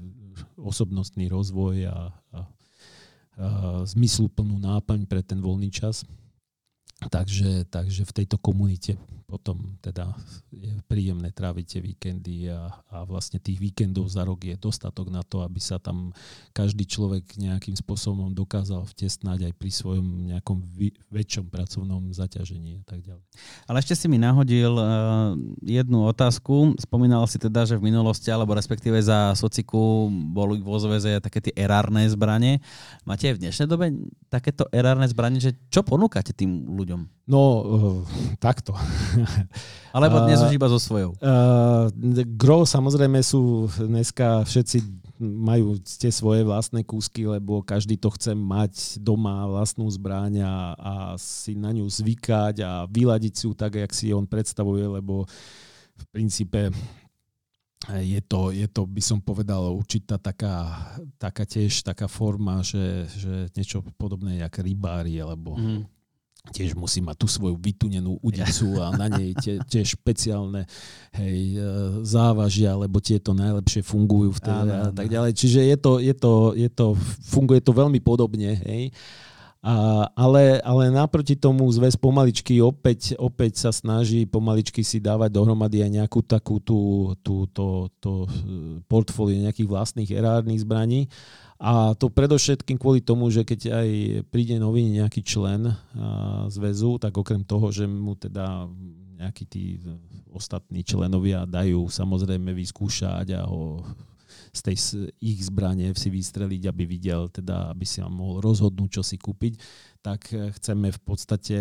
osobnostný 0.56 1.28
rozvoj 1.28 1.88
a, 1.88 1.92
a, 1.92 1.96
a 2.32 2.38
zmysluplnú 3.84 4.56
náplň 4.60 5.04
pre 5.04 5.20
ten 5.20 5.40
voľný 5.40 5.68
čas. 5.68 6.08
Takže, 6.96 7.68
takže 7.68 8.08
v 8.08 8.16
tejto 8.24 8.40
komunite 8.40 8.96
potom 9.26 9.74
teda 9.82 10.14
je 10.54 10.70
príjemné 10.86 11.34
tráviť 11.34 11.66
tie 11.66 11.80
víkendy 11.82 12.36
a, 12.46 12.70
a 12.94 13.02
vlastne 13.02 13.42
tých 13.42 13.58
víkendov 13.58 14.06
za 14.06 14.22
rok 14.22 14.46
je 14.46 14.54
dostatok 14.54 15.10
na 15.10 15.26
to, 15.26 15.42
aby 15.42 15.58
sa 15.58 15.82
tam 15.82 16.14
každý 16.54 16.86
človek 16.86 17.34
nejakým 17.34 17.74
spôsobom 17.74 18.30
dokázal 18.30 18.86
vtesnať 18.86 19.50
aj 19.50 19.52
pri 19.58 19.70
svojom 19.74 20.30
nejakom 20.30 20.62
vy, 20.78 20.94
väčšom 21.10 21.50
pracovnom 21.50 22.14
zaťažení 22.14 22.80
a 22.80 22.84
tak 22.86 23.02
ďalej. 23.02 23.26
Ale 23.66 23.76
ešte 23.82 23.98
si 23.98 24.06
mi 24.06 24.22
nahodil 24.22 24.78
uh, 24.78 25.34
jednu 25.66 26.06
otázku. 26.06 26.78
Spomínal 26.78 27.26
si 27.26 27.42
teda, 27.42 27.66
že 27.66 27.74
v 27.74 27.90
minulosti, 27.90 28.30
alebo 28.30 28.54
respektíve 28.54 29.02
za 29.02 29.34
sociku 29.34 30.06
boli 30.10 30.62
vo 30.62 30.78
zväze 30.78 31.18
také 31.18 31.42
tie 31.42 31.54
erárne 31.58 32.06
zbranie. 32.06 32.62
Máte 33.02 33.26
aj 33.26 33.42
v 33.42 33.42
dnešnej 33.42 33.66
dobe 33.66 33.90
takéto 34.30 34.70
erárne 34.70 35.10
zbranie, 35.10 35.42
že 35.42 35.58
čo 35.66 35.82
ponúkate 35.82 36.30
tým 36.30 36.70
ľuďom? 36.70 37.15
No, 37.26 37.42
uh, 37.42 38.00
takto. 38.38 38.70
Alebo 39.96 40.22
dnes 40.30 40.38
už 40.38 40.54
iba 40.54 40.70
so 40.70 40.78
svojou? 40.78 41.18
Uh, 41.18 41.90
gro 42.38 42.62
samozrejme 42.62 43.18
sú 43.18 43.66
dneska 43.82 44.46
všetci 44.46 44.78
majú 45.18 45.80
tie 45.80 46.12
svoje 46.12 46.46
vlastné 46.46 46.84
kúsky, 46.86 47.26
lebo 47.26 47.64
každý 47.66 47.96
to 47.98 48.12
chce 48.14 48.36
mať 48.36 49.02
doma 49.02 49.48
vlastnú 49.48 49.88
zbráň 49.88 50.44
a, 50.44 50.54
a 50.76 50.92
si 51.16 51.56
na 51.56 51.72
ňu 51.72 51.88
zvykať 51.88 52.62
a 52.62 52.84
vyladiť 52.86 53.32
si 53.34 53.44
ju 53.48 53.52
tak, 53.56 53.80
jak 53.80 53.92
si 53.96 54.12
on 54.12 54.28
predstavuje, 54.28 54.84
lebo 54.84 55.24
v 55.96 56.04
princípe 56.12 56.68
je 57.86 58.20
to, 58.28 58.52
je 58.52 58.68
to, 58.68 58.84
by 58.84 59.02
som 59.02 59.18
povedal, 59.24 59.72
určitá 59.72 60.20
taká, 60.20 60.84
taká 61.16 61.48
tiež 61.48 61.80
taká 61.80 62.06
forma, 62.06 62.60
že, 62.60 63.08
že 63.16 63.48
niečo 63.56 63.80
podobné 63.96 64.44
jak 64.44 64.60
rybári, 64.60 65.16
alebo 65.16 65.56
mm 65.56 65.95
tiež 66.50 66.78
musí 66.78 67.02
mať 67.02 67.16
tú 67.18 67.26
svoju 67.26 67.56
vytunenú 67.58 68.18
udicu 68.22 68.78
a 68.78 68.94
na 68.94 69.06
nej 69.10 69.34
tie, 69.38 69.58
tie 69.66 69.82
špeciálne 69.82 70.64
hej, 71.14 71.38
e, 71.56 71.68
závažia, 72.06 72.74
lebo 72.78 73.02
tieto 73.02 73.34
najlepšie 73.34 73.82
fungujú 73.82 74.36
vtedy 74.38 74.68
a 74.70 74.90
tak 74.94 75.06
ďalej. 75.10 75.32
Čiže 75.34 75.60
je 75.66 75.76
to, 75.76 75.92
je 75.98 76.14
to, 76.14 76.32
je 76.54 76.68
to, 76.70 76.86
funguje 77.26 77.60
to 77.60 77.72
veľmi 77.74 77.98
podobne. 78.00 78.56
Hej. 78.62 78.94
A, 79.66 80.06
ale, 80.14 80.62
ale 80.62 80.94
naproti 80.94 81.34
tomu 81.34 81.66
zväz 81.74 81.98
pomaličky 81.98 82.62
opäť, 82.62 83.18
opäť 83.18 83.66
sa 83.66 83.74
snaží 83.74 84.22
pomaličky 84.22 84.86
si 84.86 85.02
dávať 85.02 85.34
dohromady 85.34 85.82
aj 85.82 85.90
nejakú 85.90 86.22
takú 86.22 86.62
tú, 86.62 87.10
tú, 87.18 87.50
to, 87.50 87.90
to 87.98 88.30
portfólio 88.86 89.42
nejakých 89.42 89.66
vlastných 89.66 90.06
erárnych 90.14 90.62
zbraní. 90.62 91.10
A 91.56 91.96
to 91.96 92.12
predovšetkým 92.12 92.76
kvôli 92.76 93.00
tomu, 93.00 93.32
že 93.32 93.40
keď 93.40 93.72
aj 93.72 93.88
príde 94.28 94.60
nový 94.60 94.84
nejaký 94.92 95.24
člen 95.24 95.72
zväzu, 96.52 97.00
tak 97.00 97.16
okrem 97.16 97.48
toho, 97.48 97.72
že 97.72 97.88
mu 97.88 98.12
teda 98.12 98.68
nejakí 99.16 99.44
tí 99.48 99.80
ostatní 100.36 100.84
členovia 100.84 101.48
dajú 101.48 101.88
samozrejme 101.88 102.52
vyskúšať 102.52 103.40
a 103.40 103.48
ho 103.48 103.80
z 104.56 104.60
tej 104.60 104.76
ich 105.20 105.40
zbranie 105.44 105.92
si 105.92 106.08
vystreliť, 106.08 106.62
aby 106.68 106.84
videl, 106.88 107.28
teda, 107.28 107.72
aby 107.72 107.84
si 107.84 108.00
mohol 108.00 108.40
rozhodnúť, 108.40 109.00
čo 109.00 109.02
si 109.04 109.16
kúpiť, 109.20 109.60
tak 110.00 110.32
chceme 110.32 110.88
v 110.92 111.00
podstate 111.04 111.58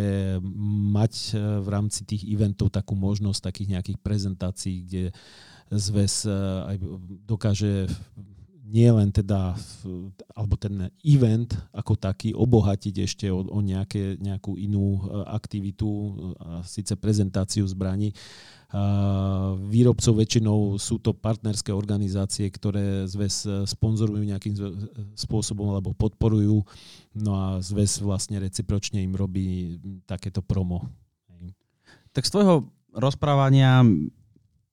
mať 0.95 1.13
e, 1.33 1.59
v 1.59 1.67
rámci 1.67 2.07
tých 2.07 2.23
eventov 2.23 2.71
takú 2.71 2.95
možnosť 2.95 3.51
takých 3.51 3.69
nejakých 3.75 3.99
prezentácií, 3.99 4.75
kde 4.87 5.03
zväz 5.73 6.29
e, 6.29 6.31
aj 6.71 6.77
dokáže 7.25 7.89
nie 8.65 8.89
len 8.89 9.13
teda, 9.13 9.53
alebo 10.33 10.57
ten 10.57 10.89
event 11.05 11.53
ako 11.69 11.93
taký 11.93 12.33
obohatiť 12.33 12.95
ešte 13.05 13.25
o, 13.29 13.45
o 13.45 13.59
nejaké, 13.61 14.17
nejakú 14.17 14.57
inú 14.57 14.97
e, 14.97 15.01
aktivitu, 15.29 15.87
a 16.41 16.65
síce 16.65 16.97
prezentáciu 16.97 17.61
zbraní. 17.69 18.09
A 18.73 19.53
výrobcov 19.69 20.19
väčšinou 20.19 20.81
sú 20.81 20.97
to 20.97 21.13
partnerské 21.13 21.71
organizácie, 21.71 22.49
ktoré 22.49 23.05
zväz 23.07 23.69
sponzorujú 23.69 24.25
nejakým 24.25 24.57
spôsobom 25.15 25.71
alebo 25.71 25.95
podporujú. 25.95 26.65
No 27.15 27.31
a 27.37 27.47
zväz 27.63 28.01
vlastne 28.01 28.41
recipročne 28.41 28.99
im 28.99 29.15
robí 29.15 29.79
takéto 30.03 30.43
promo. 30.43 30.89
Tak 32.11 32.27
z 32.27 32.33
tvojho 32.35 32.67
rozprávania 32.95 33.85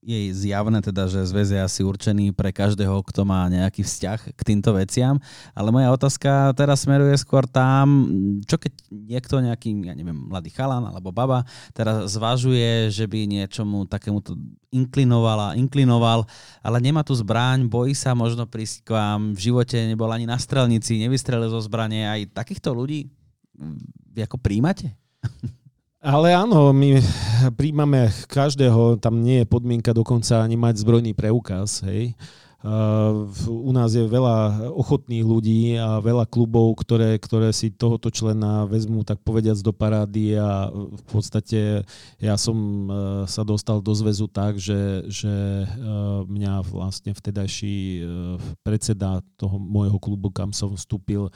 je 0.03 0.34
zjavné 0.34 0.82
teda, 0.82 1.07
že 1.07 1.22
zväz 1.30 1.55
je 1.55 1.61
asi 1.62 1.80
určený 1.86 2.34
pre 2.34 2.50
každého, 2.50 2.98
kto 3.07 3.22
má 3.22 3.46
nejaký 3.46 3.86
vzťah 3.86 4.34
k 4.34 4.40
týmto 4.42 4.74
veciam, 4.74 5.22
ale 5.55 5.70
moja 5.70 5.94
otázka 5.94 6.50
teraz 6.59 6.82
smeruje 6.82 7.14
skôr 7.22 7.46
tam, 7.46 8.11
čo 8.42 8.59
keď 8.59 8.72
niekto 8.90 9.38
nejaký, 9.38 9.70
ja 9.86 9.94
neviem, 9.94 10.18
mladý 10.26 10.50
chalan 10.50 10.82
alebo 10.90 11.14
baba 11.14 11.46
teraz 11.70 12.18
zvažuje, 12.18 12.90
že 12.90 13.07
by 13.07 13.30
niečomu 13.30 13.86
takémuto 13.86 14.34
inklinovala, 14.74 15.55
inklinoval, 15.55 16.26
ale 16.66 16.76
nemá 16.82 17.07
tu 17.07 17.14
zbraň, 17.14 17.70
bojí 17.70 17.94
sa 17.94 18.18
možno 18.18 18.42
prísť 18.50 18.82
k 18.82 18.98
vám, 18.98 19.38
v 19.38 19.40
živote 19.40 19.78
nebol 19.86 20.11
ani 20.11 20.26
na 20.26 20.36
strelnici, 20.36 20.98
nevystrelil 20.98 21.46
zo 21.46 21.62
zbranie, 21.62 22.11
aj 22.11 22.34
takýchto 22.34 22.74
ľudí 22.74 23.07
vy 24.12 24.20
ako 24.26 24.36
príjmate? 24.40 24.92
Ale 26.03 26.34
áno, 26.34 26.74
my 26.74 26.98
príjmame 27.55 28.11
každého, 28.26 28.98
tam 28.98 29.22
nie 29.22 29.46
je 29.46 29.46
podmienka 29.46 29.94
dokonca 29.94 30.42
ani 30.42 30.59
mať 30.59 30.82
zbrojný 30.82 31.14
preukaz, 31.14 31.78
hej. 31.86 32.18
U 32.62 33.70
nás 33.74 33.90
je 33.90 34.06
veľa 34.06 34.70
ochotných 34.70 35.26
ľudí 35.26 35.74
a 35.74 35.98
veľa 35.98 36.30
klubov, 36.30 36.78
ktoré, 36.78 37.18
ktoré 37.18 37.50
si 37.50 37.74
tohoto 37.74 38.06
člena 38.06 38.70
vezmú 38.70 39.02
tak 39.02 39.18
povediac 39.26 39.58
do 39.58 39.74
parády 39.74 40.38
a 40.38 40.70
v 40.70 41.04
podstate 41.10 41.82
ja 42.22 42.34
som 42.38 42.56
e, 42.56 42.90
sa 43.26 43.42
dostal 43.42 43.82
do 43.82 43.90
zväzu 43.90 44.30
tak, 44.30 44.62
že, 44.62 45.02
že 45.10 45.34
e, 45.34 45.66
mňa 46.22 46.62
vlastne 46.70 47.10
vtedajší 47.10 48.06
predseda 48.62 49.18
toho 49.34 49.58
môjho 49.58 49.98
klubu, 49.98 50.30
kam 50.30 50.54
som 50.54 50.78
vstúpil, 50.78 51.34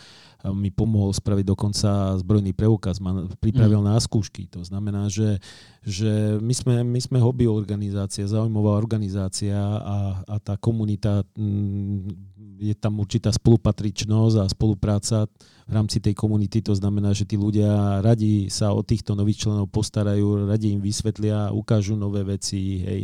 mi 0.54 0.70
pomohol 0.70 1.10
spraviť 1.10 1.42
dokonca 1.42 2.14
zbrojný 2.22 2.54
preukaz, 2.54 3.02
ma 3.02 3.26
pripravil 3.42 3.82
mm. 3.82 3.86
na 3.90 3.96
skúšky. 3.98 4.46
To 4.54 4.62
znamená, 4.62 5.10
že, 5.10 5.42
že 5.86 6.42
my, 6.42 6.50
sme, 6.50 6.74
my 6.82 6.98
sme 6.98 7.22
hobby 7.22 7.46
organizácia, 7.46 8.26
zaujímavá 8.26 8.74
organizácia 8.74 9.54
a, 9.54 10.18
a 10.26 10.36
tá 10.42 10.58
komunita, 10.58 11.22
mm, 11.38 12.10
je 12.58 12.74
tam 12.74 12.98
určitá 12.98 13.30
spolupatričnosť 13.30 14.36
a 14.42 14.50
spolupráca 14.50 15.30
v 15.62 15.72
rámci 15.72 16.02
tej 16.02 16.18
komunity. 16.18 16.58
To 16.66 16.74
znamená, 16.74 17.14
že 17.14 17.22
tí 17.22 17.38
ľudia 17.38 18.02
radi 18.02 18.50
sa 18.50 18.74
o 18.74 18.82
týchto 18.82 19.14
nových 19.14 19.46
členov 19.46 19.70
postarajú, 19.70 20.50
radi 20.50 20.74
im 20.74 20.82
vysvetlia, 20.82 21.54
ukážu 21.54 21.94
nové 21.94 22.26
veci, 22.26 22.82
hej. 22.82 23.02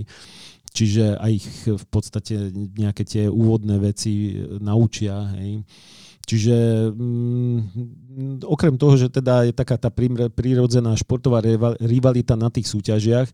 Čiže 0.74 1.22
aj 1.22 1.30
ich 1.30 1.48
v 1.70 1.86
podstate 1.86 2.50
nejaké 2.74 3.06
tie 3.06 3.30
úvodné 3.30 3.78
veci 3.78 4.42
naučia, 4.58 5.30
hej. 5.38 5.62
Čiže 6.22 6.88
mm, 6.94 8.46
okrem 8.46 8.78
toho, 8.78 8.94
že 8.94 9.10
teda 9.10 9.50
je 9.50 9.52
taká 9.54 9.74
tá 9.74 9.90
prírodzená 10.30 10.94
športová 10.94 11.42
rivalita 11.82 12.38
na 12.38 12.48
tých 12.48 12.70
súťažiach, 12.70 13.28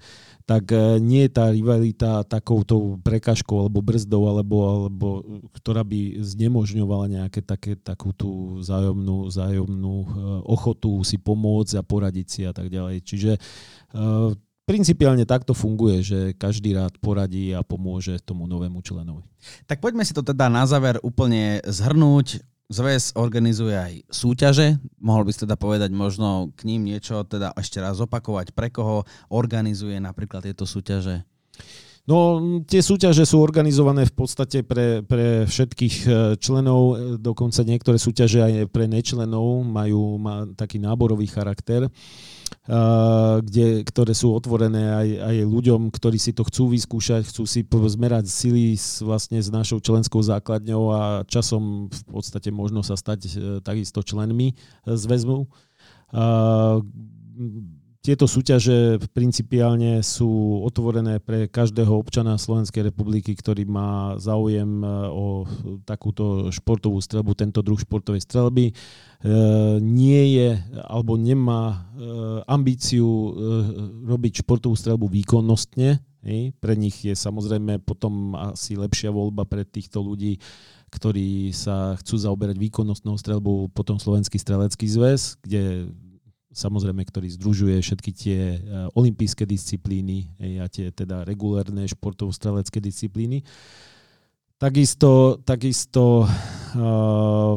tak 0.49 0.73
e, 0.73 0.97
nie 0.97 1.29
je 1.29 1.33
tá 1.37 1.53
rivalita 1.53 2.25
takouto 2.25 2.97
prekažkou 3.05 3.69
alebo 3.69 3.85
brzdou, 3.85 4.33
alebo, 4.33 4.57
alebo 4.65 5.09
ktorá 5.53 5.85
by 5.85 6.25
znemožňovala 6.25 7.21
nejaké 7.21 7.45
také, 7.45 7.77
takú 7.77 8.17
tú 8.17 8.57
zájomnú, 8.65 9.29
zájomnú 9.29 9.97
e, 10.01 10.09
ochotu 10.49 11.05
si 11.05 11.21
pomôcť 11.21 11.77
a 11.77 11.85
poradiť 11.85 12.27
si 12.27 12.41
a 12.49 12.57
tak 12.57 12.73
ďalej. 12.73 13.05
Čiže 13.05 13.33
uh, 13.37 14.33
principiálne 14.69 15.25
takto 15.25 15.57
funguje, 15.57 16.05
že 16.05 16.19
každý 16.37 16.77
rád 16.77 16.93
poradí 17.01 17.57
a 17.57 17.65
pomôže 17.65 18.21
tomu 18.21 18.45
novému 18.45 18.85
členovi. 18.85 19.25
Tak 19.65 19.81
poďme 19.81 20.05
si 20.05 20.13
to 20.13 20.21
teda 20.21 20.53
na 20.53 20.69
záver 20.69 21.01
úplne 21.01 21.65
zhrnúť. 21.65 22.45
Zväz 22.69 23.17
organizuje 23.17 23.73
aj 23.73 23.93
súťaže. 24.13 24.77
Mohol 25.01 25.25
by 25.25 25.31
si 25.33 25.41
teda 25.49 25.57
povedať 25.57 25.89
možno 25.89 26.53
k 26.53 26.69
ním 26.69 26.85
niečo, 26.85 27.25
teda 27.25 27.57
ešte 27.57 27.81
raz 27.81 27.97
opakovať, 27.97 28.53
pre 28.53 28.69
koho 28.69 29.09
organizuje 29.33 29.97
napríklad 29.97 30.45
tieto 30.45 30.69
súťaže? 30.69 31.25
No, 32.05 32.41
tie 32.69 32.85
súťaže 32.85 33.25
sú 33.25 33.41
organizované 33.41 34.05
v 34.09 34.15
podstate 34.17 34.65
pre, 34.65 35.05
pre 35.05 35.45
všetkých 35.45 35.97
e, 36.05 36.09
členov, 36.41 36.97
dokonca 37.21 37.61
niektoré 37.65 38.01
súťaže 38.01 38.41
aj 38.45 38.53
pre 38.73 38.89
nečlenov 38.89 39.61
majú 39.65 40.17
má 40.17 40.49
taký 40.57 40.81
náborový 40.81 41.29
charakter 41.29 41.89
kde, 43.43 43.83
ktoré 43.89 44.13
sú 44.13 44.37
otvorené 44.37 44.93
aj, 44.93 45.09
aj 45.25 45.37
ľuďom, 45.49 45.89
ktorí 45.89 46.21
si 46.21 46.37
to 46.37 46.45
chcú 46.45 46.77
vyskúšať, 46.77 47.25
chcú 47.29 47.49
si 47.49 47.65
zmerať 47.65 48.29
sily 48.29 48.77
s, 48.77 49.01
vlastne 49.01 49.41
s 49.41 49.49
našou 49.49 49.81
členskou 49.81 50.21
základňou 50.21 50.83
a 50.93 51.03
časom 51.25 51.89
v 51.89 52.03
podstate 52.13 52.53
možno 52.53 52.85
sa 52.85 52.97
stať 52.97 53.21
e, 53.25 53.31
takisto 53.65 54.05
členmi 54.05 54.53
zväzmu. 54.85 55.49
Tieto 58.09 58.25
súťaže 58.25 59.05
principiálne 59.13 60.01
sú 60.01 60.65
otvorené 60.65 61.21
pre 61.21 61.45
každého 61.45 61.93
občana 61.93 62.41
Slovenskej 62.41 62.89
republiky, 62.89 63.37
ktorý 63.37 63.69
má 63.69 64.17
záujem 64.17 64.81
e, 64.81 64.89
o 65.13 65.45
takúto 65.85 66.49
športovú 66.49 67.05
strelbu, 67.05 67.37
tento 67.37 67.61
druh 67.61 67.77
športovej 67.77 68.25
strelby. 68.25 68.73
E, 68.73 68.75
nie 69.85 70.41
je 70.41 70.57
alebo 70.89 71.21
nemá 71.21 71.69
e, 71.69 72.09
ambíciu 72.49 73.05
robiť 74.09 74.41
športovú 74.41 74.73
strelbu 74.73 75.05
výkonnostne. 75.13 76.01
Pre 76.65 76.75
nich 76.81 77.05
je 77.05 77.13
samozrejme 77.13 77.85
potom 77.85 78.33
asi 78.33 78.73
lepšia 78.81 79.13
voľba 79.13 79.45
pre 79.45 79.69
týchto 79.69 80.01
ľudí, 80.01 80.41
ktorí 80.89 81.53
sa 81.53 81.93
chcú 82.01 82.17
zaoberať 82.17 82.57
výkonnostnou 82.57 83.21
strelbou, 83.21 83.69
potom 83.69 84.01
Slovenský 84.01 84.41
strelecký 84.41 84.89
zväz, 84.89 85.37
kde 85.45 85.93
samozrejme, 86.59 87.07
ktorý 87.07 87.31
združuje 87.39 87.79
všetky 87.79 88.11
tie 88.11 88.41
eh, 88.59 88.59
olympijské 88.99 89.47
disciplíny 89.47 90.27
a 90.59 90.67
tie 90.67 90.91
teda 90.91 91.23
regulárne 91.23 91.87
športovo-strelecké 91.87 92.83
disciplíny. 92.83 93.47
Takisto, 94.59 95.39
takisto 95.47 96.27
uh, 96.27 97.55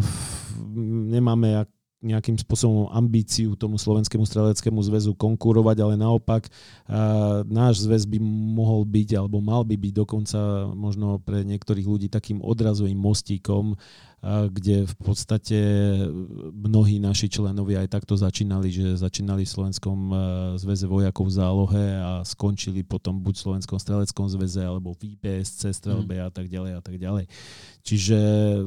nemáme 1.10 1.66
nejakým 2.02 2.38
spôsobom 2.38 2.94
ambíciu 2.94 3.58
tomu 3.58 3.82
Slovenskému 3.82 4.22
streleckému 4.22 4.78
zväzu 4.86 5.18
konkurovať, 5.18 5.78
ale 5.82 5.98
naopak 5.98 6.46
uh, 6.46 7.42
náš 7.50 7.90
zväz 7.90 8.06
by 8.06 8.22
mohol 8.54 8.86
byť, 8.86 9.18
alebo 9.18 9.42
mal 9.42 9.66
by 9.66 9.82
byť 9.82 9.94
dokonca 9.98 10.70
možno 10.78 11.18
pre 11.26 11.42
niektorých 11.42 11.90
ľudí 11.90 12.06
takým 12.06 12.38
odrazovým 12.38 12.98
mostíkom 12.98 13.74
kde 14.22 14.86
v 14.86 14.96
podstate 15.02 15.58
mnohí 16.54 17.02
naši 17.02 17.26
členovia 17.26 17.82
aj 17.82 17.90
takto 17.90 18.14
začínali, 18.14 18.70
že 18.70 18.94
začínali 18.94 19.50
v 19.50 19.50
Slovenskom 19.50 19.98
e, 19.98 20.16
zväze 20.62 20.86
vojakov 20.86 21.26
v 21.26 21.34
zálohe 21.34 21.86
a 21.98 22.22
skončili 22.22 22.86
potom 22.86 23.18
buď 23.18 23.34
v 23.34 23.44
Slovenskom 23.50 23.82
streleckom 23.82 24.30
zväze 24.30 24.62
alebo 24.62 24.94
v 24.94 25.18
IPSC 25.18 25.74
strelbe 25.74 26.22
mm. 26.22 26.26
a 26.26 26.30
tak 26.30 26.54
ďalej 26.54 26.72
a 26.78 26.82
tak 26.86 27.02
ďalej. 27.02 27.26
Čiže 27.82 28.20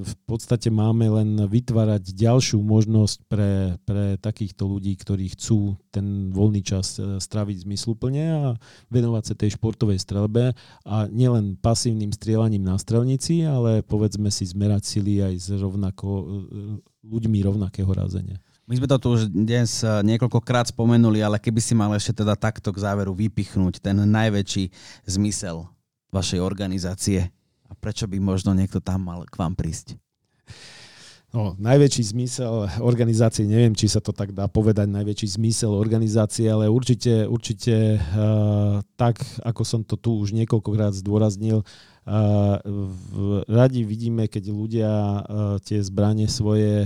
v 0.03 0.15
podstate 0.27 0.75
máme 0.75 1.07
len 1.23 1.47
vytvárať 1.47 2.11
ďalšiu 2.11 2.59
možnosť 2.59 3.19
pre, 3.31 3.79
pre 3.87 4.19
takýchto 4.19 4.67
ľudí, 4.67 4.99
ktorí 4.99 5.39
chcú 5.39 5.79
ten 5.95 6.35
voľný 6.35 6.67
čas 6.67 6.99
e, 6.99 7.23
straviť 7.23 7.63
zmysluplne 7.63 8.25
a 8.27 8.59
venovať 8.91 9.23
sa 9.23 9.35
tej 9.39 9.55
športovej 9.55 10.03
strelbe 10.03 10.51
a 10.83 10.97
nielen 11.07 11.55
pasívnym 11.63 12.11
strieľaním 12.11 12.67
na 12.67 12.75
strelnici, 12.75 13.47
ale 13.47 13.87
povedzme 13.87 14.35
si 14.35 14.51
zmerať 14.51 14.83
sily 14.83 15.23
aj 15.23 15.35
s 15.39 15.44
rovnako, 15.53 16.09
e, 16.09 16.25
ľuďmi 17.05 17.39
rovnakého 17.45 17.91
rázenia. 17.91 18.41
My 18.65 18.81
sme 18.81 18.89
to 18.89 18.97
tu 18.97 19.09
už 19.13 19.29
dnes 19.29 19.85
e, 19.85 19.89
niekoľkokrát 20.09 20.73
spomenuli, 20.73 21.21
ale 21.21 21.37
keby 21.37 21.61
si 21.61 21.77
mal 21.77 21.93
ešte 21.93 22.25
teda 22.25 22.33
takto 22.33 22.73
k 22.73 22.81
záveru 22.81 23.13
vypichnúť 23.13 23.85
ten 23.85 23.97
najväčší 23.97 24.73
zmysel 25.05 25.69
vašej 26.09 26.41
organizácie 26.41 27.29
a 27.69 27.73
prečo 27.77 28.09
by 28.09 28.17
možno 28.23 28.57
niekto 28.57 28.81
tam 28.81 29.05
mal 29.05 29.27
k 29.29 29.37
vám 29.37 29.53
prísť? 29.53 30.01
No, 31.35 31.59
najväčší 31.59 32.15
zmysel 32.15 32.71
organizácie, 32.79 33.43
neviem, 33.43 33.75
či 33.75 33.91
sa 33.91 33.99
to 33.99 34.15
tak 34.15 34.31
dá 34.31 34.47
povedať, 34.47 34.87
najväčší 34.87 35.35
zmysel 35.35 35.75
organizácie, 35.75 36.47
ale 36.47 36.71
určite, 36.71 37.27
určite 37.27 37.99
uh, 37.99 38.79
tak, 38.95 39.19
ako 39.43 39.63
som 39.67 39.83
to 39.83 39.99
tu 39.99 40.15
už 40.15 40.31
niekoľkokrát 40.31 40.95
zdôraznil, 40.95 41.67
Radi 43.49 43.81
vidíme, 43.81 44.29
keď 44.29 44.45
ľudia 44.53 44.93
tie 45.65 45.81
zbranie 45.81 46.29
svoje 46.29 46.85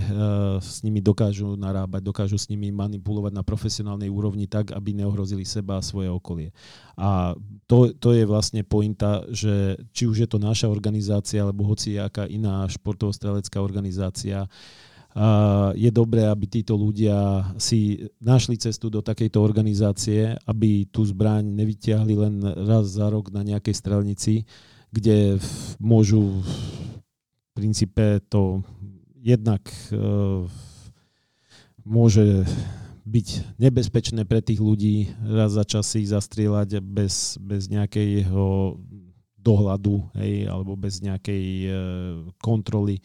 s 0.63 0.79
nimi 0.87 1.03
dokážu 1.03 1.59
narábať, 1.59 2.07
dokážu 2.07 2.39
s 2.39 2.47
nimi 2.47 2.71
manipulovať 2.71 3.35
na 3.35 3.43
profesionálnej 3.43 4.07
úrovni 4.07 4.47
tak, 4.47 4.71
aby 4.71 4.95
neohrozili 4.95 5.43
seba 5.43 5.83
a 5.83 5.87
svoje 5.87 6.07
okolie. 6.07 6.55
A 6.95 7.35
to, 7.67 7.91
to 7.99 8.15
je 8.15 8.23
vlastne 8.31 8.63
pointa, 8.63 9.27
že 9.35 9.83
či 9.91 10.07
už 10.07 10.23
je 10.23 10.29
to 10.31 10.39
naša 10.39 10.71
organizácia, 10.71 11.43
alebo 11.43 11.67
hoci 11.67 11.99
aká 11.99 12.31
iná 12.31 12.63
športovo-strelecká 12.71 13.59
organizácia, 13.59 14.47
je 15.75 15.91
dobré, 15.91 16.31
aby 16.31 16.47
títo 16.47 16.79
ľudia 16.79 17.43
si 17.59 18.07
našli 18.23 18.55
cestu 18.55 18.87
do 18.87 19.03
takejto 19.03 19.43
organizácie, 19.43 20.39
aby 20.47 20.87
tú 20.87 21.03
zbraň 21.03 21.43
nevyťahli 21.43 22.15
len 22.15 22.35
raz 22.71 22.95
za 22.95 23.11
rok 23.11 23.35
na 23.35 23.43
nejakej 23.43 23.75
strelnici, 23.75 24.47
kde 24.93 25.39
môžu 25.77 26.41
v 26.41 27.49
princípe 27.53 28.23
to 28.31 28.63
jednak 29.19 29.63
uh, 29.93 30.47
môže 31.85 32.45
byť 33.09 33.57
nebezpečné 33.57 34.29
pre 34.29 34.45
tých 34.45 34.61
ľudí 34.61 35.09
raz 35.25 35.57
za 35.57 35.65
čas 35.65 35.89
ich 35.97 36.13
zastrieľať 36.13 36.85
bez, 36.85 37.41
bez 37.41 37.73
nejakého 37.73 38.77
dohľadu 39.41 40.13
hej, 40.21 40.45
alebo 40.45 40.77
bez 40.77 41.01
nejakej 41.01 41.45
uh, 41.65 41.73
kontroly. 42.45 43.01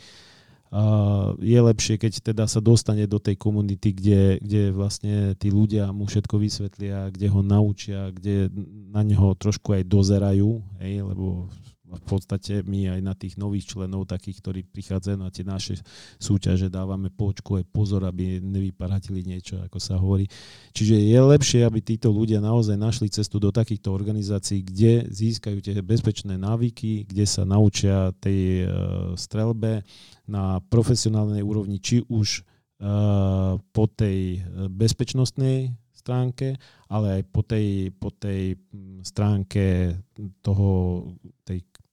Uh, 0.73 1.37
je 1.37 1.53
lepšie, 1.53 2.01
keď 2.01 2.33
teda 2.33 2.49
sa 2.49 2.57
dostane 2.57 3.05
do 3.05 3.21
tej 3.21 3.37
komunity, 3.37 3.93
kde, 3.93 4.41
kde 4.41 4.61
vlastne 4.73 5.37
tí 5.37 5.53
ľudia 5.53 5.93
mu 5.93 6.09
všetko 6.09 6.41
vysvetlia, 6.41 7.13
kde 7.13 7.29
ho 7.29 7.45
naučia, 7.45 8.09
kde 8.09 8.49
na 8.89 9.05
neho 9.05 9.37
trošku 9.37 9.77
aj 9.77 9.85
dozerajú, 9.85 10.65
hej, 10.81 11.05
lebo 11.05 11.45
v 11.93 12.03
podstate 12.03 12.65
my 12.65 12.97
aj 12.97 13.01
na 13.05 13.13
tých 13.13 13.37
nových 13.37 13.69
členov, 13.69 14.09
takých, 14.09 14.41
ktorí 14.41 14.59
prichádzajú 14.65 15.17
na 15.17 15.29
tie 15.29 15.45
naše 15.45 15.77
súťaže, 16.17 16.73
dávame 16.73 17.13
počku 17.13 17.61
aj 17.61 17.65
pozor, 17.69 18.03
aby 18.09 18.41
nevyparatili 18.41 19.21
niečo, 19.21 19.61
ako 19.61 19.77
sa 19.77 20.01
hovorí. 20.01 20.25
Čiže 20.73 20.97
je 20.97 21.19
lepšie, 21.21 21.61
aby 21.63 21.79
títo 21.79 22.09
ľudia 22.09 22.41
naozaj 22.41 22.75
našli 22.75 23.07
cestu 23.13 23.37
do 23.37 23.53
takýchto 23.53 23.93
organizácií, 23.93 24.65
kde 24.65 25.07
získajú 25.09 25.61
tie 25.61 25.77
bezpečné 25.85 26.35
návyky, 26.35 27.05
kde 27.05 27.25
sa 27.29 27.45
naučia 27.45 28.09
tej 28.17 28.65
uh, 28.65 28.71
strelbe 29.13 29.85
na 30.25 30.63
profesionálnej 30.71 31.45
úrovni, 31.45 31.77
či 31.77 32.01
už 32.09 32.41
uh, 32.41 33.59
po 33.59 33.85
tej 33.85 34.41
bezpečnostnej 34.71 35.75
stránke, 36.03 36.59
ale 36.91 37.19
aj 37.19 37.23
po 37.31 37.41
tej, 37.47 37.95
po 37.95 38.11
tej 38.11 38.59
stránke 39.07 39.95
toho, 40.43 41.03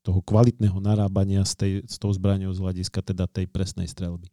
toho 0.00 0.20
kvalitného 0.24 0.76
narábania 0.80 1.44
s, 1.44 1.52
tej, 1.52 1.84
s 1.84 2.00
tou 2.00 2.10
zbraňou 2.12 2.52
z 2.52 2.60
hľadiska 2.60 3.00
teda 3.04 3.28
tej 3.28 3.46
presnej 3.48 3.88
strelby. 3.88 4.28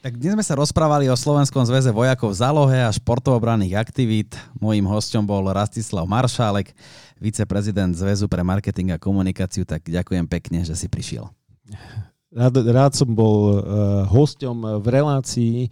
Tak 0.00 0.16
dnes 0.16 0.32
sme 0.32 0.44
sa 0.44 0.56
rozprávali 0.56 1.12
o 1.12 1.16
Slovenskom 1.16 1.60
zväze 1.68 1.92
vojakov 1.92 2.32
v 2.32 2.40
zálohe 2.40 2.78
a 2.80 2.88
športovobranných 2.88 3.76
aktivít. 3.76 4.32
Mojím 4.56 4.88
hostom 4.88 5.28
bol 5.28 5.44
Rastislav 5.52 6.08
Maršálek, 6.08 6.72
viceprezident 7.20 7.92
Zväzu 7.92 8.24
pre 8.24 8.40
marketing 8.40 8.96
a 8.96 9.02
komunikáciu. 9.02 9.68
Tak 9.68 9.84
ďakujem 9.84 10.24
pekne, 10.24 10.64
že 10.64 10.72
si 10.72 10.88
prišiel. 10.88 11.28
Rád, 12.32 12.64
rád 12.64 12.92
som 12.96 13.12
bol 13.12 13.60
uh, 13.60 14.08
hosťom 14.08 14.80
v 14.80 14.86
relácii 14.88 15.68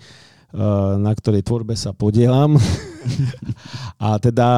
Eh, 0.48 0.92
na 0.96 1.12
ktorej 1.12 1.44
tvorbe 1.44 1.76
sa 1.76 1.92
podielam. 1.92 2.56
a 4.04 4.18
teda... 4.18 4.48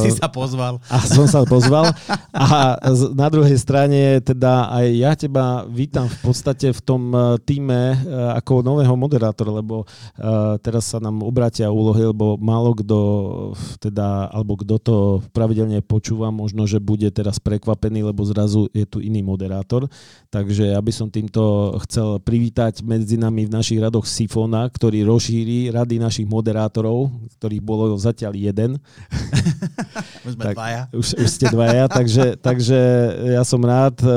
Eh, 0.00 0.10
si 0.10 0.12
sa 0.16 0.28
pozval. 0.30 0.78
A 0.88 0.98
som 1.04 1.26
sa 1.26 1.42
pozval. 1.44 1.90
A 2.36 2.76
na 3.16 3.28
druhej 3.32 3.56
strane 3.56 4.20
teda 4.20 4.68
aj 4.70 4.86
ja 4.92 5.12
teba 5.16 5.64
vítam 5.66 6.06
v 6.06 6.18
podstate 6.20 6.72
v 6.72 6.80
tom 6.84 7.02
eh, 7.10 7.20
týme 7.42 7.98
ako 8.36 8.64
nového 8.64 8.94
moderátora, 8.96 9.50
lebo 9.60 9.84
teraz 10.60 10.88
sa 10.88 10.98
nám 10.98 11.22
obratia 11.22 11.68
úlohy, 11.68 12.08
lebo 12.10 12.40
málo 12.40 12.72
kto 12.76 12.98
teda, 13.78 14.30
alebo 14.32 14.56
kto 14.60 14.74
to 14.80 14.96
pravidelne 15.30 15.80
počúva, 15.84 16.32
možno, 16.32 16.64
že 16.64 16.82
bude 16.82 17.08
teraz 17.12 17.38
prekvapený, 17.42 18.06
lebo 18.06 18.24
zrazu 18.24 18.68
je 18.72 18.84
tu 18.88 18.98
iný 19.02 19.22
moderátor. 19.22 19.86
Takže 20.30 20.74
ja 20.74 20.80
by 20.80 20.92
som 20.92 21.08
týmto 21.08 21.74
chcel 21.86 22.18
privítať 22.20 22.82
medzi 22.82 23.16
nami 23.16 23.46
v 23.46 23.54
našich 23.54 23.80
radoch 23.80 24.04
Sifona, 24.04 24.66
ktorý 24.68 25.06
rozšíri 25.06 25.70
rady 25.72 26.02
našich 26.02 26.26
moderátorov, 26.26 27.10
ktorých 27.38 27.62
bolo 27.62 27.84
zatiaľ 27.94 28.34
jeden. 28.34 28.82
už 30.26 30.34
sme 30.34 30.42
tak, 30.42 30.54
dvaja. 30.58 30.82
Už, 30.90 31.06
už 31.14 31.28
ste 31.30 31.46
dvaja, 31.46 31.86
takže, 31.86 32.34
takže 32.46 32.80
ja 33.38 33.46
som 33.46 33.62
rád, 33.62 34.02
eh, 34.02 34.10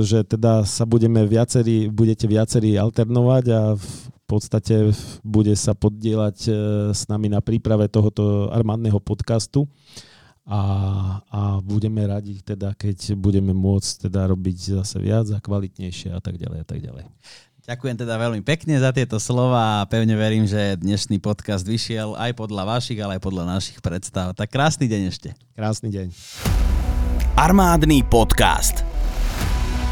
že 0.00 0.24
teda 0.24 0.64
sa 0.64 0.88
budeme 0.88 1.20
viacerí, 1.28 1.92
budete 1.92 2.24
viacerí 2.24 2.80
alternovať 2.80 3.44
a 3.52 3.60
v 3.76 3.92
podstate 4.24 4.96
bude 5.20 5.52
sa 5.52 5.76
poddielať 5.76 6.36
eh, 6.48 6.54
s 6.96 7.04
nami 7.12 7.28
na 7.28 7.44
príprave 7.44 7.92
tohoto 7.92 8.48
armádneho 8.48 8.96
podcastu 8.96 9.68
a, 10.42 10.60
a 11.30 11.40
budeme 11.62 12.02
radi 12.02 12.42
teda, 12.42 12.74
keď 12.74 13.14
budeme 13.14 13.54
môcť 13.54 14.10
teda 14.10 14.26
robiť 14.26 14.82
zase 14.82 14.98
viac 14.98 15.30
a 15.30 15.38
kvalitnejšie 15.38 16.10
a 16.10 16.18
tak 16.18 16.34
ďalej 16.34 16.58
a 16.58 16.66
tak 16.66 16.82
ďalej. 16.82 17.04
Ďakujem 17.62 17.94
teda 17.94 18.18
veľmi 18.18 18.42
pekne 18.42 18.74
za 18.74 18.90
tieto 18.90 19.22
slova 19.22 19.78
a 19.78 19.86
pevne 19.86 20.18
verím, 20.18 20.50
že 20.50 20.74
dnešný 20.82 21.22
podcast 21.22 21.62
vyšiel 21.62 22.18
aj 22.18 22.34
podľa 22.34 22.66
vašich, 22.66 22.98
ale 22.98 23.14
aj 23.14 23.22
podľa 23.22 23.46
našich 23.46 23.78
predstav. 23.78 24.34
Tak 24.34 24.50
krásny 24.50 24.90
deň 24.90 25.02
ešte. 25.14 25.30
Krásny 25.54 25.94
deň. 25.94 26.10
Armádny 27.38 28.02
podcast. 28.02 28.82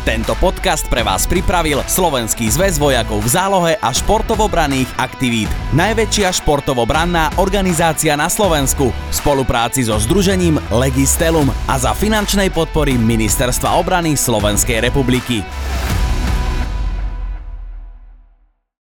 Tento 0.02 0.34
podcast 0.42 0.90
pre 0.90 1.06
vás 1.06 1.30
pripravil 1.30 1.78
Slovenský 1.86 2.50
zväz 2.50 2.74
vojakov 2.74 3.22
v 3.22 3.30
zálohe 3.30 3.72
a 3.78 3.94
športovobranných 3.94 4.90
aktivít. 4.98 5.46
Najväčšia 5.70 6.42
športovobranná 6.42 7.38
organizácia 7.38 8.18
na 8.18 8.26
Slovensku 8.26 8.90
v 8.90 9.14
spolupráci 9.14 9.86
so 9.86 9.94
Združením 9.94 10.58
Legistelum 10.74 11.46
a 11.70 11.78
za 11.78 11.94
finančnej 11.94 12.50
podpory 12.50 12.98
Ministerstva 12.98 13.78
obrany 13.78 14.18
Slovenskej 14.18 14.90
republiky. 14.90 15.46